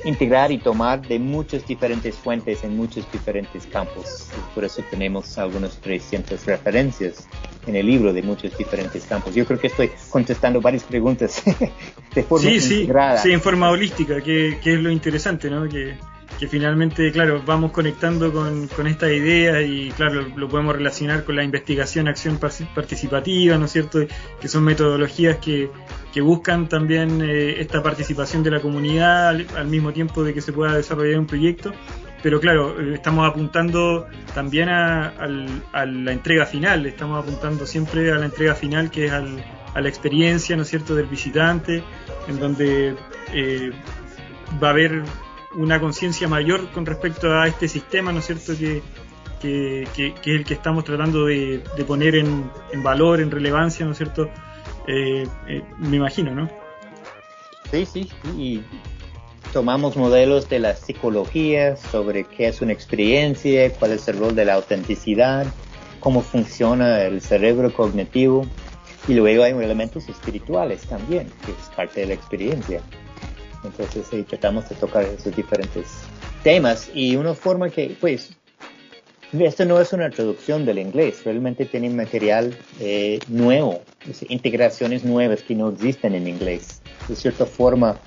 integrar 0.04 0.52
y 0.52 0.58
tomar 0.58 1.02
de 1.02 1.18
muchas 1.18 1.66
diferentes 1.66 2.14
fuentes 2.14 2.62
en 2.62 2.76
muchos 2.76 3.10
diferentes 3.10 3.66
campos. 3.66 4.28
Por 4.54 4.64
eso 4.64 4.80
tenemos 4.88 5.36
algunas 5.36 5.76
300 5.78 6.46
referencias 6.46 7.26
en 7.66 7.74
el 7.74 7.86
libro 7.86 8.12
de 8.12 8.22
muchos 8.22 8.56
diferentes 8.56 9.04
campos. 9.04 9.34
Yo 9.34 9.44
creo 9.44 9.58
que 9.58 9.66
estoy 9.66 9.90
contestando 10.10 10.60
varias 10.60 10.84
preguntas 10.84 11.42
de 12.14 12.22
forma 12.22 12.48
integrada. 12.48 13.18
Sí, 13.18 13.32
en 13.32 13.40
forma 13.40 13.68
holística, 13.68 14.20
que, 14.20 14.58
que, 14.62 14.74
es 14.74 14.80
lo 14.80 14.92
interesante, 14.92 15.50
¿no? 15.50 15.68
Que 15.68 15.96
que 16.42 16.48
finalmente, 16.48 17.12
claro, 17.12 17.40
vamos 17.46 17.70
conectando 17.70 18.32
con, 18.32 18.66
con 18.66 18.88
esta 18.88 19.08
idea 19.12 19.62
y, 19.62 19.92
claro, 19.92 20.26
lo, 20.34 20.48
podemos 20.48 20.74
relacionar 20.74 21.22
con 21.22 21.36
la 21.36 21.44
investigación, 21.44 22.08
acción 22.08 22.40
participativa, 22.74 23.56
¿no 23.58 23.66
es 23.66 23.70
cierto? 23.70 24.00
Que 24.40 24.48
son 24.48 24.64
metodologías 24.64 25.36
que, 25.36 25.70
que 26.12 26.20
buscan 26.20 26.68
también 26.68 27.22
eh, 27.22 27.60
esta 27.60 27.80
participación 27.80 28.42
de 28.42 28.50
la 28.50 28.60
comunidad 28.60 29.28
al, 29.28 29.68
mismo 29.68 29.92
tiempo 29.92 30.24
de 30.24 30.34
que 30.34 30.40
se 30.40 30.52
pueda 30.52 30.74
desarrollar 30.74 31.20
un 31.20 31.28
proyecto. 31.28 31.72
Pero 32.24 32.40
claro, 32.40 32.74
eh, 32.80 32.94
estamos 32.94 33.30
apuntando 33.30 34.08
también 34.34 34.68
a, 34.68 35.14
la 35.24 36.12
entrega 36.12 36.44
final, 36.44 36.86
estamos 36.86 37.22
apuntando 37.22 37.66
siempre 37.66 38.10
a 38.10 38.16
la 38.16 38.24
entrega 38.24 38.56
final 38.56 38.90
que 38.90 39.04
es 39.04 39.12
a 39.12 39.80
la 39.80 39.88
experiencia, 39.88 40.56
¿no 40.56 40.62
es 40.62 40.68
cierto?, 40.70 40.96
del 40.96 41.06
visitante, 41.06 41.84
en 42.26 42.40
donde 42.40 42.96
eh, 43.32 43.70
va 44.60 44.66
a 44.66 44.70
haber 44.72 45.04
una 45.54 45.80
conciencia 45.80 46.28
mayor 46.28 46.70
con 46.70 46.86
respecto 46.86 47.32
a 47.32 47.46
este 47.46 47.68
sistema, 47.68 48.12
¿no 48.12 48.20
es 48.20 48.26
cierto?, 48.26 48.52
que, 48.56 48.82
que, 49.42 49.82
es 50.08 50.26
el 50.26 50.44
que 50.44 50.54
estamos 50.54 50.84
tratando 50.84 51.26
de, 51.26 51.62
poner 51.86 52.14
en, 52.14 52.50
valor, 52.82 53.20
en 53.20 53.30
relevancia, 53.30 53.84
¿no 53.84 53.92
es 53.92 53.98
cierto? 53.98 54.28
Eh, 54.86 55.26
eh, 55.48 55.62
me 55.78 55.96
imagino, 55.96 56.34
¿no? 56.34 56.48
Sí, 57.70 57.86
sí, 57.86 58.08
y 58.36 58.62
tomamos 59.52 59.96
modelos 59.96 60.48
de 60.48 60.58
la 60.58 60.74
psicología 60.74 61.76
sobre 61.76 62.24
qué 62.24 62.48
es 62.48 62.60
una 62.60 62.72
experiencia, 62.72 63.72
cuál 63.74 63.92
es 63.92 64.06
el 64.08 64.18
rol 64.18 64.34
de 64.34 64.44
la 64.44 64.54
autenticidad, 64.54 65.46
cómo 66.00 66.22
funciona 66.22 67.02
el 67.02 67.20
cerebro 67.20 67.72
cognitivo, 67.72 68.46
y 69.08 69.14
luego 69.14 69.42
hay 69.42 69.52
elementos 69.52 70.08
espirituales 70.08 70.82
también, 70.82 71.28
que 71.44 71.52
es 71.52 71.68
parte 71.74 72.00
de 72.00 72.06
la 72.08 72.14
experiencia. 72.14 72.82
Entonces, 73.64 74.06
sí, 74.10 74.22
tratamos 74.22 74.68
de 74.68 74.74
tocar 74.74 75.04
esos 75.04 75.34
diferentes 75.34 75.86
temas 76.42 76.90
y 76.94 77.16
una 77.16 77.34
forma 77.34 77.70
que, 77.70 77.96
pues, 78.00 78.36
esto 79.32 79.64
no 79.64 79.80
es 79.80 79.92
una 79.92 80.10
traducción 80.10 80.66
del 80.66 80.78
inglés, 80.78 81.24
realmente 81.24 81.64
tiene 81.64 81.88
material 81.88 82.54
eh, 82.80 83.18
nuevo, 83.28 83.80
integraciones 84.28 85.04
nuevas 85.04 85.42
que 85.42 85.54
no 85.54 85.70
existen 85.70 86.14
en 86.14 86.28
inglés. 86.28 86.82
De 87.08 87.16
cierta 87.16 87.46
forma, 87.46 87.98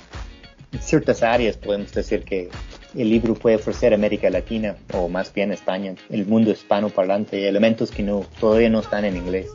en 0.71 0.81
ciertas 0.81 1.23
áreas 1.23 1.57
podemos 1.57 1.91
decir 1.93 2.23
que 2.23 2.49
el 2.95 3.09
libro 3.09 3.33
puede 3.33 3.55
ofrecer 3.55 3.91
a 3.93 3.95
América 3.95 4.29
Latina 4.29 4.75
o 4.93 5.09
más 5.09 5.33
bien 5.33 5.51
España, 5.51 5.95
el 6.09 6.25
mundo 6.27 6.51
hispano 6.51 6.89
parlante, 6.89 7.47
elementos 7.47 7.89
que 7.89 8.03
no, 8.03 8.25
todavía 8.39 8.69
no 8.69 8.81
están 8.81 9.03
en 9.05 9.17
inglés. 9.17 9.47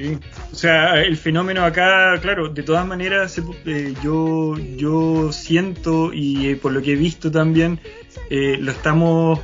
Sí, 0.00 0.18
o 0.50 0.56
sea, 0.56 1.02
el 1.02 1.18
fenómeno 1.18 1.62
acá, 1.62 2.18
claro, 2.22 2.48
de 2.48 2.62
todas 2.62 2.86
maneras 2.86 3.38
eh, 3.66 3.92
yo, 4.02 4.56
yo 4.56 5.30
siento 5.30 6.14
y 6.14 6.48
eh, 6.48 6.56
por 6.56 6.72
lo 6.72 6.80
que 6.80 6.92
he 6.92 6.96
visto 6.96 7.30
también, 7.30 7.80
eh, 8.30 8.56
lo 8.58 8.72
estamos 8.72 9.40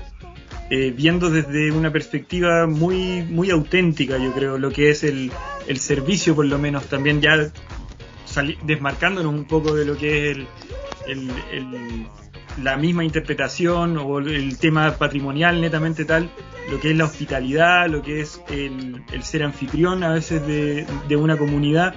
viendo 0.96 1.30
desde 1.30 1.70
una 1.70 1.92
perspectiva 1.92 2.66
muy, 2.66 3.22
muy 3.22 3.50
auténtica, 3.50 4.16
yo 4.16 4.32
creo, 4.32 4.58
lo 4.58 4.70
que 4.70 4.90
es 4.90 5.04
el, 5.04 5.30
el 5.68 5.78
servicio 5.78 6.34
por 6.34 6.46
lo 6.46 6.58
menos, 6.58 6.86
también 6.86 7.20
ya 7.20 7.52
desmarcándonos 8.64 9.32
un 9.32 9.44
poco 9.44 9.74
de 9.74 9.84
lo 9.84 9.96
que 9.96 10.30
es 10.30 10.38
el, 11.06 11.30
la 12.62 12.76
misma 12.76 13.04
interpretación 13.04 13.98
o 13.98 14.18
el 14.18 14.58
tema 14.58 14.96
patrimonial 14.96 15.60
netamente 15.60 16.04
tal, 16.04 16.30
lo 16.70 16.80
que 16.80 16.90
es 16.90 16.96
la 16.96 17.04
hospitalidad, 17.04 17.88
lo 17.88 18.02
que 18.02 18.20
es 18.20 18.40
el, 18.50 19.02
ser 19.22 19.42
anfitrión 19.42 20.02
a 20.02 20.12
veces 20.12 20.46
de, 20.46 21.16
una 21.16 21.36
comunidad. 21.36 21.94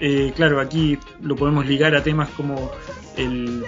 Eh, 0.00 0.32
claro, 0.36 0.60
aquí 0.60 0.98
lo 1.22 1.36
podemos 1.36 1.66
ligar 1.66 1.94
a 1.94 2.02
temas 2.02 2.28
como 2.30 2.70
el, 3.16 3.64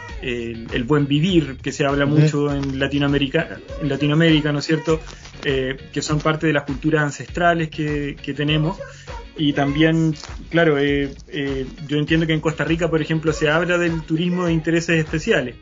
buen 0.86 1.06
vivir, 1.06 1.56
que 1.62 1.72
se 1.72 1.84
habla 1.84 2.06
mucho 2.06 2.52
en 2.52 2.78
Latinoamérica, 2.78 3.58
en 3.80 3.88
Latinoamérica, 3.88 4.52
¿no 4.52 4.58
es 4.58 4.66
cierto? 4.66 5.00
Eh, 5.44 5.76
que 5.92 6.02
son 6.02 6.20
parte 6.20 6.46
de 6.46 6.52
las 6.52 6.64
culturas 6.64 7.02
ancestrales 7.02 7.68
que, 7.70 8.34
tenemos. 8.36 8.78
Y 9.36 9.52
también, 9.52 10.16
claro, 10.50 10.78
eh, 10.78 11.14
yo 11.86 11.96
entiendo 11.96 12.26
que 12.26 12.34
en 12.34 12.40
Costa 12.40 12.64
Rica, 12.64 12.90
por 12.90 13.00
ejemplo, 13.00 13.32
se 13.32 13.48
habla 13.48 13.78
del 13.78 14.02
turismo 14.02 14.46
de 14.46 14.52
intereses 14.52 14.98
especiales. 14.98 15.54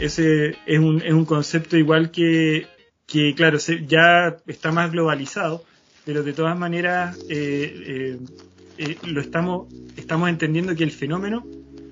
Ese 0.00 0.56
es 0.66 0.78
un, 0.78 1.00
es 1.02 1.12
un 1.12 1.24
concepto 1.24 1.76
igual 1.76 2.10
que, 2.10 2.66
que 3.06 3.34
claro, 3.34 3.58
ya 3.86 4.36
está 4.46 4.72
más 4.72 4.90
globalizado, 4.90 5.64
pero 6.04 6.22
de 6.22 6.32
todas 6.32 6.58
maneras 6.58 7.18
eh, 7.28 7.72
eh, 7.86 8.18
eh, 8.78 8.96
lo 9.06 9.20
estamos, 9.20 9.72
estamos 9.96 10.28
entendiendo 10.28 10.74
que 10.74 10.84
el 10.84 10.90
fenómeno 10.90 11.44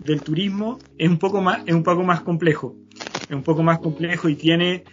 del 0.05 0.21
turismo 0.21 0.79
es 0.99 1.09
un 1.09 1.19
poco 1.19 1.41
más, 1.41 1.63
es 1.67 1.75
un 1.75 1.83
poco 1.83 2.03
más 2.03 2.23
complejo, 2.23 2.75
es 3.29 3.35
un 3.35 3.43
poco 3.43 3.63
más 3.63 3.79
complejo 3.79 4.29
y 4.29 4.35
tiene 4.35 4.85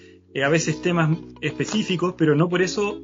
a 0.45 0.47
veces 0.47 0.79
temas 0.83 1.17
específicos, 1.41 2.13
pero 2.15 2.35
no 2.35 2.47
por 2.47 2.61
eso 2.61 3.01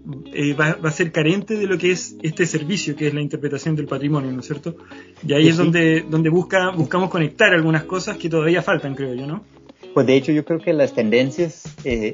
va, 0.60 0.78
a 0.88 0.91
ser 0.91 1.12
carente 1.12 1.58
de 1.58 1.65
lo 1.65 1.80
que 1.80 1.91
es 1.91 2.15
este 2.22 2.46
servicio, 2.46 2.96
que 2.96 3.08
es 3.08 3.13
la 3.15 3.22
interpretación 3.22 3.76
del 3.76 3.88
patrimonio, 3.88 4.32
¿no 4.32 4.41
es 4.41 4.46
cierto? 4.46 4.78
Y 5.28 5.34
ahí 5.34 5.48
es 5.48 5.58
donde, 5.58 6.06
donde 6.08 6.30
busca, 6.30 6.70
buscamos 6.70 7.10
conectar 7.10 7.52
algunas 7.52 7.86
cosas 7.86 8.18
que 8.18 8.30
todavía 8.30 8.62
faltan, 8.62 8.94
creo 8.94 9.15
yo, 9.15 9.26
¿no? 9.26 9.44
Pues 9.95 10.08
de 10.08 10.17
hecho 10.17 10.34
yo 10.34 10.43
creo 10.43 10.60
que 10.60 10.73
las 10.73 10.91
tendencias 10.91 11.63
eh, 11.86 12.13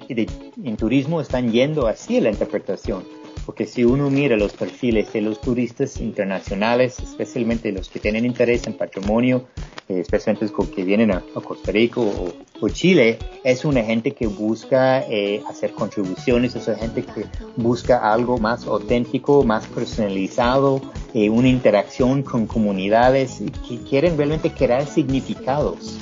en 0.63 0.77
turismo 0.77 1.19
están 1.19 1.51
yendo 1.51 1.87
hacia 1.87 2.21
la 2.21 2.29
interpretación, 2.29 3.03
porque 3.43 3.65
si 3.65 3.83
uno 3.83 4.11
mira 4.11 4.37
los 4.37 4.53
perfiles 4.53 5.11
de 5.13 5.21
los 5.21 5.41
turistas 5.41 5.99
internacionales, 5.99 6.99
especialmente 6.99 7.71
los 7.71 7.89
que 7.89 7.97
tienen 7.97 8.23
interés 8.23 8.67
en 8.67 8.77
patrimonio, 8.77 9.47
eh, 9.89 9.99
especialmente 9.99 10.53
los 10.55 10.69
que 10.69 10.83
vienen 10.83 11.09
a, 11.09 11.21
Costa 11.43 11.71
Rica 11.71 12.01
o, 12.01 12.69
Chile, 12.69 13.17
es 13.43 13.65
una 13.65 13.81
gente 13.81 14.11
que 14.11 14.27
busca 14.27 15.01
eh, 15.09 15.41
hacer 15.49 15.71
contribuciones, 15.71 16.55
es 16.55 16.67
una 16.67 16.77
gente 16.77 17.01
que 17.01 17.25
busca 17.55 18.13
algo 18.13 18.37
más 18.37 18.67
auténtico, 18.67 19.43
más 19.43 19.65
personalizado, 19.65 20.83
una 21.15 21.49
interacción 21.49 22.21
con 22.21 22.45
comunidades 22.45 23.41
que 23.67 23.79
quieren 23.79 24.17
realmente 24.17 24.51
crear 24.51 24.85
significados. 24.85 25.97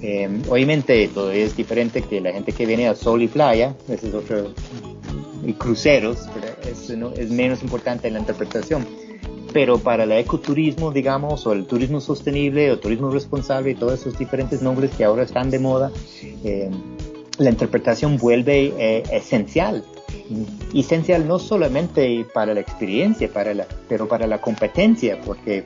Eh, 0.00 0.28
obviamente 0.48 1.08
todo 1.08 1.32
es 1.32 1.56
diferente 1.56 2.02
que 2.02 2.20
la 2.20 2.32
gente 2.32 2.52
que 2.52 2.66
viene 2.66 2.86
a 2.86 2.94
sol 2.94 3.22
y 3.22 3.28
playa, 3.28 3.74
ese 3.88 4.08
es 4.08 4.14
otro, 4.14 4.52
y 5.44 5.52
cruceros, 5.54 6.28
es, 6.70 6.90
es 6.90 7.30
menos 7.30 7.62
importante 7.62 8.08
en 8.08 8.14
la 8.14 8.20
interpretación. 8.20 8.86
Pero 9.52 9.78
para 9.78 10.04
el 10.04 10.12
ecoturismo, 10.12 10.92
digamos, 10.92 11.46
o 11.46 11.52
el 11.52 11.66
turismo 11.66 12.00
sostenible 12.00 12.70
o 12.70 12.78
turismo 12.78 13.10
responsable 13.10 13.70
y 13.70 13.74
todos 13.74 14.00
esos 14.00 14.18
diferentes 14.18 14.62
nombres 14.62 14.90
que 14.96 15.04
ahora 15.04 15.22
están 15.22 15.50
de 15.50 15.58
moda, 15.58 15.90
eh, 16.44 16.70
la 17.38 17.50
interpretación 17.50 18.18
vuelve 18.18 18.74
eh, 18.78 19.02
esencial. 19.10 19.84
Esencial 20.74 21.26
no 21.26 21.38
solamente 21.38 22.26
para 22.34 22.52
la 22.52 22.60
experiencia, 22.60 23.32
para 23.32 23.54
la, 23.54 23.66
pero 23.88 24.06
para 24.06 24.26
la 24.26 24.40
competencia, 24.40 25.18
porque 25.24 25.64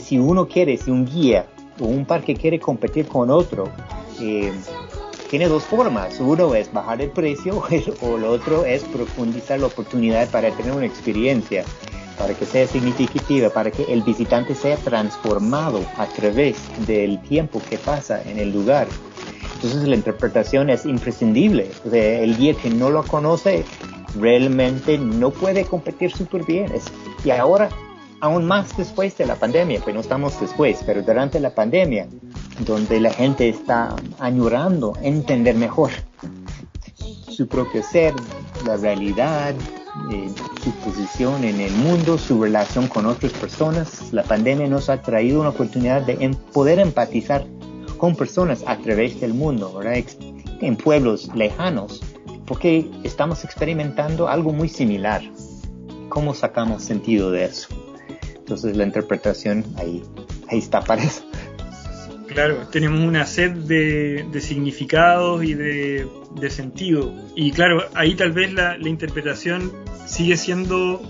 si 0.00 0.18
uno 0.18 0.46
quiere, 0.46 0.76
si 0.76 0.90
un 0.90 1.06
guía 1.06 1.46
un 1.78 2.04
parque 2.04 2.36
quiere 2.36 2.60
competir 2.60 3.06
con 3.06 3.30
otro, 3.30 3.68
eh, 4.20 4.52
tiene 5.30 5.48
dos 5.48 5.64
formas. 5.64 6.20
Uno 6.20 6.54
es 6.54 6.72
bajar 6.72 7.00
el 7.02 7.10
precio 7.10 7.62
o 8.00 8.16
el 8.16 8.24
otro 8.24 8.64
es 8.64 8.84
profundizar 8.84 9.60
la 9.60 9.66
oportunidad 9.66 10.28
para 10.30 10.50
tener 10.52 10.72
una 10.72 10.86
experiencia, 10.86 11.64
para 12.18 12.34
que 12.34 12.46
sea 12.46 12.66
significativa, 12.66 13.50
para 13.50 13.70
que 13.70 13.84
el 13.92 14.02
visitante 14.02 14.54
sea 14.54 14.76
transformado 14.76 15.84
a 15.96 16.06
través 16.06 16.56
del 16.86 17.20
tiempo 17.22 17.60
que 17.68 17.78
pasa 17.78 18.22
en 18.22 18.38
el 18.38 18.52
lugar. 18.52 18.86
Entonces 19.54 19.88
la 19.88 19.96
interpretación 19.96 20.70
es 20.70 20.84
imprescindible. 20.84 21.70
el 21.90 22.36
guía 22.36 22.54
que 22.54 22.70
no 22.70 22.90
lo 22.90 23.02
conoce 23.02 23.64
realmente 24.20 24.98
no 24.98 25.30
puede 25.30 25.64
competir 25.64 26.12
súper 26.12 26.44
bien. 26.44 26.70
y 27.24 27.30
ahora 27.30 27.68
aún 28.20 28.46
más 28.46 28.76
después 28.76 29.16
de 29.18 29.26
la 29.26 29.36
pandemia, 29.36 29.80
pues 29.80 29.94
no 29.94 30.00
estamos 30.00 30.40
después, 30.40 30.82
pero 30.84 31.02
durante 31.02 31.40
la 31.40 31.54
pandemia, 31.54 32.08
donde 32.60 33.00
la 33.00 33.12
gente 33.12 33.48
está 33.48 33.94
añorando 34.18 34.96
entender 35.02 35.54
mejor 35.56 35.90
su 37.34 37.48
propio 37.48 37.82
ser, 37.82 38.14
la 38.64 38.76
realidad, 38.76 39.54
eh, 40.10 40.28
su 40.62 40.70
posición 40.76 41.44
en 41.44 41.60
el 41.60 41.72
mundo, 41.72 42.16
su 42.16 42.42
relación 42.42 42.88
con 42.88 43.06
otras 43.06 43.32
personas. 43.32 44.12
La 44.12 44.22
pandemia 44.22 44.66
nos 44.68 44.88
ha 44.88 45.02
traído 45.02 45.40
una 45.40 45.50
oportunidad 45.50 46.02
de 46.02 46.16
em, 46.20 46.34
poder 46.34 46.78
empatizar 46.78 47.44
con 47.98 48.16
personas 48.16 48.62
a 48.66 48.76
través 48.78 49.20
del 49.20 49.34
mundo, 49.34 49.80
en 50.60 50.76
pueblos 50.76 51.30
lejanos, 51.34 52.00
porque 52.46 52.90
estamos 53.02 53.44
experimentando 53.44 54.28
algo 54.28 54.52
muy 54.52 54.68
similar. 54.68 55.22
¿Cómo 56.08 56.34
sacamos 56.34 56.82
sentido 56.82 57.30
de 57.30 57.44
eso? 57.44 57.83
Entonces 58.44 58.76
la 58.76 58.84
interpretación 58.84 59.64
ahí, 59.78 60.02
ahí 60.48 60.58
está 60.58 60.82
para 60.82 61.02
eso. 61.02 61.24
Claro, 62.26 62.68
tenemos 62.70 63.00
una 63.00 63.24
sed 63.24 63.52
de, 63.52 64.40
significados 64.42 65.42
y 65.44 65.54
de, 65.54 66.06
sentido. 66.50 67.10
Y 67.34 67.52
claro, 67.52 67.84
ahí 67.94 68.14
tal 68.16 68.32
vez 68.32 68.52
la, 68.52 68.76
interpretación 68.86 69.72
sigue 70.06 70.36
siendo 70.36 71.00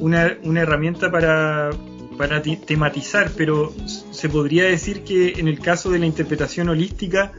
una, 0.00 0.36
herramienta 0.54 1.10
para, 1.10 1.70
para 2.16 2.40
tematizar, 2.42 3.32
pero 3.36 3.74
se 4.12 4.28
podría 4.28 4.62
decir 4.62 5.02
que 5.02 5.40
en 5.40 5.48
el 5.48 5.58
caso 5.58 5.90
de 5.90 5.98
la 5.98 6.06
interpretación 6.06 6.68
holística 6.68 7.32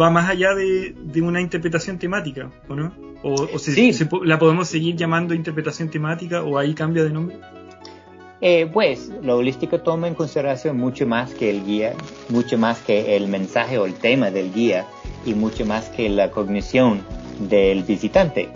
va 0.00 0.10
más 0.10 0.30
allá 0.30 0.54
de, 0.54 0.94
una 1.22 1.40
interpretación 1.40 1.98
temática, 1.98 2.52
¿o 2.68 2.76
no? 2.76 2.94
¿O, 3.24 3.48
la 4.24 4.38
podemos 4.38 4.68
seguir 4.68 4.94
llamando 4.94 5.34
interpretación 5.34 5.88
temática 5.88 6.44
o 6.44 6.56
ahí 6.56 6.72
cambia 6.72 7.02
de 7.02 7.10
nombre? 7.10 7.36
Eh, 8.40 8.68
pues 8.72 9.10
la 9.22 9.36
holística 9.36 9.82
toma 9.82 10.08
en 10.08 10.14
consideración 10.14 10.76
mucho 10.76 11.06
más 11.06 11.32
que 11.34 11.50
el 11.50 11.64
guía, 11.64 11.94
mucho 12.28 12.58
más 12.58 12.80
que 12.80 13.16
el 13.16 13.28
mensaje 13.28 13.78
o 13.78 13.86
el 13.86 13.94
tema 13.94 14.30
del 14.30 14.52
guía 14.52 14.86
y 15.24 15.34
mucho 15.34 15.64
más 15.64 15.88
que 15.90 16.08
la 16.08 16.30
cognición 16.30 17.02
del 17.48 17.84
visitante. 17.84 18.48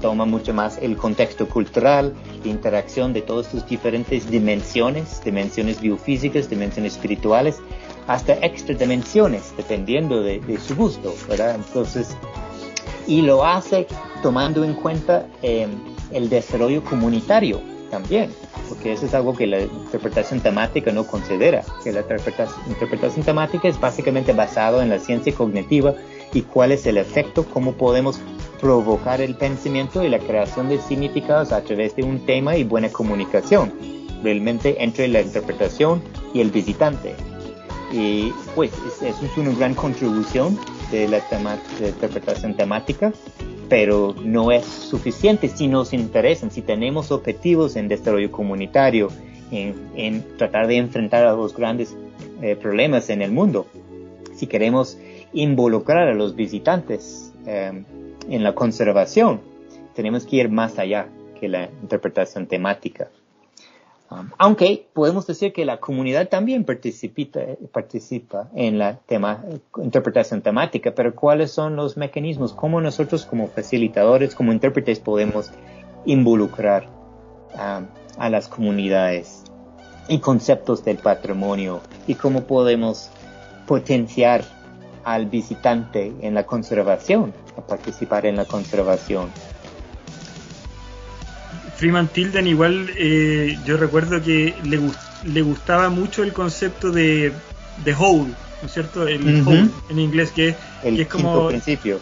toma 0.00 0.24
mucho 0.24 0.52
más 0.52 0.78
el 0.78 0.96
contexto 0.96 1.48
cultural, 1.48 2.14
interacción 2.44 3.12
de 3.12 3.22
todas 3.22 3.46
sus 3.46 3.66
diferentes 3.66 4.30
dimensiones, 4.30 5.22
dimensiones 5.24 5.80
biofísicas, 5.80 6.48
dimensiones 6.48 6.94
espirituales, 6.94 7.60
hasta 8.06 8.34
extra 8.44 8.74
dimensiones, 8.74 9.52
dependiendo 9.56 10.22
de, 10.22 10.40
su 10.58 10.74
gusto, 10.74 11.14
¿verdad? 11.28 11.56
Entonces, 11.56 12.16
y 13.06 13.22
lo 13.22 13.44
hace 13.44 13.86
tomando 14.22 14.64
en 14.64 14.74
cuenta 14.74 15.26
eh, 15.42 15.68
el 16.12 16.28
desarrollo 16.28 16.82
comunitario 16.84 17.69
también, 17.90 18.30
porque 18.68 18.92
eso 18.92 19.06
es 19.06 19.14
algo 19.14 19.34
que 19.34 19.46
la 19.46 19.60
interpretación 19.62 20.40
temática 20.40 20.92
no 20.92 21.06
considera, 21.06 21.62
que 21.82 21.92
la 21.92 22.00
interpretación, 22.00 22.60
interpretación 22.68 23.24
temática 23.24 23.68
es 23.68 23.78
básicamente 23.78 24.32
basado 24.32 24.80
en 24.80 24.88
la 24.88 24.98
ciencia 24.98 25.34
cognitiva 25.34 25.94
y 26.32 26.42
cuál 26.42 26.72
es 26.72 26.86
el 26.86 26.96
efecto, 26.96 27.44
cómo 27.52 27.72
podemos 27.72 28.20
provocar 28.60 29.20
el 29.20 29.34
pensamiento 29.34 30.04
y 30.04 30.08
la 30.08 30.18
creación 30.18 30.68
de 30.68 30.78
significados 30.78 31.52
a 31.52 31.62
través 31.62 31.96
de 31.96 32.04
un 32.04 32.24
tema 32.26 32.56
y 32.56 32.64
buena 32.64 32.90
comunicación, 32.90 33.72
realmente 34.22 34.82
entre 34.82 35.08
la 35.08 35.22
interpretación 35.22 36.02
y 36.34 36.40
el 36.40 36.50
visitante. 36.50 37.14
Y 37.92 38.32
pues 38.54 38.72
eso 39.02 39.24
es 39.24 39.36
una 39.36 39.52
gran 39.52 39.74
contribución 39.74 40.58
de 40.90 41.08
la, 41.08 41.20
interpretación 41.80 42.54
temática, 42.54 43.12
pero 43.68 44.14
no 44.24 44.52
es 44.52 44.64
suficiente 44.64 45.48
si 45.48 45.68
nos 45.68 45.92
interesan, 45.92 46.50
si 46.50 46.62
tenemos 46.62 47.10
objetivos 47.10 47.76
en 47.76 47.88
desarrollo 47.88 48.30
comunitario, 48.30 49.08
en, 49.50 50.36
tratar 50.36 50.68
de 50.68 50.76
enfrentar 50.76 51.26
a 51.26 51.32
los 51.32 51.56
grandes 51.56 51.96
eh, 52.42 52.56
problemas 52.56 53.10
en 53.10 53.22
el 53.22 53.32
mundo, 53.32 53.66
si 54.34 54.46
queremos 54.46 54.96
involucrar 55.32 56.08
a 56.08 56.14
los 56.14 56.34
visitantes 56.34 57.32
eh, 57.46 57.82
en 58.28 58.42
la 58.42 58.54
conservación, 58.54 59.40
tenemos 59.94 60.24
que 60.24 60.36
ir 60.36 60.48
más 60.48 60.78
allá 60.78 61.08
que 61.38 61.48
la 61.48 61.68
interpretación 61.82 62.46
temática. 62.46 63.08
Aunque 64.38 64.88
podemos 64.92 65.26
decir 65.26 65.52
que 65.52 65.64
la 65.64 65.78
comunidad 65.78 66.28
también 66.28 66.64
participa, 66.64 68.48
en 68.54 68.78
la 68.78 68.98
tema, 68.98 69.44
interpretación 69.82 70.42
temática, 70.42 70.92
pero 70.94 71.14
¿cuáles 71.14 71.52
son 71.52 71.76
los 71.76 71.96
mecanismos? 71.96 72.52
¿Cómo 72.52 72.80
nosotros 72.80 73.24
como 73.24 73.48
facilitadores, 73.48 74.34
como 74.34 74.52
intérpretes 74.52 74.98
podemos 74.98 75.52
involucrar 76.06 76.88
um, 77.54 77.86
a 78.18 78.30
las 78.30 78.48
comunidades 78.48 79.44
y 80.08 80.18
conceptos 80.18 80.84
del 80.84 80.98
patrimonio 80.98 81.80
y 82.06 82.14
cómo 82.14 82.44
podemos 82.44 83.10
potenciar 83.66 84.44
al 85.04 85.26
visitante 85.26 86.12
en 86.20 86.34
la 86.34 86.44
conservación, 86.44 87.32
a 87.56 87.60
participar 87.60 88.26
en 88.26 88.36
la 88.36 88.44
conservación? 88.44 89.30
Freeman 91.80 92.08
Tilden 92.08 92.46
igual 92.46 92.90
eh, 92.94 93.58
yo 93.64 93.78
recuerdo 93.78 94.22
que 94.22 94.54
le, 94.64 94.78
le 95.24 95.40
gustaba 95.40 95.88
mucho 95.88 96.22
el 96.22 96.34
concepto 96.34 96.92
de, 96.92 97.32
de 97.82 97.94
whole, 97.94 98.34
¿no 98.60 98.66
es 98.66 98.72
cierto? 98.72 99.08
El 99.08 99.42
whole 99.42 99.70
en 99.88 99.98
inglés, 99.98 100.30
que, 100.30 100.54
el 100.84 101.00
es 101.00 101.08
como... 101.08 101.48
principio. 101.48 101.98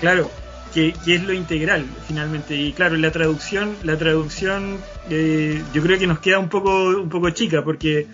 Claro, 0.00 0.30
que, 0.72 0.94
es 1.06 1.22
lo 1.22 1.34
integral 1.34 1.84
finalmente. 2.08 2.56
Y 2.56 2.72
claro, 2.72 2.96
la 2.96 3.12
traducción, 3.12 3.76
la 3.82 3.98
traducción 3.98 4.78
eh, 5.10 5.62
yo 5.74 5.82
creo 5.82 5.98
que 5.98 6.06
nos 6.06 6.20
queda 6.20 6.38
un 6.38 6.48
poco, 6.48 6.88
un 6.98 7.10
poco 7.10 7.28
chica, 7.28 7.62
porque, 7.62 8.06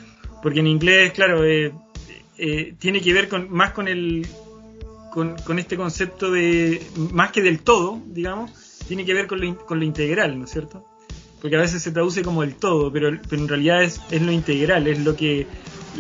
porque 0.43 0.59
en 0.59 0.67
inglés, 0.67 1.13
claro, 1.13 1.45
eh, 1.45 1.73
tiene 2.81 3.01
que 3.01 3.13
ver 3.13 3.29
con, 3.29 3.49
más 3.53 3.71
con 3.71 3.87
el... 3.87 4.27
Con, 5.13 5.37
con 5.45 5.59
este 5.59 5.77
concepto 5.77 6.31
de 6.31 6.83
más 7.13 7.33
que 7.33 7.43
del 7.43 7.61
todo, 7.61 8.01
digamos, 8.07 8.51
tiene 8.87 9.05
que 9.05 9.15
ver 9.15 9.27
con 9.27 9.41
lo, 9.41 9.57
con 9.67 9.79
lo 9.79 9.85
integral, 9.85 10.39
¿no 10.39 10.45
es 10.45 10.51
cierto? 10.51 10.85
Porque 11.41 11.57
a 11.57 11.61
veces 11.61 11.83
se 11.83 11.91
traduce 11.91 12.23
como 12.23 12.43
el 12.43 12.55
todo, 12.55 12.93
pero, 12.93 13.11
pero 13.29 13.43
en 13.43 13.49
realidad 13.49 13.83
es, 13.83 14.01
es, 14.11 14.23
lo 14.23 14.33
integral, 14.33 14.87
es 14.87 15.01
lo 15.01 15.17
que, 15.17 15.47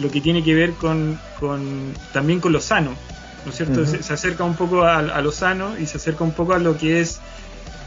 lo 0.00 0.10
que 0.10 0.20
tiene 0.20 0.42
que 0.44 0.54
ver 0.54 0.72
con, 0.74 1.18
con 1.40 1.92
también 2.12 2.40
con 2.40 2.52
lo 2.52 2.60
sano, 2.60 2.94
¿no 3.44 3.50
es 3.50 3.56
cierto? 3.56 3.84
se, 3.84 4.12
acerca 4.12 4.44
un 4.44 4.54
poco 4.54 4.84
a, 4.84 5.20
lo 5.20 5.32
sano 5.32 5.76
y 5.78 5.86
se 5.86 5.96
acerca 5.96 6.22
un 6.22 6.32
poco 6.32 6.54
a 6.54 6.58
lo 6.58 6.76
que 6.76 7.00
es 7.00 7.20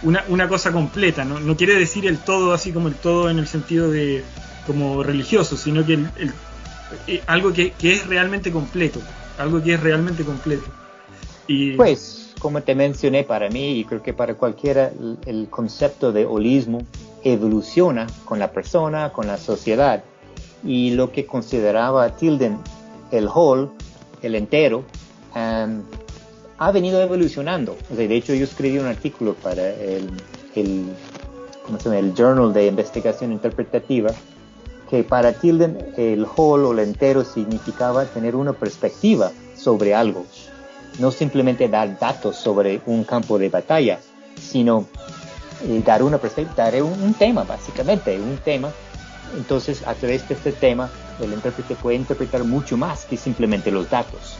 una, 0.01 0.23
una 0.27 0.49
cosa 0.49 0.71
completa, 0.71 1.23
¿no? 1.23 1.39
No 1.39 1.55
quiere 1.55 1.75
decir 1.75 2.05
el 2.07 2.17
todo 2.17 2.53
así 2.53 2.71
como 2.73 2.89
el 2.89 2.95
todo 2.95 3.29
en 3.29 3.39
el 3.39 3.47
sentido 3.47 3.89
de 3.89 4.23
como 4.67 5.01
religioso, 5.03 5.55
sino 5.55 5.85
que 5.85 5.93
el, 5.93 6.33
eh, 7.07 7.23
algo 7.27 7.53
que, 7.53 7.71
que, 7.71 7.93
es 7.93 8.07
realmente 8.07 8.51
completo, 8.51 9.01
algo 9.37 9.63
que 9.63 9.75
es 9.75 9.79
realmente 9.79 10.23
completo. 10.23 10.65
Y, 11.47 11.73
pues 11.73 12.24
como 12.45 12.61
te 12.61 12.75
mencioné, 12.75 13.23
para 13.23 13.49
mí 13.49 13.79
y 13.79 13.85
creo 13.85 14.03
que 14.03 14.13
para 14.13 14.35
cualquiera, 14.35 14.91
el, 15.25 15.47
concepto 15.49 16.11
de 16.11 16.27
holismo 16.27 16.77
evoluciona 17.23 18.05
con 18.23 18.37
la 18.37 18.51
persona, 18.51 19.11
con 19.11 19.25
la 19.25 19.37
sociedad. 19.37 20.03
Y 20.63 20.91
lo 20.91 21.11
que 21.11 21.25
consideraba 21.25 22.07
Tilden 22.15 22.59
el 23.09 23.27
whole, 23.27 23.69
el 24.21 24.35
entero, 24.35 24.83
um, 25.33 25.81
ha 26.59 26.71
venido 26.71 27.01
evolucionando. 27.01 27.75
de 27.89 28.15
hecho, 28.15 28.35
yo 28.35 28.43
escribí 28.43 28.77
un 28.77 28.85
artículo 28.85 29.33
para 29.33 29.67
el, 29.67 30.07
el, 30.53 30.85
el 31.91 32.13
Journal 32.13 32.53
de 32.53 32.67
Investigación 32.67 33.31
Interpretativa 33.31 34.11
que 34.87 35.03
para 35.03 35.33
Tilden 35.33 35.93
el 35.97 36.27
whole 36.37 36.65
o 36.65 36.73
el 36.73 36.79
entero 36.87 37.23
significaba 37.23 38.05
tener 38.05 38.35
una 38.35 38.53
perspectiva 38.53 39.31
sobre 39.55 39.95
algo 39.95 40.27
no 40.99 41.11
simplemente 41.11 41.67
dar 41.67 41.97
datos 41.99 42.35
sobre 42.35 42.81
un 42.85 43.03
campo 43.03 43.37
de 43.37 43.49
batalla, 43.49 43.99
sino 44.39 44.87
eh, 45.63 45.81
dar 45.85 46.03
una 46.03 46.17
perspectiva, 46.17 46.83
un, 46.83 47.13
tema 47.13 47.43
básicamente, 47.43 48.19
un 48.19 48.37
tema. 48.37 48.71
Entonces, 49.35 49.85
a 49.85 49.93
través 49.95 50.27
de 50.27 50.35
este 50.35 50.51
tema, 50.51 50.89
el 51.19 51.33
intérprete 51.33 51.75
puede 51.75 51.97
interpretar 51.97 52.43
mucho 52.43 52.77
más 52.77 53.05
que 53.05 53.17
simplemente 53.17 53.71
los 53.71 53.89
datos. 53.89 54.37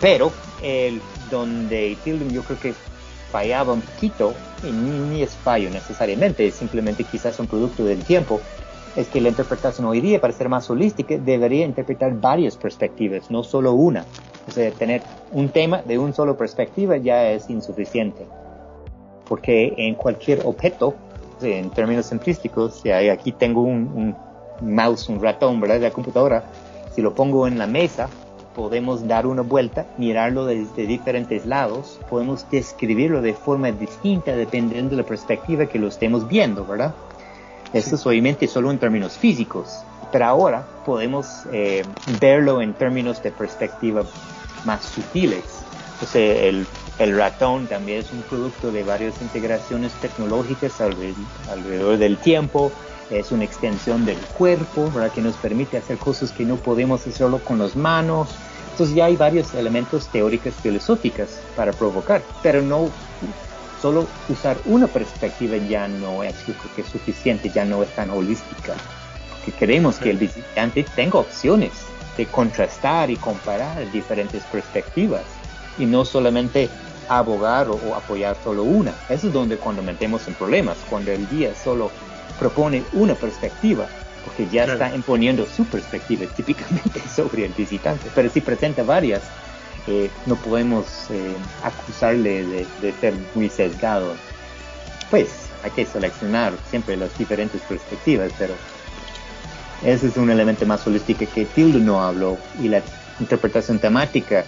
Pero, 0.00 0.32
el, 0.62 1.00
donde 1.30 1.96
Tilden 2.02 2.30
yo 2.30 2.42
creo 2.42 2.58
que 2.58 2.74
fallaba 3.30 3.72
un 3.72 3.82
poquito, 3.82 4.34
y 4.62 4.70
ni, 4.70 4.98
ni 4.98 5.22
es 5.22 5.32
fallo 5.32 5.70
necesariamente, 5.70 6.46
es 6.46 6.54
simplemente 6.54 7.04
quizás 7.04 7.38
un 7.38 7.46
producto 7.46 7.84
del 7.84 8.02
tiempo, 8.04 8.40
es 8.96 9.08
que 9.08 9.20
la 9.20 9.28
interpretación 9.28 9.86
hoy 9.86 10.00
día, 10.00 10.20
para 10.20 10.32
ser 10.32 10.48
más 10.48 10.68
holística, 10.70 11.16
debería 11.18 11.66
interpretar 11.66 12.18
varias 12.18 12.56
perspectivas, 12.56 13.30
no 13.30 13.44
solo 13.44 13.72
una. 13.72 14.06
O 14.48 14.50
sea, 14.50 14.70
tener 14.70 15.02
un 15.32 15.48
tema 15.48 15.82
de 15.82 15.98
un 15.98 16.14
solo 16.14 16.36
perspectiva 16.36 16.96
ya 16.96 17.30
es 17.30 17.50
insuficiente. 17.50 18.26
Porque 19.28 19.74
en 19.76 19.94
cualquier 19.96 20.42
objeto, 20.44 20.94
en 21.42 21.70
términos 21.70 22.06
simplísticos, 22.06 22.80
si 22.80 22.90
aquí 22.90 23.32
tengo 23.32 23.62
un, 23.62 24.14
mouse, 24.60 25.08
un 25.08 25.20
ratón, 25.20 25.60
¿verdad? 25.60 25.76
De 25.76 25.88
la 25.88 25.90
computadora, 25.90 26.44
si 26.94 27.02
lo 27.02 27.14
pongo 27.14 27.46
en 27.46 27.58
la 27.58 27.66
mesa, 27.66 28.08
podemos 28.54 29.06
dar 29.06 29.26
una 29.26 29.42
vuelta, 29.42 29.86
mirarlo 29.98 30.46
desde 30.46 30.86
diferentes 30.86 31.44
lados, 31.44 32.00
podemos 32.08 32.46
describirlo 32.50 33.20
de 33.20 33.34
forma 33.34 33.70
distinta 33.70 34.34
dependiendo 34.34 34.90
de 34.90 35.02
la 35.02 35.08
perspectiva 35.08 35.66
que 35.66 35.78
lo 35.78 35.88
estemos 35.88 36.26
viendo, 36.26 36.64
¿verdad? 36.64 36.94
Esto 37.74 37.96
es 37.96 38.06
obviamente 38.06 38.46
solo 38.46 38.70
en 38.70 38.78
términos 38.78 39.18
físicos, 39.18 39.82
pero 40.10 40.24
ahora 40.24 40.64
podemos 40.86 41.42
eh, 41.52 41.82
verlo 42.20 42.62
en 42.62 42.72
términos 42.72 43.22
de 43.22 43.32
perspectiva 43.32 44.02
más 44.66 44.84
sutiles. 44.84 45.44
Sea, 46.04 46.42
el, 46.42 46.66
el, 46.98 47.16
ratón 47.16 47.66
también 47.66 48.00
es 48.00 48.12
un 48.12 48.20
producto 48.22 48.70
de 48.70 48.82
varias 48.82 49.14
integraciones 49.22 49.92
tecnológicas 49.94 50.78
alrededor, 50.80 51.96
del 51.96 52.18
tiempo, 52.18 52.70
es 53.10 53.32
una 53.32 53.44
extensión 53.44 54.04
del 54.04 54.18
cuerpo, 54.18 54.90
¿verdad? 54.92 55.10
que 55.12 55.22
nos 55.22 55.36
permite 55.36 55.78
hacer 55.78 55.96
cosas 55.96 56.32
que 56.32 56.44
no 56.44 56.56
podemos 56.56 57.06
hacerlo 57.06 57.38
con 57.38 57.58
las 57.58 57.76
manos. 57.76 58.28
Entonces 58.72 58.94
ya 58.94 59.06
hay 59.06 59.16
varios 59.16 59.54
elementos 59.54 60.08
teóricos 60.08 60.52
filosóficas 60.62 61.40
para 61.56 61.72
provocar, 61.72 62.20
pero 62.42 62.60
no 62.60 62.90
solo 63.80 64.06
usar 64.28 64.58
una 64.66 64.86
perspectiva 64.86 65.56
ya 65.56 65.88
no 65.88 66.22
es, 66.22 66.34
que 66.74 66.82
es 66.82 66.88
suficiente, 66.88 67.50
ya 67.54 67.64
no 67.64 67.82
es 67.82 67.88
tan 67.94 68.10
holística. 68.10 68.74
Porque 69.30 69.52
queremos 69.52 69.96
que 69.96 70.10
el 70.10 70.18
visitante 70.18 70.84
tenga 70.94 71.20
opciones 71.20 71.72
de 72.16 72.26
contrastar 72.26 73.10
y 73.10 73.16
comparar 73.16 73.90
diferentes 73.90 74.42
perspectivas 74.44 75.22
y 75.78 75.86
no 75.86 76.04
solamente 76.04 76.68
abogar 77.08 77.68
o, 77.68 77.94
apoyar 77.94 78.36
solo 78.42 78.64
una. 78.64 78.92
Eso 79.08 79.28
es 79.28 79.32
donde 79.32 79.56
cuando 79.56 79.82
metemos 79.82 80.26
en 80.28 80.34
problemas, 80.34 80.78
cuando 80.88 81.12
el 81.12 81.28
guía 81.28 81.54
solo 81.54 81.90
propone 82.38 82.84
una 82.92 83.14
perspectiva, 83.14 83.86
porque 84.24 84.48
ya 84.48 84.64
está 84.64 84.94
imponiendo 84.94 85.46
su 85.46 85.64
perspectiva 85.66 86.26
típicamente 86.36 87.00
sobre 87.08 87.46
el 87.46 87.52
visitante, 87.52 88.10
pero 88.14 88.28
si 88.28 88.40
presenta 88.40 88.82
varias, 88.82 89.22
eh, 89.86 90.10
no 90.26 90.34
podemos 90.36 90.86
eh, 91.10 91.34
acusarle 91.62 92.44
de, 92.44 92.66
de, 92.80 92.92
ser 92.92 93.14
muy 93.34 93.48
sesgado. 93.48 94.14
Pues 95.10 95.46
hay 95.62 95.70
que 95.70 95.86
seleccionar 95.86 96.52
siempre 96.68 96.96
las 96.96 97.16
diferentes 97.16 97.60
perspectivas, 97.62 98.32
pero 98.36 98.54
ese 99.82 100.08
es 100.08 100.16
un 100.16 100.30
elemento 100.30 100.66
más 100.66 100.86
holístico 100.86 101.24
que 101.32 101.44
Tilde 101.44 101.80
no 101.80 102.02
habló 102.02 102.38
y 102.62 102.68
la 102.68 102.82
interpretación 103.20 103.78
temática 103.78 104.44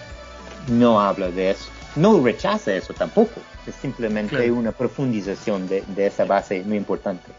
no 0.71 1.01
habla 1.01 1.31
de 1.31 1.51
eso. 1.51 1.71
No 1.97 2.23
rechaza 2.23 2.75
eso 2.75 2.95
tampoco, 2.95 3.41
es 3.67 3.75
simplemente 3.75 4.51
una 4.51 4.73
profundización 4.73 5.69
de, 5.69 5.83
esa 5.99 6.25
base 6.25 6.63
muy 6.65 6.77
importante. 6.77 7.31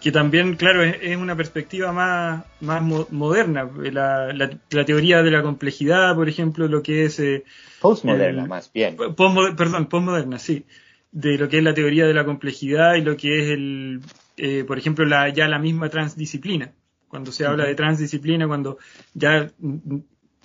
que 0.00 0.12
también, 0.12 0.56
claro, 0.56 0.82
es, 0.82 1.16
una 1.16 1.36
perspectiva 1.36 1.92
más, 1.92 2.44
más 2.60 2.82
moderna. 3.10 3.68
La, 3.76 4.32
la, 4.32 4.84
teoría 4.84 5.22
de 5.22 5.30
la 5.30 5.42
complejidad, 5.42 6.14
por 6.14 6.28
ejemplo, 6.28 6.68
lo 6.68 6.82
que 6.82 7.06
es... 7.06 7.18
Eh, 7.18 7.44
postmoderna, 7.80 8.46
más 8.46 8.70
bien. 8.72 8.96
perdón, 8.96 9.86
postmoderna, 9.86 10.38
sí. 10.38 10.66
De 11.10 11.38
lo 11.38 11.48
que 11.48 11.58
es 11.58 11.64
la 11.64 11.74
teoría 11.74 12.06
de 12.06 12.14
la 12.14 12.24
complejidad 12.24 12.94
y 12.94 13.02
lo 13.02 13.16
que 13.16 13.40
es, 13.40 13.48
el, 13.50 14.00
eh, 14.36 14.64
por 14.64 14.78
ejemplo, 14.78 15.06
la, 15.06 15.28
ya 15.30 15.48
la 15.48 15.58
misma 15.58 15.88
transdisciplina. 15.88 16.72
Cuando 17.14 17.30
se 17.30 17.46
habla 17.46 17.64
de 17.66 17.76
transdisciplina, 17.76 18.48
cuando 18.48 18.76
ya 19.14 19.48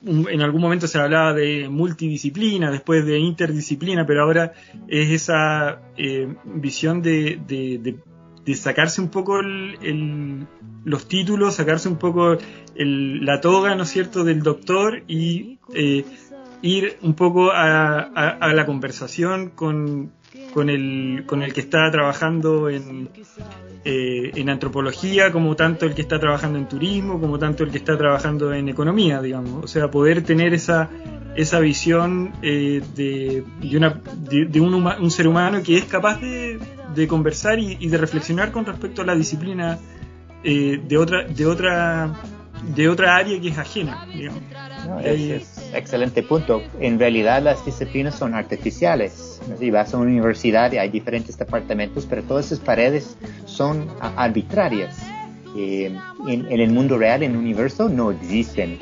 en 0.05 0.41
algún 0.43 0.61
momento 0.61 0.85
se 0.85 0.99
hablaba 0.99 1.33
de 1.33 1.67
multidisciplina, 1.67 2.69
después 2.69 3.07
de 3.07 3.17
interdisciplina, 3.17 4.05
pero 4.05 4.21
ahora 4.21 4.53
es 4.87 5.09
esa 5.09 5.81
eh, 5.97 6.31
visión 6.45 7.01
de, 7.01 7.41
de, 7.47 8.55
sacarse 8.55 9.01
un 9.01 9.09
poco 9.09 9.41
los 9.41 11.07
títulos, 11.07 11.55
sacarse 11.55 11.89
un 11.89 11.97
poco 11.97 12.37
la 12.75 13.41
toga, 13.41 13.73
¿no 13.73 13.81
es 13.81 13.89
cierto?, 13.89 14.23
del 14.23 14.43
doctor 14.43 15.01
y 15.07 15.57
eh, 15.73 16.05
ir 16.61 16.97
un 17.01 17.15
poco 17.15 17.49
a, 17.51 18.51
la 18.53 18.65
conversación 18.67 19.49
con, 19.49 20.11
con, 20.53 20.69
el, 20.69 21.23
con 21.25 21.41
el 21.41 21.53
que 21.53 21.61
está 21.61 21.89
trabajando 21.91 22.69
en, 22.69 23.09
eh, 23.85 24.31
en 24.35 24.49
antropología, 24.49 25.31
como 25.31 25.55
tanto 25.55 25.85
el 25.85 25.93
que 25.93 26.01
está 26.01 26.19
trabajando 26.19 26.59
en 26.59 26.67
turismo, 26.67 27.19
como 27.19 27.39
tanto 27.39 27.63
el 27.63 27.71
que 27.71 27.77
está 27.77 27.97
trabajando 27.97 28.53
en 28.53 28.69
economía, 28.69 29.21
digamos. 29.21 29.63
O 29.63 29.67
sea, 29.67 29.89
poder 29.89 30.23
tener 30.23 30.53
esa, 30.53 30.89
esa 31.35 31.59
visión 31.59 32.33
eh, 32.41 32.81
de, 32.95 33.43
de, 33.61 34.61
un, 34.61 34.73
un, 34.73 35.11
ser 35.11 35.27
humano 35.27 35.61
que 35.63 35.77
es 35.77 35.85
capaz 35.85 36.19
de, 36.19 36.59
de 36.95 37.07
conversar 37.07 37.59
y, 37.59 37.77
y, 37.79 37.87
de 37.87 37.97
reflexionar 37.97 38.51
con 38.51 38.65
respecto 38.65 39.01
a 39.01 39.05
la 39.05 39.15
disciplina 39.15 39.79
eh, 40.43 40.81
de 40.87 40.97
otra 40.97 41.23
de 41.23 41.45
otra 41.45 42.13
de 42.63 42.89
otra 42.89 43.15
área 43.15 43.39
que 43.39 43.49
es 43.49 43.57
ajena 43.57 44.05
digamos. 44.13 44.41
es, 45.03 45.71
excelente 45.73 46.23
punto 46.23 46.63
en 46.79 46.99
realidad 46.99 47.41
las 47.41 47.63
disciplinas 47.65 48.15
son 48.15 48.33
artificiales 48.33 49.29
si 49.57 49.71
vas 49.71 49.93
a 49.93 49.97
una 49.97 50.11
universidad 50.11 50.71
y 50.71 50.77
hay 50.77 50.89
diferentes 50.89 51.37
departamentos, 51.37 52.05
pero 52.05 52.23
todas 52.23 52.47
esas 52.47 52.59
paredes 52.59 53.17
son 53.45 53.87
arbitrarias. 53.99 54.97
Eh, 55.57 55.95
en, 56.27 56.45
el 56.51 56.71
mundo 56.71 56.97
real, 56.97 57.23
en 57.23 57.31
el 57.31 57.37
universo, 57.37 57.89
no 57.89 58.11
existen 58.11 58.77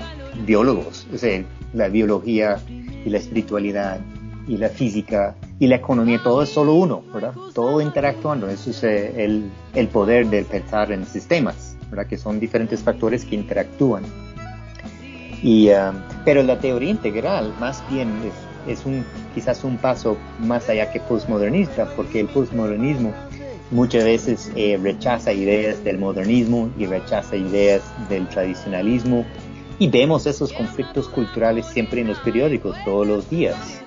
biólogos. 0.46 1.08
O 1.14 1.18
sea, 1.18 1.44
la 1.74 1.88
biología 1.88 2.60
y 2.68 3.10
la 3.10 3.18
espiritualidad 3.18 4.00
y 4.48 4.58
la 4.58 4.70
física 4.70 5.36
y 5.60 5.68
la 5.68 5.78
economía, 5.78 6.22
todo 6.24 6.44
es 6.44 6.50
solo 6.50 6.74
uno, 6.74 7.04
¿verdad? 7.14 7.34
Todo 7.54 7.82
interactuando. 7.82 8.50
Eso 8.50 8.72
es 8.72 8.84
eh, 8.84 9.24
el, 9.24 9.50
el, 9.74 9.88
poder 9.88 10.28
de 10.28 10.44
pensar 10.44 10.92
en 10.92 11.06
sistemas, 11.06 11.67
¿verdad? 11.90 12.08
Que 12.08 12.18
son 12.18 12.40
diferentes 12.40 12.82
factores 12.82 13.26
que 13.26 13.36
interactúan. 13.36 14.04
Y, 15.42 15.70
uh, 15.70 15.94
pero 16.26 16.42
la 16.44 16.60
teoría 16.60 16.90
integral 16.90 17.54
más 17.60 17.84
bien 17.90 18.10
es 18.26 18.48
es 18.68 18.86
un, 18.86 19.06
quizás 19.34 19.64
un 19.64 19.78
paso 19.78 20.18
más 20.40 20.70
allá 20.70 20.92
que 20.92 21.00
postmodernista, 21.00 21.88
porque 21.96 22.20
el 22.20 22.28
postmodernismo 22.28 23.14
muchas 23.72 24.04
veces 24.04 24.52
eh, 24.56 24.78
rechaza 24.82 25.34
ideas 25.34 25.84
del 25.84 25.98
modernismo 25.98 26.70
y 26.78 26.86
rechaza 26.86 27.36
ideas 27.36 27.82
del 28.10 28.28
tradicionalismo 28.28 29.26
y 29.80 29.90
vemos 29.90 30.26
esos 30.26 30.54
conflictos 30.54 31.08
culturales 31.10 31.66
siempre 31.68 32.02
en 32.02 32.08
los 32.08 32.20
periódicos 32.20 32.76
todos 32.84 33.06
los 33.06 33.30
días. 33.30 33.82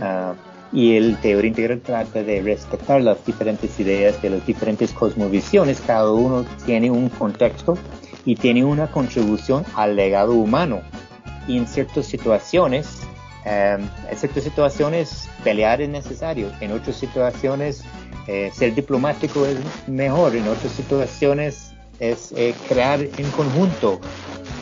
Ah, 0.00 0.34
y 0.72 0.96
el 0.96 1.16
teoría 1.18 1.48
integral 1.48 1.80
trata 1.80 2.22
de 2.22 2.42
respetar 2.42 3.00
las 3.00 3.24
diferentes 3.24 3.78
ideas 3.78 4.20
de 4.22 4.30
las 4.30 4.46
diferentes 4.46 4.92
cosmovisiones, 4.92 5.80
cada 5.80 6.10
uno 6.10 6.44
tiene 6.64 6.90
un 6.90 7.08
contexto 7.08 7.78
y 8.24 8.34
tiene 8.34 8.64
una 8.64 8.90
contribución 8.90 9.64
al 9.74 9.96
legado 9.96 10.32
humano. 10.32 10.80
Y 11.46 11.56
en 11.58 11.66
ciertas 11.66 12.06
situaciones 12.06 13.06
Em, 13.46 13.88
en 14.10 14.18
ciertas 14.18 14.42
situaciones 14.42 15.28
pelear 15.44 15.80
es 15.80 15.88
necesario, 15.88 16.50
en 16.60 16.72
otras 16.72 16.96
situaciones 16.96 17.84
eh, 18.26 18.50
ser 18.52 18.74
diplomático 18.74 19.46
es 19.46 19.56
mejor, 19.86 20.34
en 20.34 20.48
otras 20.48 20.72
situaciones 20.72 21.72
es 22.00 22.32
eh, 22.32 22.56
crear 22.68 23.00
en 23.00 23.30
conjunto, 23.30 24.00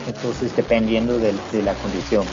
entonces 0.07 0.55
dependiendo 0.55 1.17
de, 1.17 1.33
la 1.63 1.73
condición. 1.73 2.25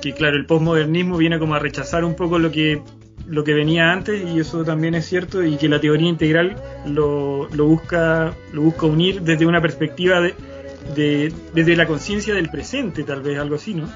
Que 0.00 0.12
claro, 0.12 0.36
el 0.36 0.46
postmodernismo 0.46 1.16
viene 1.16 1.38
como 1.38 1.54
a 1.54 1.58
rechazar 1.58 2.04
un 2.04 2.14
poco 2.14 2.38
lo 2.38 2.50
que 2.50 2.82
lo 3.26 3.44
que 3.44 3.52
venía 3.52 3.92
antes 3.92 4.26
y 4.26 4.40
eso 4.40 4.64
también 4.64 4.94
es 4.94 5.04
cierto 5.04 5.42
y 5.42 5.56
que 5.56 5.68
la 5.68 5.80
teoría 5.80 6.08
integral 6.08 6.56
lo, 6.86 7.46
lo 7.50 7.66
busca 7.66 8.32
lo 8.54 8.62
busca 8.62 8.86
unir 8.86 9.20
desde 9.20 9.44
una 9.44 9.60
perspectiva 9.60 10.18
de, 10.22 10.34
de 10.96 11.30
desde 11.52 11.76
la 11.76 11.86
conciencia 11.86 12.32
del 12.32 12.48
presente 12.48 13.02
tal 13.02 13.20
vez 13.20 13.38
algo 13.38 13.56
así 13.56 13.74
no 13.74 13.86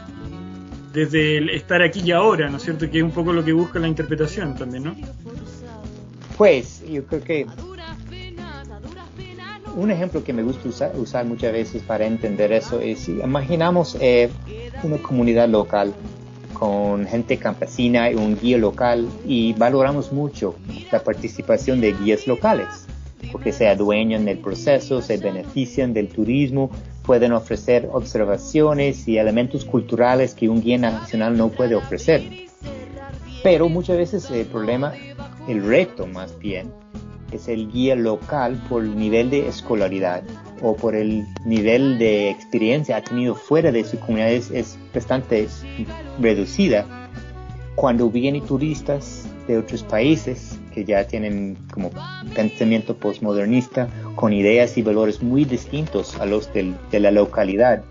desde 0.92 1.38
el 1.38 1.50
estar 1.50 1.82
aquí 1.82 2.03
y 2.05 2.12
ahora, 2.12 2.48
¿no 2.50 2.59
es 2.59 2.64
cierto? 2.64 2.90
Que 2.90 2.98
es 2.98 3.05
un 3.05 3.12
poco 3.12 3.32
lo 3.32 3.44
que 3.44 3.53
busca 3.53 3.78
la 3.78 3.88
interpretación 3.88 4.55
también, 4.55 4.84
¿no? 4.84 4.96
Pues 6.36 6.82
yo 6.88 7.05
creo 7.05 7.22
que 7.24 7.46
un 9.76 9.90
ejemplo 9.90 10.22
que 10.22 10.32
me 10.32 10.42
gusta 10.42 10.92
usar, 10.94 11.24
muchas 11.24 11.52
veces 11.52 11.82
para 11.82 12.06
entender 12.06 12.52
eso 12.52 12.80
es 12.80 13.08
imaginamos 13.08 13.96
eh, 14.00 14.30
una 14.82 14.98
comunidad 14.98 15.48
local 15.48 15.92
con 16.52 17.06
gente 17.06 17.38
campesina 17.38 18.10
y 18.10 18.14
un 18.14 18.38
guía 18.38 18.58
local 18.58 19.08
y 19.26 19.52
valoramos 19.54 20.12
mucho 20.12 20.54
la 20.90 21.02
participación 21.02 21.80
de 21.80 21.92
guías 21.92 22.26
locales 22.26 22.86
porque 23.30 23.52
se 23.52 23.68
adueñan 23.68 24.24
del 24.24 24.38
proceso, 24.38 25.00
se 25.00 25.16
benefician 25.16 25.94
del 25.94 26.08
turismo, 26.08 26.70
pueden 27.04 27.32
ofrecer 27.32 27.88
observaciones 27.92 29.06
y 29.06 29.18
elementos 29.18 29.64
culturales 29.64 30.34
que 30.34 30.48
un 30.48 30.60
guía 30.60 30.78
nacional 30.78 31.36
no 31.36 31.48
puede 31.48 31.74
ofrecer. 31.74 32.22
Pero 33.42 33.68
muchas 33.68 33.96
veces 33.96 34.30
el 34.30 34.46
problema, 34.46 34.92
el 35.48 35.64
reto 35.64 36.06
más 36.06 36.38
bien, 36.38 36.72
es 37.33 37.49
el 37.49 37.70
guía 37.70 37.97
local 37.97 38.62
por 38.68 38.83
el 38.83 38.97
nivel 38.97 39.30
de 39.30 39.49
escolaridad 39.49 40.22
o 40.61 40.76
por 40.76 40.95
el 40.95 41.26
nivel 41.45 41.99
de 41.99 42.30
experiencia 42.30 42.97
ha 42.97 43.03
tenido 43.03 43.35
fuera 43.35 43.72
de 43.72 43.85
su 43.85 43.99
comunidad 43.99 44.30
es, 44.30 44.78
bastante 44.95 45.49
reducida. 46.20 46.87
Cuando 47.74 48.11
vienen 48.11 48.45
turistas 48.45 49.26
de 49.47 49.59
otros 49.59 49.83
países 49.83 50.59
que 50.72 50.85
ya 50.85 51.07
tienen 51.07 51.57
como 51.72 51.91
pensamiento 52.35 52.97
postmodernista 52.97 53.89
con 54.14 54.33
ideas 54.33 54.76
y 54.78 54.83
valores 54.83 55.22
muy 55.22 55.45
distintos 55.45 56.18
a 56.20 56.26
los 56.26 56.51
de 56.53 57.01
la 57.01 57.11
localidad. 57.11 57.83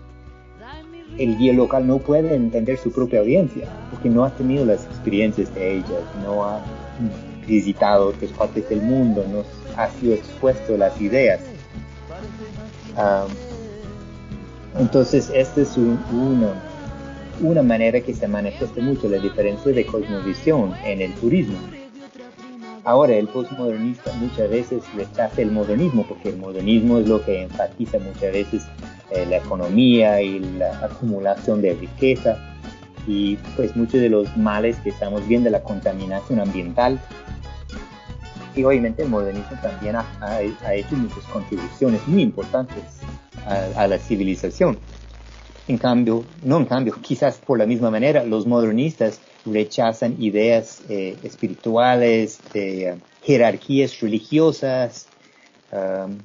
El 1.18 1.36
guía 1.36 1.52
local 1.52 1.86
no 1.86 1.98
puede 1.98 2.34
entender 2.34 2.78
su 2.78 2.90
propia 2.90 3.20
audiencia 3.20 3.68
porque 3.90 4.08
no 4.08 4.24
ha 4.24 4.30
tenido 4.30 4.64
las 4.64 4.86
experiencias 4.86 5.54
de 5.54 5.74
ellas, 5.74 6.02
no 6.24 6.42
ha 6.44 6.62
visitado 7.46 8.08
otras 8.08 8.30
partes 8.32 8.68
del 8.68 8.82
mundo, 8.82 9.24
no 9.30 9.44
ha 9.76 9.88
sido 9.90 10.14
expuesto 10.14 10.76
las 10.76 11.00
ideas. 11.00 11.40
entonces, 14.78 15.30
esta 15.34 15.60
es 15.60 15.76
una, 15.76 16.54
una 17.40 17.62
manera 17.62 18.00
que 18.00 18.14
se 18.14 18.28
manifiesta 18.28 18.80
mucho 18.80 19.08
la 19.08 19.18
diferencia 19.18 19.72
de 19.72 19.86
cosmovisión 19.86 20.74
en 20.84 21.02
el 21.02 21.12
turismo. 21.14 21.58
Ahora 22.84 23.14
el 23.14 23.28
postmodernista 23.28 24.12
muchas 24.14 24.50
veces 24.50 24.82
rechaza 24.96 25.40
el 25.40 25.52
modernismo 25.52 26.04
porque 26.08 26.30
el 26.30 26.36
modernismo 26.36 26.98
es 26.98 27.06
lo 27.06 27.24
que 27.24 27.42
enfatiza 27.42 28.00
muchas 28.00 28.32
veces 28.32 28.64
eh, 29.12 29.24
la 29.24 29.36
economía 29.36 30.20
y 30.20 30.40
la 30.40 30.84
acumulación 30.84 31.62
de 31.62 31.74
riqueza 31.74 32.51
y 33.06 33.36
pues 33.56 33.76
muchos 33.76 34.00
de 34.00 34.08
los 34.08 34.36
males 34.36 34.76
que 34.78 34.90
estamos 34.90 35.26
viendo, 35.26 35.50
la 35.50 35.62
contaminación 35.62 36.40
ambiental. 36.40 37.00
Y 38.54 38.64
obviamente 38.64 39.02
el 39.02 39.08
modernismo 39.08 39.58
también 39.62 39.96
ha, 39.96 40.42
hecho 40.74 40.94
muchas 40.96 41.24
contribuciones 41.32 42.06
muy 42.06 42.22
importantes 42.22 42.84
a 43.76 43.86
la 43.86 43.98
civilización. 43.98 44.78
En 45.68 45.78
cambio, 45.78 46.24
no 46.42 46.58
en 46.58 46.64
cambio, 46.64 46.94
quizás 47.00 47.38
por 47.38 47.58
la 47.58 47.66
misma 47.66 47.90
manera, 47.90 48.24
los 48.24 48.46
modernistas 48.46 49.20
rechazan 49.46 50.16
ideas 50.20 50.82
eh, 50.88 51.16
espirituales, 51.22 52.40
de 52.52 52.98
jerarquías 53.22 54.00
religiosas, 54.00 55.06
um, 55.72 56.18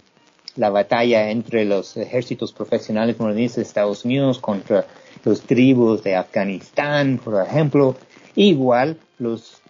la 0.56 0.72
batalla 0.72 1.30
entre 1.30 1.66
los 1.66 1.98
ejércitos 1.98 2.52
profesionales 2.52 3.20
modernistas 3.20 3.58
de 3.58 3.62
Estados 3.64 4.06
Unidos 4.06 4.40
contra 4.40 4.88
los 5.24 5.42
tribus 5.42 6.04
de 6.04 6.16
Afganistán, 6.16 7.20
por 7.24 7.42
ejemplo. 7.46 7.96
Igual 8.36 8.98
los 9.20 9.62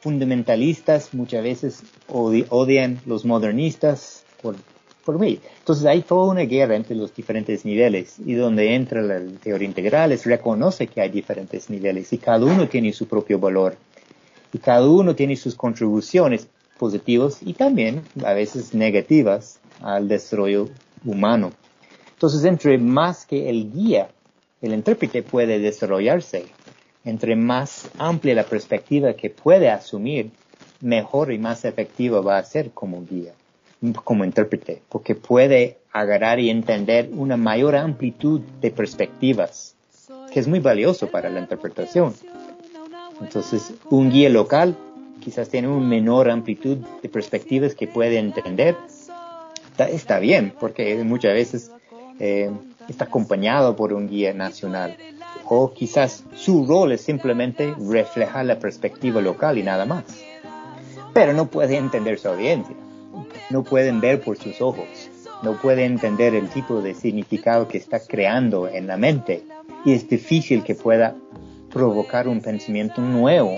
fundamentalistas 0.00 1.14
muchas 1.14 1.42
veces 1.42 1.82
odian 2.08 3.00
los 3.06 3.24
modernistas 3.24 4.24
por 4.40 4.56
por 5.04 5.18
mí. 5.18 5.40
Entonces 5.58 5.84
hay 5.86 6.02
toda 6.02 6.30
una 6.30 6.42
guerra 6.42 6.76
entre 6.76 6.96
los 6.96 7.14
diferentes 7.14 7.64
niveles 7.64 8.16
y 8.24 8.34
donde 8.34 8.74
entra 8.74 9.02
la 9.02 9.20
teoría 9.42 9.66
integral 9.66 10.12
es 10.12 10.24
reconoce 10.24 10.86
que 10.86 11.00
hay 11.00 11.10
diferentes 11.10 11.68
niveles 11.70 12.12
y 12.12 12.18
cada 12.18 12.44
uno 12.44 12.68
tiene 12.68 12.92
su 12.92 13.06
propio 13.06 13.38
valor 13.38 13.76
y 14.52 14.58
cada 14.58 14.88
uno 14.88 15.14
tiene 15.14 15.36
sus 15.36 15.54
contribuciones. 15.54 16.48
positivos 16.78 17.38
y 17.42 17.52
también 17.52 18.02
a 18.24 18.32
veces 18.32 18.74
negativas 18.74 19.60
al 19.80 20.08
desarrollo 20.08 20.68
humano. 21.04 21.52
Entonces, 22.14 22.44
entre 22.44 22.76
más 22.78 23.24
que 23.24 23.48
el 23.48 23.70
guía, 23.72 24.08
el 24.62 24.72
intérprete 24.72 25.22
puede 25.22 25.58
desarrollarse, 25.58 26.46
entre 27.04 27.36
más 27.36 27.90
amplia 27.98 28.34
la 28.34 28.44
perspectiva 28.44 29.14
que 29.14 29.28
puede 29.28 29.68
asumir, 29.68 30.30
mejor 30.80 31.32
y 31.32 31.38
más 31.38 31.64
efectivo 31.64 32.22
va 32.22 32.38
a 32.38 32.44
ser 32.44 32.70
como 32.70 33.04
guía, 33.04 33.32
como 34.04 34.24
intérprete, 34.24 34.82
porque 34.88 35.14
puede 35.14 35.78
agarrar 35.92 36.40
y 36.40 36.48
entender 36.48 37.10
una 37.12 37.36
mayor 37.36 37.76
amplitud 37.76 38.40
de 38.60 38.70
perspectivas, 38.70 39.74
que 40.32 40.40
es 40.40 40.48
muy 40.48 40.60
valioso 40.60 41.08
para 41.08 41.28
la 41.28 41.40
interpretación. 41.40 42.14
Entonces, 43.20 43.74
un 43.90 44.10
guía 44.10 44.30
local 44.30 44.76
quizás 45.20 45.48
tiene 45.48 45.68
una 45.68 45.86
menor 45.86 46.30
amplitud 46.30 46.78
de 47.02 47.08
perspectivas 47.08 47.74
que 47.74 47.86
puede 47.86 48.18
entender. 48.18 48.76
Está, 49.78 50.18
bien, 50.18 50.52
porque 50.58 51.02
muchas 51.04 51.32
veces 51.32 51.72
eh, 52.18 52.50
está 52.88 53.04
acompañado 53.04 53.76
por 53.76 53.92
un 53.92 54.08
guía 54.08 54.32
nacional. 54.32 54.96
O 55.44 55.72
quizás 55.72 56.24
su 56.34 56.66
rol 56.66 56.92
es 56.92 57.02
simplemente 57.02 57.74
reflejar 57.78 58.46
la 58.46 58.58
perspectiva 58.58 59.20
local 59.20 59.58
y 59.58 59.62
nada 59.62 59.84
más. 59.84 60.04
Pero 61.12 61.32
no 61.32 61.46
puede 61.46 61.76
entender 61.76 62.18
su 62.18 62.28
audiencia. 62.28 62.76
No 63.50 63.64
pueden 63.64 64.00
ver 64.00 64.20
por 64.20 64.38
sus 64.38 64.60
ojos. 64.60 65.10
No 65.42 65.60
puede 65.60 65.84
entender 65.84 66.34
el 66.34 66.48
tipo 66.48 66.80
de 66.80 66.94
significado 66.94 67.68
que 67.68 67.78
está 67.78 68.00
creando 68.00 68.68
en 68.68 68.86
la 68.86 68.96
mente. 68.96 69.44
Y 69.84 69.92
es 69.92 70.08
difícil 70.08 70.62
que 70.62 70.74
pueda 70.74 71.16
provocar 71.70 72.28
un 72.28 72.40
pensamiento 72.40 73.00
nuevo 73.00 73.56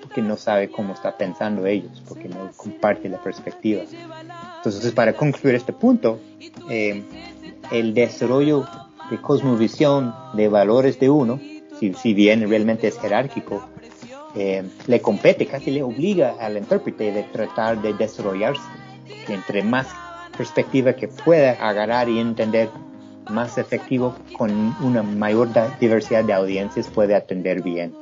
porque 0.00 0.22
no 0.22 0.36
sabe 0.36 0.70
cómo 0.70 0.94
está 0.94 1.16
pensando 1.16 1.66
ellos, 1.66 2.02
porque 2.08 2.28
no 2.28 2.50
comparte 2.56 3.08
la 3.08 3.20
perspectiva. 3.20 3.82
Entonces, 4.56 4.92
para 4.92 5.12
concluir 5.12 5.56
este 5.56 5.72
punto, 5.72 6.20
eh, 6.70 7.02
el 7.70 7.94
desarrollo 7.94 8.64
de 9.10 9.20
cosmovisión, 9.20 10.14
de 10.34 10.48
valores 10.48 10.98
de 10.98 11.10
uno, 11.10 11.40
si, 11.78 12.14
bien 12.14 12.48
realmente 12.48 12.88
es 12.88 12.98
jerárquico, 12.98 13.62
eh, 14.34 14.64
le 14.86 15.00
compete, 15.00 15.46
casi 15.46 15.70
le 15.70 15.82
obliga 15.82 16.36
al 16.40 16.56
intérprete 16.56 17.12
de 17.12 17.22
tratar 17.24 17.80
de 17.80 17.94
desarrollarse. 17.94 18.62
Entre 19.28 19.62
más 19.62 19.86
perspectiva 20.36 20.94
que 20.94 21.08
pueda 21.08 21.52
agarrar 21.52 22.08
y 22.08 22.18
entender, 22.18 22.68
más 23.30 23.58
efectivo 23.58 24.14
con 24.36 24.74
una 24.80 25.02
mayor 25.02 25.48
diversidad 25.80 26.24
de 26.24 26.32
audiencias 26.32 26.88
puede 26.88 27.14
atender 27.14 27.62
bien. 27.62 27.92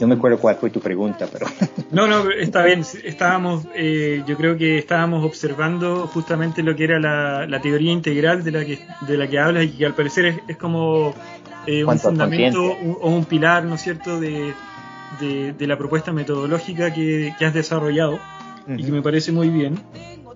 No 0.00 0.06
me 0.06 0.14
acuerdo 0.14 0.38
cuál 0.38 0.56
fue 0.56 0.70
tu 0.70 0.80
pregunta, 0.80 1.28
pero... 1.30 1.46
No, 1.90 2.06
no, 2.06 2.30
está 2.30 2.64
bien. 2.64 2.82
Estábamos, 3.04 3.66
eh, 3.74 4.22
yo 4.26 4.36
creo 4.36 4.56
que 4.56 4.78
estábamos 4.78 5.24
observando 5.24 6.06
justamente 6.06 6.62
lo 6.62 6.74
que 6.74 6.84
era 6.84 6.98
la, 7.46 7.60
teoría 7.60 7.92
integral 7.92 8.42
de 8.42 8.50
la 8.52 8.64
que 8.64 8.78
de 9.06 9.16
la 9.16 9.28
que 9.28 9.38
hablas 9.38 9.64
y 9.64 9.70
que 9.70 9.86
al 9.86 9.94
parecer 9.94 10.40
es, 10.46 10.56
como 10.56 11.14
eh, 11.66 11.84
un 11.84 11.98
fundamento 11.98 12.62
o 12.62 13.10
un 13.10 13.24
pilar, 13.24 13.64
¿no 13.64 13.74
es 13.74 13.82
cierto?, 13.82 14.18
de, 14.18 14.54
de, 15.18 15.66
la 15.66 15.76
propuesta 15.76 16.12
metodológica 16.12 16.92
que, 16.92 17.34
has 17.40 17.52
desarrollado 17.52 18.18
y 18.68 18.84
que 18.84 18.92
me 18.92 19.02
parece 19.02 19.32
muy 19.32 19.48
bien. 19.48 19.78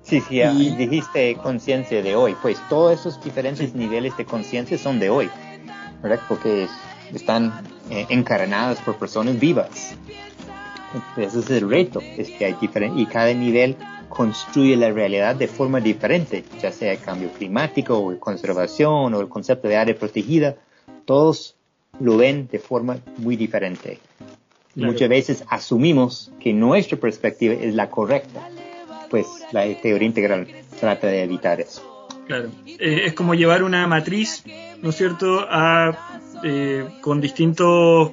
Sí, 0.03 0.21
sí, 0.21 0.41
y... 0.43 0.77
dijiste 0.77 1.37
conciencia 1.37 2.03
de 2.03 2.15
hoy. 2.15 2.37
Pues 2.43 2.59
todos 2.69 3.01
esos 3.01 3.23
diferentes 3.23 3.75
niveles 3.75 4.17
de 4.17 4.25
conciencia 4.25 4.77
son 4.77 4.99
de 4.99 5.09
hoy, 5.09 5.31
¿verdad? 6.03 6.21
Porque 6.29 6.67
están 7.15 7.53
eh, 7.91 8.07
encarnadas 8.09 8.81
por 8.81 8.97
personas 8.97 9.39
vivas. 9.39 9.97
Ese 11.17 11.41
es 11.41 11.51
el 11.51 11.69
reto, 11.69 12.01
es 12.01 12.31
que 12.31 12.45
hay 12.45 12.55
diferente, 12.61 13.01
y 13.01 13.07
cada 13.07 13.33
nivel 13.35 13.77
construye 14.09 14.77
la 14.77 14.91
realidad 14.91 15.35
de 15.35 15.49
forma 15.49 15.81
diferente, 15.81 16.45
ya 16.63 16.71
sea 16.71 16.93
el 16.93 17.01
cambio 17.01 17.31
climático 17.31 17.99
o 17.99 18.19
conservación 18.21 19.13
o 19.13 19.21
el 19.21 19.29
concepto 19.29 19.67
de 19.67 19.77
área 19.77 19.99
protegida, 19.99 20.55
todos 21.05 21.57
lo 22.01 22.17
ven 22.17 22.49
de 22.51 22.59
forma 22.59 22.99
muy 23.19 23.37
diferente. 23.37 23.99
Muchas 24.77 25.09
veces 25.09 25.45
asumimos 25.49 26.33
que 26.41 26.53
nuestra 26.53 26.99
perspectiva 26.99 27.55
es 27.55 27.75
la 27.75 27.91
correcta, 27.91 28.49
pues 29.11 29.27
la 29.53 29.65
teoría 29.81 30.07
integral 30.07 30.49
trata 30.81 31.07
de 31.09 31.23
evitar 31.23 31.61
eso. 31.61 32.09
Claro, 32.27 32.51
eh, 32.67 33.03
es 33.07 33.13
como 33.15 33.35
llevar 33.35 33.63
una 33.63 33.87
matriz, 33.87 34.45
¿no 34.81 34.91
es 34.91 34.97
cierto?, 34.97 35.47
a, 35.49 36.21
eh, 36.45 36.87
con 37.01 37.21
distintos 37.21 38.13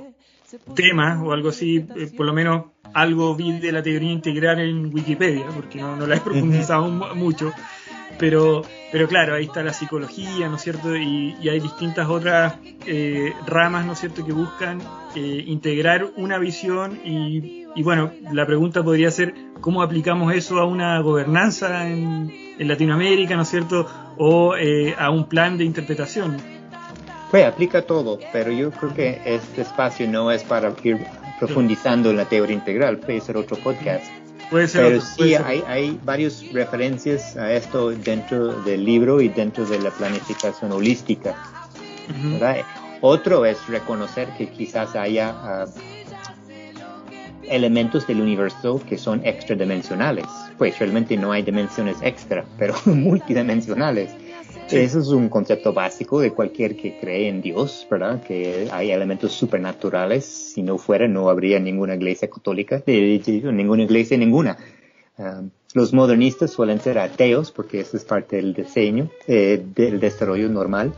temas 0.75 1.21
o 1.23 1.31
algo 1.31 1.49
así, 1.49 1.85
eh, 1.95 2.11
por 2.15 2.25
lo 2.25 2.33
menos 2.33 2.65
algo 2.93 3.35
vi 3.35 3.59
de 3.59 3.71
la 3.71 3.83
teoría 3.83 4.11
integral 4.11 4.59
en 4.59 4.93
Wikipedia, 4.93 5.45
porque 5.55 5.79
no, 5.79 5.95
no 5.95 6.07
la 6.07 6.15
he 6.15 6.19
profundizado 6.19 6.89
mucho, 6.89 7.53
pero, 8.17 8.63
pero 8.91 9.07
claro, 9.07 9.35
ahí 9.35 9.45
está 9.45 9.63
la 9.63 9.73
psicología, 9.73 10.47
¿no 10.47 10.55
es 10.55 10.61
cierto? 10.61 10.95
Y, 10.95 11.35
hay 11.49 11.59
distintas 11.59 12.07
otras 12.07 12.55
eh, 12.85 13.33
ramas, 13.47 13.85
¿no 13.85 13.93
es 13.93 13.99
cierto?, 13.99 14.25
que 14.25 14.33
buscan 14.33 14.79
eh, 15.15 15.43
integrar 15.47 16.07
una 16.17 16.37
visión 16.37 16.99
y, 17.03 17.65
y, 17.75 17.83
bueno, 17.83 18.11
la 18.31 18.45
pregunta 18.45 18.83
podría 18.83 19.09
ser, 19.11 19.33
¿cómo 19.59 19.81
aplicamos 19.81 20.33
eso 20.33 20.59
a 20.59 20.65
una 20.65 20.99
gobernanza 20.99 21.87
en, 21.87 22.31
en 22.59 22.67
Latinoamérica, 22.67 23.35
¿no 23.35 23.43
es 23.43 23.49
cierto?, 23.49 23.87
o 24.17 24.55
eh, 24.55 24.93
a 24.97 25.09
un 25.09 25.27
plan 25.27 25.57
de 25.57 25.65
interpretación. 25.65 26.60
Pues 27.31 27.45
aplica 27.45 27.81
todo, 27.81 28.19
pero 28.33 28.51
yo 28.51 28.71
creo 28.71 28.93
que 28.93 29.21
este 29.25 29.61
espacio 29.61 30.05
no 30.05 30.29
es 30.31 30.43
para 30.43 30.73
ir 30.83 31.07
profundizando 31.39 32.09
en 32.09 32.17
la 32.17 32.25
teoría 32.25 32.55
integral, 32.55 32.97
puede 32.97 33.21
ser 33.21 33.37
otro 33.37 33.55
podcast. 33.57 34.05
Puede 34.49 34.67
ser 34.67 34.85
Pero 34.85 35.01
sí, 35.01 35.33
hay, 35.33 35.63
hay 35.65 35.97
varias 36.03 36.43
referencias 36.51 37.37
a 37.37 37.53
esto 37.53 37.91
dentro 37.91 38.51
del 38.63 38.83
libro 38.83 39.21
y 39.21 39.29
dentro 39.29 39.65
de 39.65 39.79
la 39.79 39.91
planificación 39.91 40.73
holística. 40.73 41.33
Otro 42.99 43.45
es 43.45 43.65
reconocer 43.67 44.27
que 44.37 44.49
quizás 44.49 44.93
haya 44.95 45.29
ah, 45.29 45.65
elementos 47.43 48.05
del 48.07 48.19
universo 48.21 48.81
que 48.87 48.97
son 48.97 49.25
extradimensionales. 49.25 50.25
Pues 50.57 50.77
realmente 50.79 51.15
no 51.15 51.31
hay 51.31 51.43
dimensiones 51.43 51.97
extra, 52.01 52.43
pero 52.57 52.75
multidimensionales. 52.85 54.11
Eso 54.73 54.99
es 54.99 55.07
un 55.07 55.29
concepto 55.29 55.73
básico 55.73 56.19
de 56.19 56.31
cualquier 56.31 56.75
que 56.75 56.97
cree 56.99 57.27
en 57.27 57.41
Dios, 57.41 57.85
¿verdad? 57.89 58.21
Que 58.23 58.69
hay 58.71 58.91
elementos 58.91 59.33
supernaturales. 59.33 60.25
Si 60.25 60.63
no 60.63 60.77
fuera, 60.77 61.07
no 61.07 61.29
habría 61.29 61.59
ninguna 61.59 61.95
iglesia 61.95 62.29
católica, 62.29 62.81
ninguna 62.85 63.83
iglesia, 63.83 64.17
ninguna. 64.17 64.57
Los 65.73 65.93
modernistas 65.93 66.51
suelen 66.51 66.81
ser 66.81 66.99
ateos 66.99 67.51
porque 67.51 67.79
eso 67.79 67.95
es 67.95 68.03
parte 68.03 68.35
del 68.37 68.53
diseño, 68.53 69.09
eh, 69.27 69.63
del 69.75 69.99
desarrollo 69.99 70.49
normal. 70.49 70.93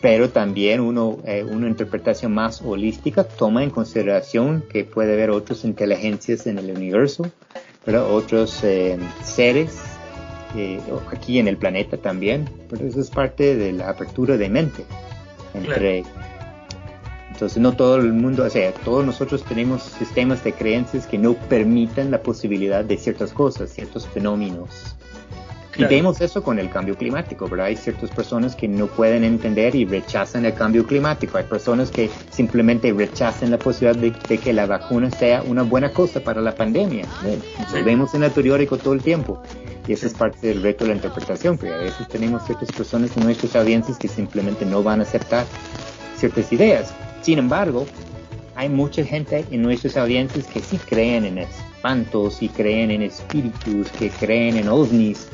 Pero 0.00 0.30
también 0.30 0.80
uno, 0.80 1.18
eh, 1.24 1.44
una 1.44 1.68
interpretación 1.68 2.32
más 2.32 2.60
holística 2.60 3.22
toma 3.22 3.62
en 3.62 3.70
consideración 3.70 4.64
que 4.68 4.84
puede 4.84 5.12
haber 5.12 5.30
otras 5.30 5.64
inteligencias 5.64 6.48
en 6.48 6.58
el 6.58 6.72
universo, 6.72 7.30
¿verdad? 7.86 8.10
otros 8.10 8.64
eh, 8.64 8.98
seres 9.22 9.91
eh, 10.56 10.80
aquí 11.10 11.38
en 11.38 11.48
el 11.48 11.56
planeta 11.56 11.96
también, 11.96 12.48
pero 12.68 12.86
eso 12.86 13.00
es 13.00 13.10
parte 13.10 13.56
de 13.56 13.72
la 13.72 13.90
apertura 13.90 14.36
de 14.36 14.48
mente. 14.48 14.84
Entre, 15.54 16.04
Entonces 17.30 17.58
no 17.58 17.72
todo 17.72 17.96
el 17.96 18.12
mundo, 18.12 18.44
o 18.44 18.50
sea, 18.50 18.72
todos 18.72 19.04
nosotros 19.04 19.44
tenemos 19.44 19.82
sistemas 19.82 20.42
de 20.44 20.52
creencias 20.52 21.06
que 21.06 21.18
no 21.18 21.34
permitan 21.34 22.10
la 22.10 22.22
posibilidad 22.22 22.84
de 22.84 22.96
ciertas 22.96 23.32
cosas, 23.32 23.70
ciertos 23.70 24.06
fenómenos. 24.06 24.96
Y 25.76 25.84
vemos 25.84 26.20
eso 26.20 26.42
con 26.42 26.58
el 26.58 26.68
cambio 26.68 26.96
climático, 26.96 27.48
¿verdad? 27.48 27.66
Hay 27.66 27.76
ciertas 27.76 28.10
personas 28.10 28.54
que 28.54 28.68
no 28.68 28.86
pueden 28.88 29.24
entender 29.24 29.74
y 29.74 29.86
rechazan 29.86 30.44
el 30.44 30.52
cambio 30.52 30.86
climático. 30.86 31.38
Hay 31.38 31.44
personas 31.44 31.90
que 31.90 32.10
simplemente 32.30 32.92
rechazan 32.92 33.50
la 33.50 33.58
posibilidad 33.58 33.96
de, 33.96 34.38
que 34.38 34.52
la 34.52 34.66
vacuna 34.66 35.10
sea 35.10 35.42
una 35.42 35.62
buena 35.62 35.90
cosa 35.90 36.20
para 36.20 36.42
la 36.42 36.54
pandemia. 36.54 37.06
Lo 37.72 37.84
vemos 37.84 38.14
en 38.14 38.24
el 38.24 38.30
periódico 38.30 38.76
todo 38.76 38.92
el 38.92 39.02
tiempo. 39.02 39.42
Y 39.88 39.94
eso 39.94 40.06
es 40.06 40.14
parte 40.14 40.46
del 40.46 40.62
reto 40.62 40.84
de 40.84 40.90
la 40.90 40.96
interpretación, 40.96 41.56
porque 41.56 41.74
a 41.74 41.78
veces 41.78 42.06
tenemos 42.06 42.44
ciertas 42.44 42.70
personas 42.70 43.16
en 43.16 43.24
nuestras 43.24 43.56
audiencias 43.56 43.98
que 43.98 44.08
simplemente 44.08 44.64
no 44.64 44.82
van 44.82 45.00
a 45.00 45.02
aceptar 45.02 45.46
ciertas 46.16 46.52
ideas. 46.52 46.94
Sin 47.22 47.38
embargo, 47.38 47.86
hay 48.54 48.68
mucha 48.68 49.02
gente 49.04 49.44
en 49.50 49.62
nuestras 49.62 49.96
audiencias 49.96 50.46
que 50.46 50.60
sí 50.60 50.78
creen 50.78 51.24
en 51.24 51.38
espantos 51.38 52.42
y 52.42 52.48
creen 52.48 52.90
en 52.90 53.02
espíritus, 53.02 53.90
que 53.92 54.10
creen 54.10 54.56
en 54.56 54.68
ovnis, 54.68 55.28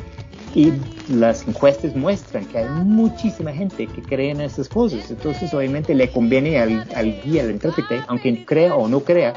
y 0.55 0.73
las 1.09 1.47
encuestas 1.47 1.95
muestran 1.95 2.45
que 2.47 2.59
hay 2.59 2.69
muchísima 2.85 3.53
gente 3.53 3.87
que 3.87 4.03
cree 4.03 4.31
en 4.31 4.41
esas 4.41 4.69
cosas. 4.69 5.11
Entonces, 5.11 5.53
obviamente, 5.55 5.95
le 5.95 6.11
conviene 6.11 6.59
al, 6.59 7.23
guía, 7.23 7.43
al 7.43 7.51
intérprete, 7.51 8.03
aunque 8.09 8.45
crea 8.45 8.75
o 8.75 8.89
no 8.89 9.01
crea, 9.01 9.35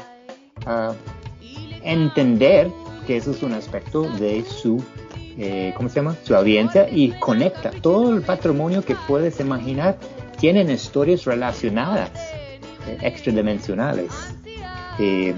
entender 1.82 2.70
que 3.06 3.16
eso 3.16 3.32
es 3.32 3.42
un 3.42 3.52
aspecto 3.52 4.02
de 4.18 4.44
su, 4.44 4.82
eh, 5.36 5.72
¿cómo 5.76 5.88
se 5.88 5.96
llama? 5.96 6.16
Su 6.24 6.34
audiencia 6.34 6.88
y 6.90 7.10
conecta. 7.12 7.70
Todo 7.82 8.14
el 8.14 8.22
patrimonio 8.22 8.82
que 8.84 8.96
puedes 9.06 9.40
imaginar 9.40 9.98
tienen 10.38 10.70
historias 10.70 11.24
relacionadas, 11.24 12.10
eh, 12.86 12.98
extradimensionales. 13.02 14.10
Eh, 14.98 15.34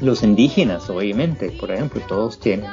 los 0.00 0.22
indígenas, 0.22 0.90
obviamente, 0.90 1.50
por 1.50 1.70
ejemplo, 1.70 2.02
todos 2.06 2.38
tienen, 2.38 2.70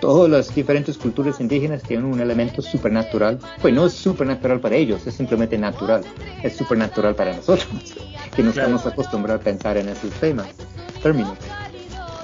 todas 0.00 0.30
las 0.30 0.54
diferentes 0.54 0.96
culturas 0.96 1.40
indígenas 1.40 1.82
tienen 1.82 2.06
un 2.06 2.20
elemento 2.20 2.62
supernatural. 2.62 3.38
Pues 3.60 3.74
no 3.74 3.86
es 3.86 3.92
supernatural 3.94 4.60
para 4.60 4.76
ellos, 4.76 5.06
es 5.06 5.14
simplemente 5.14 5.58
natural. 5.58 6.02
Es 6.42 6.56
supernatural 6.56 7.14
para 7.14 7.34
nosotros, 7.34 7.68
que 8.36 8.42
no 8.42 8.50
estamos 8.50 8.86
acostumbrados 8.86 9.40
a 9.40 9.44
pensar 9.44 9.76
en 9.76 9.88
esos 9.88 10.10
temas, 10.12 10.46
términos. 11.02 11.36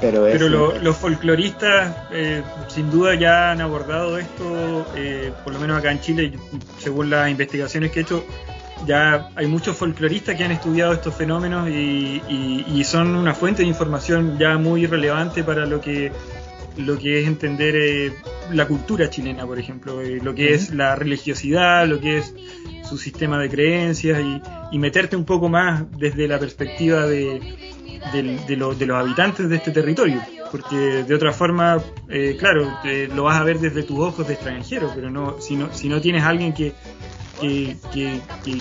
Pero, 0.00 0.78
los 0.80 0.96
folcloristas, 0.96 1.96
eh, 2.12 2.42
sin 2.68 2.90
duda, 2.90 3.14
ya 3.14 3.52
han 3.52 3.60
abordado 3.60 4.18
esto, 4.18 4.86
eh, 4.96 5.32
por 5.44 5.54
lo 5.54 5.60
menos 5.60 5.78
acá 5.78 5.92
en 5.92 6.00
Chile, 6.00 6.32
según 6.78 7.10
las 7.10 7.30
investigaciones 7.30 7.90
que 7.90 8.00
he 8.00 8.02
hecho, 8.02 8.24
ya 8.86 9.30
hay 9.34 9.46
muchos 9.46 9.76
folcloristas 9.76 10.36
que 10.36 10.44
han 10.44 10.50
estudiado 10.52 10.92
estos 10.92 11.14
fenómenos 11.14 11.68
y, 11.68 12.84
son 12.84 13.16
una 13.16 13.34
fuente 13.34 13.62
de 13.62 13.68
información 13.68 14.38
ya 14.38 14.58
muy 14.58 14.86
relevante 14.86 15.42
para 15.42 15.64
lo 15.64 15.80
que 15.80 16.12
lo 16.76 16.98
que 16.98 17.20
es 17.20 17.26
entender 17.26 17.74
eh, 17.76 18.12
la 18.52 18.66
cultura 18.66 19.08
chilena, 19.08 19.46
por 19.46 19.58
ejemplo, 19.58 20.02
eh, 20.02 20.20
lo 20.22 20.34
que 20.34 20.52
es 20.54 20.74
la 20.74 20.96
religiosidad, 20.96 21.86
lo 21.86 22.00
que 22.00 22.18
es 22.18 22.34
su 22.84 22.98
sistema 22.98 23.38
de 23.38 23.48
creencias 23.48 24.20
y, 24.72 24.78
meterte 24.78 25.16
un 25.16 25.24
poco 25.24 25.48
más 25.48 25.84
desde 25.96 26.26
la 26.26 26.38
perspectiva 26.38 27.06
de, 27.06 27.40
de, 28.12 28.56
los 28.56 28.80
habitantes 28.90 29.48
de 29.48 29.56
este 29.56 29.70
territorio, 29.70 30.20
porque 30.50 31.04
de 31.04 31.14
otra 31.14 31.32
forma, 31.32 31.80
eh, 32.08 32.36
claro, 32.36 32.68
lo 33.14 33.22
vas 33.22 33.40
a 33.40 33.44
ver 33.44 33.60
desde 33.60 33.84
tus 33.84 34.00
ojos 34.00 34.26
de 34.26 34.34
extranjero, 34.34 34.90
pero 34.92 35.10
no 35.10 35.40
si 35.40 35.54
no, 35.54 35.72
si 35.72 35.88
no 35.88 36.00
tienes 36.00 36.24
alguien 36.24 36.52
que, 36.52 36.72
que, 37.92 38.20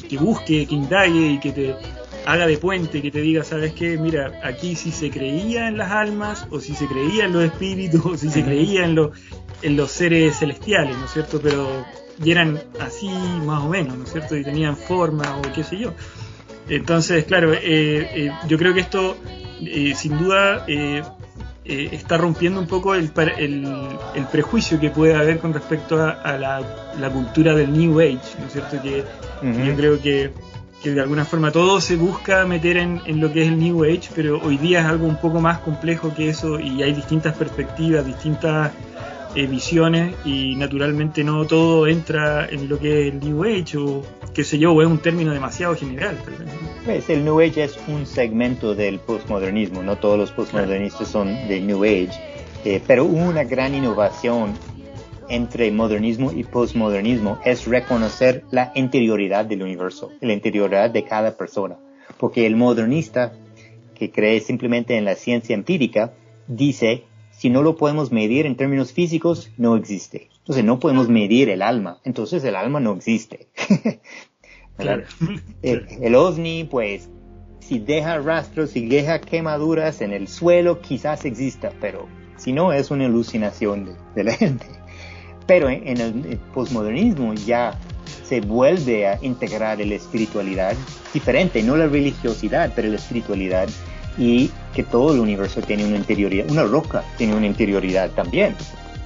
que, 0.09 0.17
busque, 0.17 0.65
que 0.65 0.75
indague 0.75 1.31
y 1.33 1.39
que 1.39 1.51
te 1.51 1.75
haga 2.25 2.47
de 2.47 2.57
puente, 2.57 3.01
que 3.01 3.11
te 3.11 3.21
diga, 3.21 3.43
¿sabes 3.43 3.73
qué? 3.73 3.97
Mira, 3.97 4.39
aquí 4.43 4.75
si 4.75 4.91
se 4.91 5.09
creía 5.09 5.67
en 5.67 5.77
las 5.77 5.91
almas, 5.91 6.47
o 6.51 6.59
si 6.59 6.73
se 6.73 6.87
creía 6.87 7.25
en 7.25 7.33
los 7.33 7.43
espíritus, 7.43 8.05
o 8.05 8.17
si 8.17 8.29
se 8.29 8.43
creía 8.43 8.85
en, 8.85 8.97
en 9.61 9.77
los 9.77 9.91
seres 9.91 10.37
celestiales, 10.39 10.97
¿no 10.97 11.05
es 11.05 11.11
cierto? 11.11 11.39
Pero 11.41 11.85
y 12.23 12.31
eran 12.31 12.61
así 12.79 13.09
más 13.45 13.63
o 13.63 13.69
menos, 13.69 13.97
¿no 13.97 14.03
es 14.03 14.11
cierto? 14.11 14.35
Y 14.35 14.43
tenían 14.43 14.77
forma 14.77 15.37
o 15.37 15.41
qué 15.53 15.63
sé 15.63 15.77
yo. 15.77 15.93
Entonces, 16.69 17.25
claro, 17.25 17.53
eh, 17.53 17.59
eh, 17.63 18.31
yo 18.47 18.57
creo 18.57 18.73
que 18.73 18.81
esto, 18.81 19.17
eh, 19.61 19.93
sin 19.95 20.17
duda, 20.17 20.65
eh, 21.65 21.89
está 21.93 22.17
rompiendo 22.17 22.59
un 22.59 22.67
poco 22.67 22.93
el, 22.93 23.11
el, 23.37 24.25
prejuicio 24.31 24.79
que 24.79 24.89
puede 24.89 25.15
haber 25.15 25.39
con 25.39 25.53
respecto 25.53 26.01
a, 26.01 26.37
la, 26.37 27.09
cultura 27.09 27.53
del 27.53 27.71
New 27.71 27.99
Age, 27.99 28.19
¿no 28.39 28.47
es 28.47 28.51
cierto? 28.51 28.81
Que 28.81 29.03
yo 29.41 29.75
creo 29.75 30.01
que, 30.01 30.31
que, 30.81 30.91
de 30.91 31.01
alguna 31.01 31.23
forma 31.23 31.51
todo 31.51 31.79
se 31.79 31.95
busca 31.95 32.45
meter 32.45 32.77
en, 32.77 33.01
en, 33.05 33.21
lo 33.21 33.31
que 33.31 33.43
es 33.43 33.47
el 33.47 33.59
New 33.59 33.85
Age, 33.85 34.09
pero 34.13 34.41
hoy 34.43 34.57
día 34.57 34.81
es 34.81 34.85
algo 34.85 35.07
un 35.07 35.15
poco 35.15 35.39
más 35.39 35.59
complejo 35.59 36.13
que 36.13 36.29
eso 36.29 36.59
y 36.59 36.83
hay 36.83 36.93
distintas 36.93 37.35
perspectivas, 37.35 38.05
distintas 38.05 38.71
eh, 39.35 39.47
visiones 39.47 40.15
y 40.25 40.55
naturalmente 40.55 41.23
no 41.23 41.45
todo 41.45 41.87
entra 41.87 42.47
en 42.47 42.69
lo 42.69 42.77
que 42.77 43.07
es 43.07 43.13
el 43.13 43.19
New 43.19 43.43
Age 43.43 43.77
o 43.77 44.01
qué 44.33 44.43
sé 44.43 44.59
yo, 44.59 44.79
es 44.81 44.87
un 44.87 44.99
término 44.99 45.33
demasiado 45.33 45.75
general. 45.75 46.17
Pues 46.85 47.09
el 47.09 47.23
New 47.23 47.39
Age 47.39 47.63
es 47.63 47.79
un 47.87 48.05
segmento 48.05 48.75
del 48.75 48.99
postmodernismo, 48.99 49.81
no 49.81 49.97
todos 49.97 50.17
los 50.17 50.31
postmodernistas 50.31 51.07
son 51.07 51.47
de 51.47 51.61
New 51.61 51.83
Age, 51.83 52.11
eh, 52.65 52.81
pero 52.85 53.05
una 53.05 53.43
gran 53.43 53.73
innovación 53.73 54.53
entre 55.29 55.71
modernismo 55.71 56.31
y 56.31 56.43
postmodernismo 56.43 57.39
es 57.43 57.65
reconocer 57.65 58.43
la 58.51 58.71
interioridad 58.75 59.45
del 59.45 59.63
universo, 59.63 60.11
la 60.21 60.33
interioridad 60.33 60.91
de 60.91 61.05
cada 61.05 61.35
persona, 61.37 61.77
porque 62.17 62.45
el 62.45 62.55
modernista 62.55 63.33
que 63.95 64.11
cree 64.11 64.39
simplemente 64.41 64.97
en 64.97 65.05
la 65.05 65.15
ciencia 65.15 65.55
empírica 65.55 66.13
dice 66.47 67.05
si 67.43 67.49
no 67.49 67.61
lo 67.61 67.75
podemos 67.75 68.09
medir 68.13 68.45
en 68.45 68.55
términos 68.55 68.93
físicos, 68.93 69.51
no 69.57 69.75
existe. 69.75 70.29
Entonces 70.37 70.63
no 70.63 70.79
podemos 70.79 71.09
medir 71.09 71.49
el 71.49 71.61
alma, 71.61 71.99
entonces 72.05 72.41
el 72.45 72.55
alma 72.55 72.79
no 72.79 72.93
existe. 72.93 73.49
claro. 74.77 75.03
El, 75.61 76.15
OVNI, 76.15 76.63
pues, 76.63 77.09
si 77.59 77.79
deja 77.79 78.19
rastros, 78.19 78.69
si 78.69 78.87
deja 78.87 79.19
quemaduras 79.19 79.99
en 79.99 80.13
el 80.13 80.29
suelo, 80.29 80.79
quizás 80.79 81.25
exista, 81.25 81.73
pero 81.81 82.07
si 82.37 82.53
no, 82.53 82.71
es 82.71 82.91
una 82.91 83.07
alucinación 83.07 83.97
de, 84.15 84.23
la 84.23 84.31
gente. 84.37 84.65
Pero 85.45 85.67
en, 85.67 85.85
en 85.85 85.99
el 85.99 86.39
posmodernismo 86.53 87.33
ya 87.33 87.77
se 88.23 88.39
vuelve 88.39 89.05
a 89.05 89.19
integrar 89.21 89.79
la 89.79 89.95
espiritualidad 89.95 90.77
diferente, 91.13 91.61
no 91.61 91.75
la 91.75 91.87
religiosidad, 91.87 92.71
pero 92.73 92.87
la 92.87 92.95
espiritualidad 92.95 93.67
y 94.17 94.51
que 94.73 94.83
todo 94.83 95.13
el 95.13 95.19
universo 95.19 95.61
tiene 95.61 95.85
una 95.85 95.97
interioridad, 95.97 96.49
una 96.49 96.63
roca 96.63 97.03
tiene 97.17 97.35
una 97.35 97.47
interioridad 97.47 98.11
también, 98.11 98.55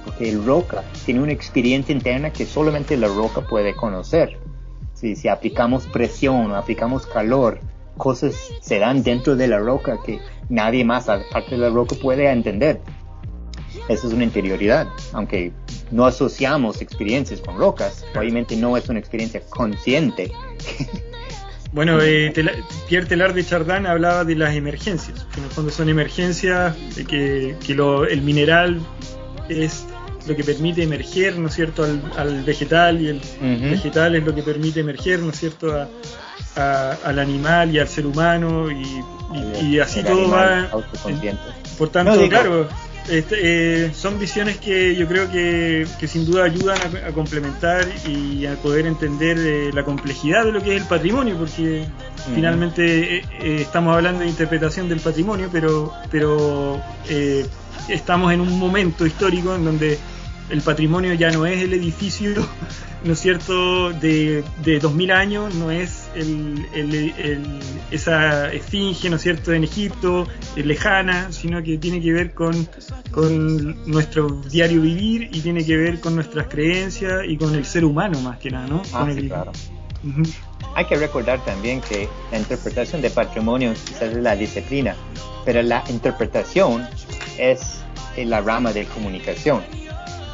porque 0.04 0.28
el 0.28 0.44
roca 0.44 0.84
tiene 1.04 1.20
una 1.20 1.32
experiencia 1.32 1.94
interna 1.94 2.32
que 2.32 2.46
solamente 2.46 2.96
la 2.96 3.08
roca 3.08 3.42
puede 3.42 3.74
conocer. 3.74 4.38
Si, 4.94 5.14
si 5.14 5.28
aplicamos 5.28 5.86
presión 5.86 6.52
aplicamos 6.52 7.06
calor, 7.06 7.60
cosas 7.96 8.34
se 8.60 8.78
dan 8.78 9.02
dentro 9.02 9.36
de 9.36 9.48
la 9.48 9.58
roca 9.58 9.98
que 10.04 10.20
nadie 10.48 10.84
más 10.84 11.08
aparte 11.08 11.52
de 11.52 11.58
la 11.58 11.70
roca 11.70 11.96
puede 12.00 12.30
entender. 12.30 12.80
Eso 13.88 14.08
es 14.08 14.12
una 14.12 14.24
interioridad, 14.24 14.88
aunque 15.12 15.52
no 15.90 16.06
asociamos 16.06 16.80
experiencias 16.80 17.40
con 17.40 17.58
rocas, 17.58 18.04
obviamente 18.16 18.56
no 18.56 18.76
es 18.76 18.88
una 18.88 18.98
experiencia 18.98 19.40
consciente. 19.48 20.30
Bueno, 21.72 22.00
eh, 22.00 22.32
Pierre 22.88 23.06
Telar 23.06 23.34
de 23.34 23.44
Chardin 23.44 23.86
hablaba 23.86 24.24
de 24.24 24.34
las 24.34 24.54
emergencias, 24.54 25.26
que 25.32 25.40
en 25.40 25.44
el 25.44 25.50
fondo 25.50 25.70
son 25.70 25.88
emergencias, 25.88 26.74
de 26.96 27.04
que, 27.04 27.56
el 28.10 28.22
mineral 28.22 28.80
es 29.48 29.86
lo 30.26 30.34
que 30.34 30.44
permite 30.44 30.82
emerger, 30.82 31.38
¿no 31.38 31.48
es 31.48 31.54
cierto?, 31.54 31.84
al, 32.16 32.44
vegetal 32.44 33.00
y 33.00 33.08
el 33.08 33.20
vegetal 33.70 34.14
es 34.14 34.24
lo 34.24 34.34
que 34.34 34.42
permite 34.42 34.80
emerger, 34.80 35.20
¿no 35.20 35.30
es 35.30 35.38
cierto?, 35.38 35.88
al 36.56 37.18
animal 37.18 37.74
y 37.74 37.78
al 37.78 37.88
ser 37.88 38.06
humano 38.06 38.68
y, 38.70 39.78
así 39.78 40.02
todo 40.02 40.30
va. 40.30 40.68
por 41.76 41.90
tanto, 41.90 42.28
claro, 42.28 42.66
este, 43.10 43.86
eh, 43.86 43.94
son 43.94 44.18
visiones 44.18 44.58
que 44.58 44.94
yo 44.94 45.06
creo 45.08 45.30
que, 45.30 45.86
sin 46.06 46.26
duda 46.26 46.44
ayudan 46.44 46.78
a, 47.06 47.12
complementar 47.12 47.86
y 48.06 48.44
a 48.46 48.54
poder 48.56 48.86
entender 48.86 49.38
eh, 49.38 49.70
la 49.72 49.84
complejidad 49.84 50.44
de 50.44 50.52
lo 50.52 50.62
que 50.62 50.76
es 50.76 50.82
el 50.82 50.88
patrimonio, 50.88 51.36
porque 51.38 51.86
finalmente 52.34 53.16
eh, 53.18 53.22
estamos 53.60 53.94
hablando 53.94 54.20
de 54.20 54.28
interpretación 54.28 54.88
del 54.88 55.00
patrimonio, 55.00 55.48
pero, 55.50 55.92
pero 56.10 56.80
estamos 57.88 58.32
en 58.32 58.40
un 58.40 58.58
momento 58.58 59.06
histórico 59.06 59.54
en 59.54 59.64
donde 59.64 59.98
el 60.50 60.60
patrimonio 60.60 61.14
ya 61.14 61.30
no 61.30 61.46
es 61.46 61.62
el 61.62 61.72
edificio, 61.72 62.46
¿no 63.04 63.12
es 63.12 63.20
cierto?, 63.20 63.92
de, 63.92 64.44
de 64.64 64.78
2000 64.78 65.10
años, 65.10 65.54
no 65.54 65.70
es 65.70 66.08
el, 66.14 66.66
esa 67.90 68.52
esfinge, 68.52 69.08
¿no 69.10 69.16
es 69.16 69.22
cierto?, 69.22 69.52
en 69.52 69.64
Egipto, 69.64 70.26
lejana, 70.56 71.32
sino 71.32 71.62
que 71.62 71.78
tiene 71.78 72.00
que 72.00 72.12
ver 72.12 72.34
con, 72.34 72.68
con 73.10 73.90
nuestro 73.90 74.28
diario 74.50 74.80
vivir 74.82 75.28
y 75.32 75.40
tiene 75.40 75.64
que 75.64 75.76
ver 75.76 76.00
con 76.00 76.14
nuestras 76.14 76.48
creencias 76.48 77.22
y 77.26 77.36
con 77.36 77.54
el 77.54 77.64
ser 77.64 77.84
humano 77.84 78.20
más 78.20 78.38
que 78.38 78.50
nada, 78.50 78.66
¿no? 78.66 78.82
Ah, 78.92 79.08
claro. 79.26 79.52
Hay 80.74 80.84
que 80.84 80.96
recordar 80.96 81.44
también 81.44 81.80
que 81.80 82.08
la 82.30 82.38
interpretación 82.38 83.02
de 83.02 83.10
patrimonio 83.10 83.72
quizás 83.86 84.14
es 84.14 84.16
la 84.16 84.36
disciplina, 84.36 84.94
pero 85.44 85.62
la 85.62 85.82
interpretación 85.88 86.86
es 87.36 87.80
la 88.16 88.40
rama 88.40 88.72
de 88.72 88.84
comunicación. 88.86 89.62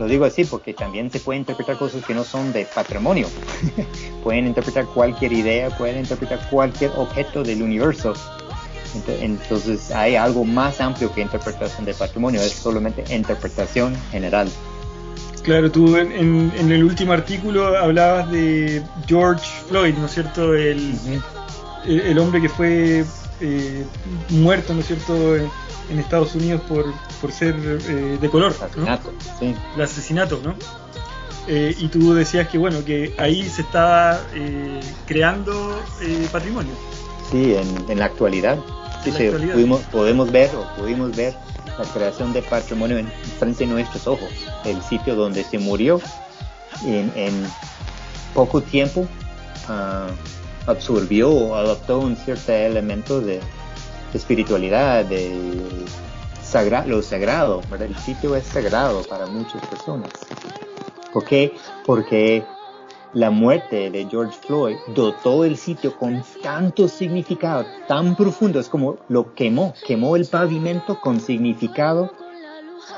Lo 0.05 0.11
digo 0.11 0.27
así 0.27 0.45
porque 0.45 0.75
también 0.75 1.11
se 1.11 1.19
pueden 1.19 1.41
interpretar 1.41 1.79
cosas 1.79 2.05
que 2.05 2.13
no 2.13 2.25
son 2.25 2.53
de 2.53 2.67
patrimonio. 2.67 3.27
pueden 4.23 4.47
interpretar 4.47 4.85
cualquier 4.85 5.33
idea, 5.33 5.71
pueden 5.79 6.01
interpretar 6.01 6.47
cualquier 6.51 6.91
objeto 6.95 7.43
del 7.43 7.63
universo. 7.63 8.13
Entonces 9.23 9.91
hay 9.93 10.17
algo 10.17 10.45
más 10.45 10.79
amplio 10.83 11.11
que 11.11 11.23
interpretación 11.23 11.87
de 11.87 11.95
patrimonio, 11.95 12.43
es 12.43 12.53
solamente 12.53 13.03
interpretación 13.17 13.97
general. 14.11 14.47
Claro, 15.43 15.71
tú 15.71 15.97
en, 15.97 16.53
el 16.55 16.85
último 16.85 17.15
artículo 17.15 17.67
hablabas 17.75 18.31
de 18.31 18.83
George 19.07 19.47
Floyd, 19.69 19.95
¿no 19.95 20.05
es 20.05 20.13
cierto? 20.13 20.55
El, 20.55 20.93
el, 21.87 22.19
hombre 22.19 22.43
que 22.43 22.51
fue 22.51 23.07
eh, 23.41 23.85
muerto, 24.29 24.75
¿no 24.75 24.81
es 24.81 24.87
cierto? 24.87 25.37
En 25.91 25.99
Estados 25.99 26.35
Unidos 26.35 26.63
por, 26.69 26.87
por 27.21 27.33
ser 27.33 27.55
eh, 27.57 28.19
de 28.21 28.31
color. 28.31 28.53
Asesinato, 28.53 29.13
sí. 29.39 29.55
El 29.75 29.83
asesinato, 29.83 30.41
¿no? 30.43 30.55
Eh, 31.47 31.75
y 31.79 31.89
tú 31.89 32.15
decías 32.15 32.49
que 32.49 32.57
bueno, 32.57 32.85
que 32.85 33.15
ahí 33.19 33.49
se 33.49 33.63
estaba 33.63 34.21
eh, 34.35 34.81
creando 35.07 35.79
patrimonio. 36.33 36.73
Sí, 37.31 37.55
en, 37.55 37.99
la 37.99 38.07
actualidad. 38.07 38.59
Sí, 39.03 39.13
podemos 39.93 40.33
ver 40.33 40.51
o 40.57 40.81
pudimos 40.81 41.15
ver 41.15 41.35
la 41.79 41.85
creación 41.85 42.33
de 42.33 42.41
patrimonio 42.41 42.97
en 42.97 43.11
frente 43.39 43.67
de 43.67 43.73
nuestros 43.73 44.07
ojos. 44.07 44.29
El 44.65 44.81
sitio 44.83 45.15
donde 45.15 45.45
se 45.45 45.59
murió 45.59 46.01
en, 46.87 47.13
en 47.15 47.47
poco 48.33 48.63
tiempo 48.63 49.07
uh, 49.69 50.71
absorbió 50.71 51.31
o 51.31 51.55
adoptó 51.55 52.01
un 52.01 52.17
cierto 52.17 52.53
elemento 52.53 53.21
de, 53.21 53.41
espiritualidad, 54.15 55.05
de 55.05 55.85
lo 56.87 57.03
sagrado, 57.03 57.63
El 57.81 57.97
sitio 57.97 58.37
es 58.37 58.45
sagrado 58.45 59.03
para 59.03 59.27
muchas 59.27 59.67
personas. 59.67 60.11
¿Por 61.13 61.25
qué? 61.25 61.53
Porque 61.85 62.45
la 63.13 63.31
muerte 63.31 63.91
de 63.91 64.07
George 64.09 64.39
Floyd 64.47 64.77
dotó 64.95 65.45
el 65.45 65.57
sitio 65.57 65.97
con 65.97 66.23
tanto 66.43 66.87
significado, 66.87 67.65
tan 67.89 68.15
profundo, 68.15 68.61
es 68.61 68.69
como 68.69 68.99
lo 69.09 69.35
quemó, 69.35 69.75
quemó 69.87 70.17
el 70.17 70.27
pavimento 70.27 71.01
con 71.01 71.21
significado 71.21 72.13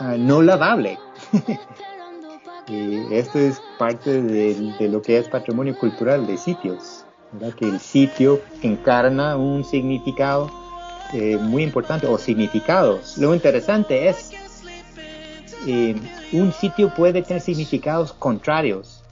ah, 0.01 0.17
no 0.19 0.43
lavable. 0.43 0.99
y 2.69 3.15
esto 3.15 3.39
es 3.39 3.63
parte 3.79 4.23
de, 4.23 4.89
lo 4.89 5.01
que 5.01 5.19
es 5.19 5.29
patrimonio 5.29 5.79
cultural 5.79 6.27
de 6.27 6.37
sitios, 6.37 7.05
que 7.59 7.67
el 7.67 7.81
sitio 7.81 8.41
encarna 8.63 9.37
un 9.37 9.65
significado 9.65 10.66
eh, 11.13 11.39
muy 11.41 11.63
importante 11.63 12.07
o 12.07 12.19
significados. 12.19 13.17
Lo 13.19 13.35
interesante 13.35 14.09
es, 14.09 14.31
eh, 15.67 15.95
un 16.33 16.53
sitio 16.53 16.93
puede 16.95 17.23
tener 17.23 17.41
significados 17.41 18.13
contrarios. 18.13 19.03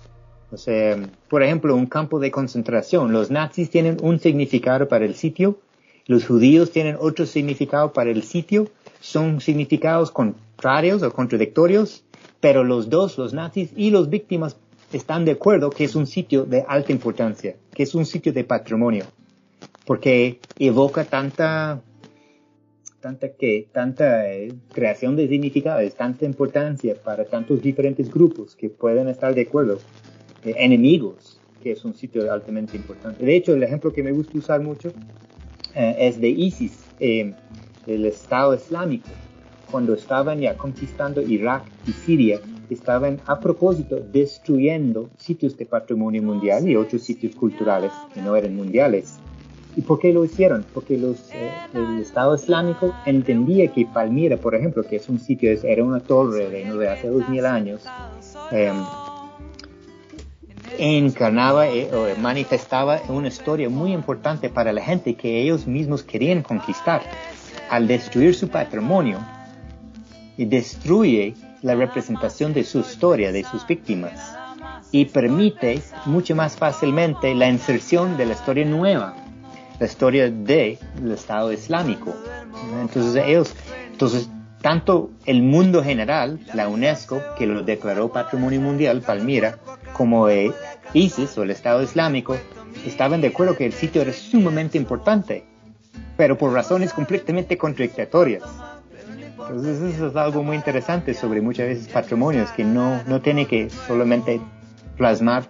O 0.51 0.57
sea, 0.57 0.99
por 1.29 1.43
ejemplo, 1.43 1.75
un 1.75 1.87
campo 1.87 2.19
de 2.19 2.31
concentración. 2.31 3.13
Los 3.13 3.31
nazis 3.31 3.71
tienen 3.71 3.97
un 4.03 4.19
significado 4.19 4.89
para 4.89 5.05
el 5.05 5.15
sitio, 5.15 5.59
los 6.07 6.27
judíos 6.27 6.71
tienen 6.71 6.97
otro 7.01 7.27
significado 7.27 7.93
para 7.93 8.11
el 8.11 8.23
sitio. 8.23 8.69
Son 9.01 9.41
significados 9.41 10.11
contrarios 10.11 11.03
o 11.03 11.13
contradictorios, 11.13 12.05
pero 12.41 12.65
los 12.65 12.91
dos, 12.91 13.19
los 13.19 13.33
nazis 13.33 13.71
y 13.77 13.91
los 13.91 14.11
víctimas, 14.11 14.57
están 14.93 15.25
de 15.25 15.33
acuerdo 15.33 15.71
que 15.71 15.85
es 15.85 15.97
un 15.97 16.07
sitio 16.07 16.45
de 16.45 16.65
alta 16.69 16.93
importancia, 16.93 17.57
que 17.73 17.83
es 17.83 17.95
un 17.95 18.07
sitio 18.07 18.33
de 18.33 18.45
patrimonio 18.45 19.07
porque 19.87 20.41
evoca 20.59 21.05
tanta 21.05 21.83
tanta 23.01 23.29
que 23.29 23.69
tanta 23.71 24.33
eh, 24.33 24.55
creación 24.73 25.15
de 25.15 25.29
significados, 25.29 25.95
tanta 25.95 26.25
importancia 26.25 26.95
para 26.95 27.27
tantos 27.27 27.61
diferentes 27.61 28.11
grupos 28.11 28.57
que 28.57 28.71
pueden 28.71 29.09
estar 29.09 29.35
de 29.35 29.43
acuerdo, 29.43 29.79
eh, 30.43 30.55
enemigos, 30.57 31.39
que 31.63 31.73
es 31.73 31.85
un 31.85 31.93
sitio 31.95 32.33
altamente 32.33 32.79
importante. 32.79 33.23
De 33.23 33.37
hecho, 33.37 33.53
el 33.53 33.63
ejemplo 33.63 33.93
que 33.93 34.03
me 34.03 34.13
gusta 34.13 34.39
usar 34.39 34.63
mucho 34.63 34.91
eh, 35.75 35.97
es 35.99 36.19
de 36.19 36.29
ISIS, 36.29 36.85
el 36.99 38.07
Estado 38.07 38.55
Islámico, 38.55 39.11
cuando 39.71 39.93
estaban 39.93 40.41
ya 40.41 40.57
conquistando 40.57 41.21
Irak 41.21 41.65
y 41.87 41.93
Siria, 41.93 42.41
estaban 42.71 43.21
a 43.27 43.39
propósito 43.39 43.97
destruyendo 43.97 45.11
sitios 45.19 45.59
de 45.59 45.67
patrimonio 45.67 46.23
mundial 46.23 46.67
y 46.67 46.77
otros 46.77 47.03
sitios 47.03 47.35
culturales 47.37 47.93
que 48.15 48.23
no 48.23 48.35
eran 48.35 48.57
mundiales 48.57 49.19
¿Y 49.77 49.83
por 49.83 49.99
qué 49.99 50.13
lo 50.13 50.25
hicieron? 50.25 50.65
Porque 50.73 50.97
los, 50.97 51.31
eh, 51.33 51.51
el 51.73 52.01
Estado 52.01 52.37
Islámico 52.37 52.95
entendía 53.07 53.73
que 53.73 53.87
Palmira, 53.87 54.37
por 54.37 54.55
ejemplo, 54.55 54.85
que 54.85 54.97
es 54.97 55.09
un 55.09 55.19
sitio, 55.19 55.51
era 55.51 55.83
una 55.83 56.01
torre 56.01 56.49
de, 56.49 56.89
hace 56.89 57.09
dos 57.09 57.29
mil 57.29 57.45
años, 57.45 57.83
em, 58.53 58.77
encarnaba 60.79 61.69
eh, 61.69 61.91
o 61.93 62.21
manifestaba 62.21 63.01
una 63.09 63.29
historia 63.29 63.69
muy 63.69 63.93
importante 63.93 64.49
para 64.49 64.73
la 64.73 64.81
gente 64.81 65.15
que 65.15 65.43
ellos 65.43 65.67
mismos 65.67 66.05
querían 66.05 66.43
conquistar. 66.43 67.03
Al 67.69 67.89
destruir 67.89 68.35
su 68.35 68.49
patrimonio, 68.49 69.19
destruye 70.37 71.35
la 71.63 71.75
representación 71.75 72.53
de 72.53 72.63
su 72.63 72.81
historia, 72.81 73.33
de 73.33 73.43
sus 73.43 73.67
víctimas, 73.67 74.37
y 74.93 75.07
permite 75.07 75.81
mucho 76.07 76.37
más 76.37 76.57
fácilmente 76.57 77.35
la 77.35 77.49
inserción 77.49 78.17
de 78.17 78.27
la 78.27 78.35
historia 78.35 78.65
nueva 78.65 79.24
la 79.85 79.91
historia 79.91 80.31
del 80.31 80.79
Estado 81.13 81.53
Islámico. 81.53 82.15
Entonces 82.81 83.23
ellos, 83.23 83.55
entonces 83.93 84.31
tanto 84.63 85.11
el 85.27 85.43
mundo 85.43 85.85
general, 85.85 86.41
la 86.55 86.69
UNESCO, 86.69 87.21
que 87.37 87.47
lo 87.47 87.63
declaró 87.63 88.11
Patrimonio 88.11 88.63
Mundial, 88.63 89.03
Palmira, 89.03 89.59
como 89.93 90.27
ISIS 90.95 91.37
o 91.37 91.43
el 91.43 91.51
Estado 91.51 91.83
Islámico, 91.83 92.35
estaban 92.87 93.21
de 93.21 93.29
acuerdo 93.29 93.59
que 93.59 93.67
el 93.67 93.75
sitio 93.75 94.01
era 94.01 94.15
sumamente 94.15 94.79
importante, 94.79 95.45
pero 96.17 96.39
por 96.39 96.55
razones 96.55 96.95
completamente 96.95 97.59
contradictorias. 97.59 98.43
Entonces 99.33 99.83
eso 99.83 100.07
es 100.07 100.17
algo 100.17 100.43
muy 100.43 100.57
interesante 100.57 101.13
sobre 101.13 101.43
muchas 101.43 101.67
veces 101.67 101.89
patrimonios 101.89 102.49
que 102.53 102.65
no, 102.65 103.03
no 103.05 103.21
tiene 103.21 103.45
que 103.47 103.69
solamente 103.69 104.41
plasmar 104.97 105.45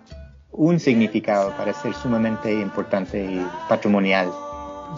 un 0.56 0.78
significado 0.78 1.50
para 1.56 1.72
ser 1.74 1.94
sumamente 1.94 2.52
importante 2.52 3.24
y 3.24 3.46
patrimonial. 3.68 4.30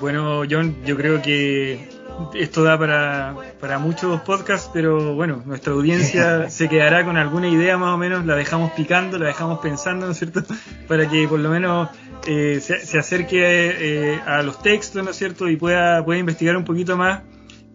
Bueno, 0.00 0.42
John, 0.48 0.76
yo 0.84 0.96
creo 0.96 1.22
que 1.22 1.88
esto 2.34 2.62
da 2.62 2.78
para, 2.78 3.34
para 3.60 3.78
muchos 3.78 4.20
podcasts, 4.22 4.70
pero 4.72 5.14
bueno, 5.14 5.42
nuestra 5.46 5.72
audiencia 5.72 6.50
se 6.50 6.68
quedará 6.68 7.04
con 7.04 7.16
alguna 7.16 7.48
idea 7.48 7.78
más 7.78 7.94
o 7.94 7.98
menos, 7.98 8.26
la 8.26 8.36
dejamos 8.36 8.72
picando, 8.72 9.18
la 9.18 9.28
dejamos 9.28 9.60
pensando, 9.60 10.06
¿no 10.06 10.12
es 10.12 10.18
cierto? 10.18 10.42
Para 10.88 11.08
que 11.08 11.26
por 11.26 11.40
lo 11.40 11.50
menos 11.50 11.88
eh, 12.26 12.60
se, 12.60 12.98
acerque 12.98 13.40
eh, 13.42 14.20
a 14.26 14.42
los 14.42 14.60
textos, 14.62 15.02
¿no 15.02 15.10
es 15.10 15.16
cierto? 15.16 15.48
Y 15.48 15.56
pueda, 15.56 16.04
pueda 16.04 16.18
investigar 16.18 16.56
un 16.56 16.64
poquito 16.64 16.96
más 16.96 17.22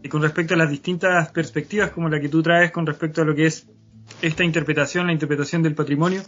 eh, 0.04 0.10
con 0.10 0.22
respecto 0.22 0.54
a 0.54 0.58
las 0.58 0.70
distintas 0.70 1.32
perspectivas 1.32 1.92
como 1.92 2.10
la 2.10 2.20
que 2.20 2.30
tú 2.30 2.44
traes 2.44 2.72
con 2.72 2.86
respecto 2.86 3.22
a 3.22 3.26
lo 3.26 3.34
que 3.34 3.48
es 3.48 3.68
esta 4.22 4.44
interpretación, 4.44 5.08
la 5.08 5.14
interpretación 5.14 5.64
del 5.64 5.74
patrimonio. 5.74 6.22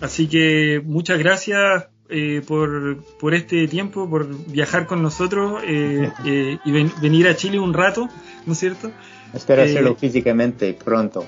Así 0.00 0.28
que 0.28 0.82
muchas 0.84 1.18
gracias 1.18 1.86
eh, 2.08 2.42
por, 2.46 3.02
por, 3.18 3.34
este 3.34 3.66
tiempo, 3.66 4.08
por 4.08 4.28
viajar 4.46 4.86
con 4.86 5.02
nosotros 5.02 5.60
eh, 5.64 6.10
eh, 6.24 6.58
y 6.64 6.70
venir 6.70 7.26
a 7.26 7.34
Chile 7.34 7.58
un 7.58 7.74
rato, 7.74 8.08
¿no 8.44 8.52
es 8.52 8.58
cierto? 8.58 8.92
Espero 9.34 9.62
hacerlo 9.62 9.96
físicamente 9.96 10.72
pronto. 10.72 11.26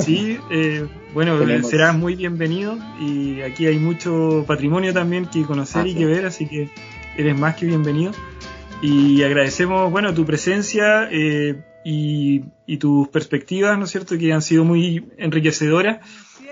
Sí, 0.00 0.38
bueno, 1.14 1.38
serás 1.62 1.96
muy 1.96 2.16
bienvenido 2.16 2.76
y 3.00 3.40
aquí 3.42 3.66
hay 3.66 3.78
mucho 3.78 4.44
patrimonio 4.46 4.92
también 4.92 5.26
que 5.26 5.42
conocer 5.44 5.86
y 5.86 5.94
que 5.94 6.06
ver, 6.06 6.26
así 6.26 6.46
que 6.46 6.70
eres 7.16 7.38
más 7.38 7.54
que 7.56 7.66
bienvenido. 7.66 8.12
Y 8.82 9.22
agradecemos, 9.22 9.90
bueno, 9.90 10.12
tu 10.12 10.26
presencia 10.26 11.08
y, 11.12 12.42
y 12.66 12.76
tus 12.78 13.08
perspectivas, 13.08 13.78
¿no 13.78 13.84
es 13.84 13.90
cierto?, 13.90 14.18
que 14.18 14.32
han 14.32 14.42
sido 14.42 14.64
muy 14.64 15.06
enriquecedoras 15.16 16.00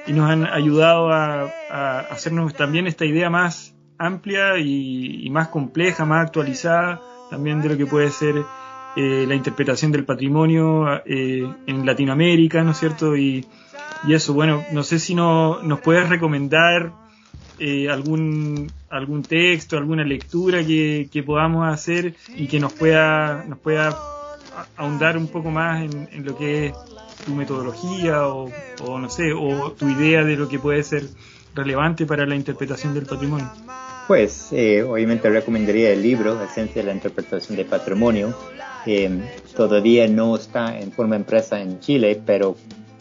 y 0.07 0.13
nos 0.13 0.31
han 0.31 0.47
ayudado 0.47 1.11
a, 1.11 1.51
hacernos 2.11 2.55
también 2.55 2.87
esta 2.87 3.05
idea 3.05 3.31
más 3.31 3.75
amplia 3.99 4.59
y, 4.59 5.29
más 5.31 5.49
compleja, 5.49 6.05
más 6.05 6.27
actualizada 6.27 7.01
también 7.31 7.63
de 7.63 7.71
lo 7.71 7.77
que 7.77 7.87
puede 7.87 8.11
ser 8.11 8.45
eh, 8.97 9.25
la 9.27 9.35
interpretación 9.35 9.91
del 9.91 10.05
patrimonio 10.05 11.03
eh, 11.05 11.49
en 11.67 11.87
Latinoamérica, 11.87 12.63
¿no 12.63 12.73
es 12.73 12.79
cierto? 12.79 13.17
Y, 13.17 13.47
eso, 14.09 14.35
bueno, 14.35 14.63
no 14.73 14.83
sé 14.83 14.99
si 14.99 15.15
no, 15.15 15.63
nos 15.63 15.81
puedes 15.81 16.07
recomendar 16.11 16.93
eh, 17.59 17.89
algún, 17.89 18.71
algún 18.91 19.23
texto, 19.23 19.79
alguna 19.79 20.05
lectura 20.05 20.63
que, 20.63 21.25
podamos 21.25 21.67
hacer 21.73 22.15
y 22.37 22.47
que 22.47 22.61
nos 22.61 22.75
pueda, 22.75 23.45
nos 23.49 23.59
pueda 23.59 23.97
ahondar 24.77 25.17
un 25.17 25.29
poco 25.29 25.51
más 25.51 25.83
en, 25.83 26.09
en 26.13 26.25
lo 26.27 26.37
que 26.37 26.67
es 26.67 26.75
tu 27.25 27.35
metodología 27.35 28.27
o, 28.29 28.51
no 28.99 29.09
sé, 29.11 29.33
o 29.33 29.73
tu 29.73 29.89
idea 29.89 30.25
de 30.25 30.37
lo 30.37 30.49
que 30.49 30.59
puede 30.59 30.83
ser 30.83 31.05
relevante 31.55 32.07
para 32.07 32.27
la 32.27 32.35
interpretación 32.37 32.95
del 32.95 33.07
patrimonio? 33.07 33.51
Pues 34.07 34.49
eh, 34.53 34.83
obviamente 34.83 35.31
recomendaría 35.31 35.91
el 35.93 36.03
libro, 36.03 36.43
Esencia 36.43 36.83
de 36.83 36.89
la 36.89 36.95
Interpretación 36.95 37.57
del 37.57 37.67
Patrimonio. 37.67 38.37
Eh, 38.87 39.21
todavía 39.57 40.07
no 40.09 40.37
está 40.37 40.79
en 40.79 40.93
forma 40.93 41.17
empresa 41.17 41.61
en 41.61 41.81
Chile, 41.81 42.21
pero 42.25 42.57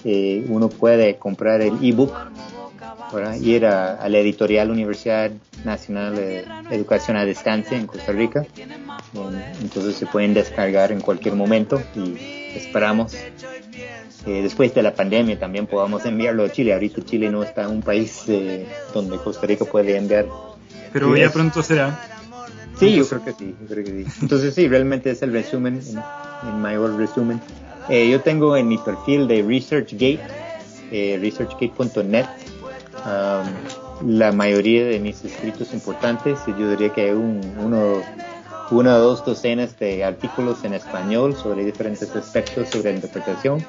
eh, 0.05 0.45
uno 0.47 0.69
puede 0.69 1.17
comprar 1.17 1.61
el 1.61 1.83
ebook, 1.83 2.13
ir 3.41 3.65
a, 3.65 4.07
la 4.07 4.17
editorial 4.17 4.71
Universidad 4.71 5.31
Nacional 5.65 6.15
de 6.15 6.45
Educación 6.71 7.17
a 7.17 7.25
Distancia 7.25 7.77
en 7.77 7.85
Costa 7.85 8.11
Rica. 8.11 8.45
entonces 9.61 9.95
se 9.95 10.05
pueden 10.05 10.33
descargar 10.33 10.91
en 10.91 11.01
cualquier 11.01 11.35
momento 11.35 11.81
y 11.95 12.15
esperamos 12.55 13.15
eh, 14.25 14.41
después 14.41 14.73
de 14.73 14.81
la 14.81 14.93
pandemia 14.93 15.37
también 15.37 15.67
podamos 15.67 16.05
enviarlo 16.05 16.45
a 16.45 16.49
Chile. 16.49 16.73
Ahorita 16.73 17.03
Chile 17.03 17.29
no 17.29 17.43
está 17.43 17.63
en 17.63 17.71
un 17.71 17.81
país 17.81 18.23
eh, 18.27 18.65
donde 18.93 19.17
Costa 19.17 19.45
Rica 19.45 19.65
puede 19.65 19.97
enviar. 19.97 20.27
Pero 20.93 21.15
ya 21.17 21.29
pronto 21.29 21.61
será. 21.61 21.99
Sí, 22.79 22.95
yo 22.95 23.07
creo 23.07 23.23
que 23.23 23.33
sí, 23.33 23.55
Entonces 24.21 24.55
sí, 24.55 24.67
realmente 24.67 25.11
es 25.11 25.21
el 25.21 25.31
resumen, 25.31 25.81
el 26.43 26.53
mayor 26.53 26.95
resumen. 26.97 27.39
Eh, 27.89 28.09
yo 28.09 28.21
tengo 28.21 28.55
en 28.55 28.67
mi 28.67 28.77
perfil 28.77 29.27
de 29.27 29.43
ResearchGate, 29.43 30.19
researchgate.net, 31.19 32.25
um, 33.05 34.09
la 34.09 34.31
mayoría 34.31 34.85
de 34.85 34.99
mis 34.99 35.23
escritos 35.23 35.73
importantes. 35.73 36.39
Yo 36.47 36.69
diría 36.71 36.89
que 36.89 37.01
hay 37.01 37.11
un, 37.11 37.41
uno, 37.59 38.01
una 38.71 38.95
o 38.95 38.99
dos 38.99 39.25
docenas 39.25 39.77
de 39.77 40.03
artículos 40.03 40.63
en 40.63 40.73
español 40.73 41.35
sobre 41.35 41.65
diferentes 41.65 42.15
aspectos 42.15 42.69
sobre 42.69 42.91
la 42.91 42.95
interpretación 42.95 43.63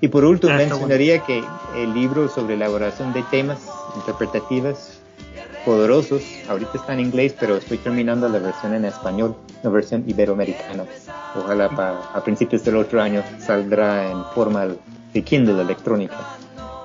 y 0.00 0.08
por 0.08 0.24
último, 0.24 0.52
ah, 0.52 0.56
mencionaría 0.56 1.20
que 1.20 1.42
el 1.76 1.92
libro 1.92 2.28
sobre 2.28 2.54
elaboración 2.54 3.12
de 3.12 3.22
temas 3.24 3.58
interpretativas 3.96 5.00
poderosos. 5.64 6.22
Ahorita 6.48 6.72
está 6.74 6.94
en 6.94 7.00
inglés, 7.00 7.34
pero 7.38 7.56
estoy 7.56 7.78
terminando 7.78 8.28
la 8.28 8.38
versión 8.38 8.74
en 8.74 8.86
español, 8.86 9.36
la 9.62 9.70
versión 9.70 10.04
iberoamericana. 10.06 10.84
Ojalá 11.36 11.66
a 12.14 12.24
principios 12.24 12.64
del 12.64 12.76
otro 12.76 13.02
año 13.02 13.22
saldrá 13.38 14.10
en 14.10 14.24
forma 14.34 14.68
de 15.12 15.22
Kindle 15.22 15.60
electrónica. 15.60 16.16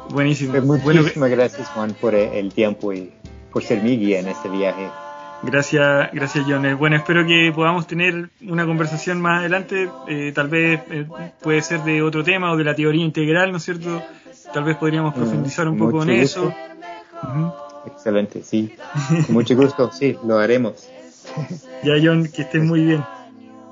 Buenísimo. 0.10 0.52
Pues 0.52 0.96
muchísimas 0.96 1.30
gracias 1.30 1.70
Juan 1.70 1.96
por 2.00 2.14
el 2.14 2.54
tiempo 2.54 2.94
y 2.94 3.12
por 3.52 3.64
ser 3.64 3.82
mi 3.82 3.98
guía 3.98 4.20
en 4.20 4.28
este 4.28 4.50
viaje. 4.50 4.90
Gracias, 5.46 6.10
gracias 6.12 6.46
John. 6.48 6.78
Bueno, 6.78 6.96
espero 6.96 7.26
que 7.26 7.52
podamos 7.54 7.86
tener 7.86 8.30
una 8.42 8.66
conversación 8.66 9.22
más 9.22 9.40
adelante, 9.40 9.90
eh, 10.08 10.32
tal 10.34 10.48
vez 10.50 10.82
eh, 10.90 11.06
puede 11.42 11.62
ser 11.62 11.82
de 11.82 12.02
otro 12.02 12.24
tema 12.24 12.52
o 12.52 12.58
de 12.58 12.64
la 12.64 12.76
teoría 12.76 13.06
integral, 13.06 13.52
¿no 13.52 13.58
es 13.58 13.64
cierto? 13.64 14.02
Tal 14.54 14.64
vez 14.64 14.76
podríamos 14.78 15.16
mm, 15.16 15.20
profundizar 15.20 15.68
un 15.68 15.78
poco 15.78 16.04
en 16.04 16.10
eso. 16.12 16.54
Excelente, 17.86 18.42
sí. 18.44 18.76
mucho 19.30 19.56
gusto, 19.56 19.92
sí, 19.92 20.18
lo 20.26 20.40
haremos. 20.40 20.90
Ya 21.84 21.94
John, 22.02 22.28
que 22.28 22.42
estés 22.42 22.64
muy 22.64 22.84
bien. 22.84 23.04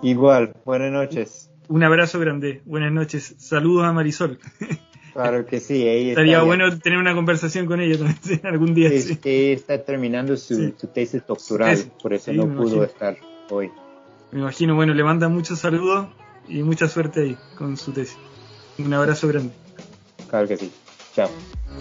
Igual, 0.04 0.54
buenas 0.66 0.92
noches. 0.92 1.50
Un 1.70 1.84
abrazo 1.84 2.20
grande, 2.20 2.62
buenas 2.66 2.92
noches. 2.92 3.36
Saludos 3.40 3.86
a 3.86 3.94
Marisol. 3.94 4.40
Claro 5.14 5.46
que 5.46 5.60
sí. 5.60 5.88
Estaría 5.88 6.42
bueno 6.42 6.78
tener 6.80 7.00
una 7.00 7.14
conversación 7.14 7.66
con 7.66 7.80
ella 7.80 7.98
también 7.98 8.42
algún 8.46 8.74
día. 8.74 8.90
Es 8.90 9.18
que 9.20 9.54
está 9.54 9.84
terminando 9.84 10.36
su, 10.38 10.72
tesis 10.94 11.26
doctoral, 11.26 11.78
por 12.02 12.14
eso 12.14 12.34
no 12.34 12.54
pudo 12.56 12.84
estar 12.84 13.18
hoy. 13.50 13.72
Me 14.32 14.40
imagino, 14.40 14.76
bueno, 14.76 14.94
le 14.94 15.04
manda 15.04 15.30
muchos 15.30 15.60
saludos 15.60 16.08
y 16.48 16.64
mucha 16.64 16.88
suerte 16.88 17.22
ahí 17.22 17.38
con 17.58 17.78
su 17.78 17.92
tesis. 17.92 18.18
Un 18.80 18.94
abrazo 18.94 19.28
grande. 19.28 19.54
Claro 20.28 20.48
que 20.48 20.58
sí. 20.58 20.72
Chao. 21.16 21.30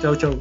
Chao, 0.01 0.15
chao. 0.17 0.39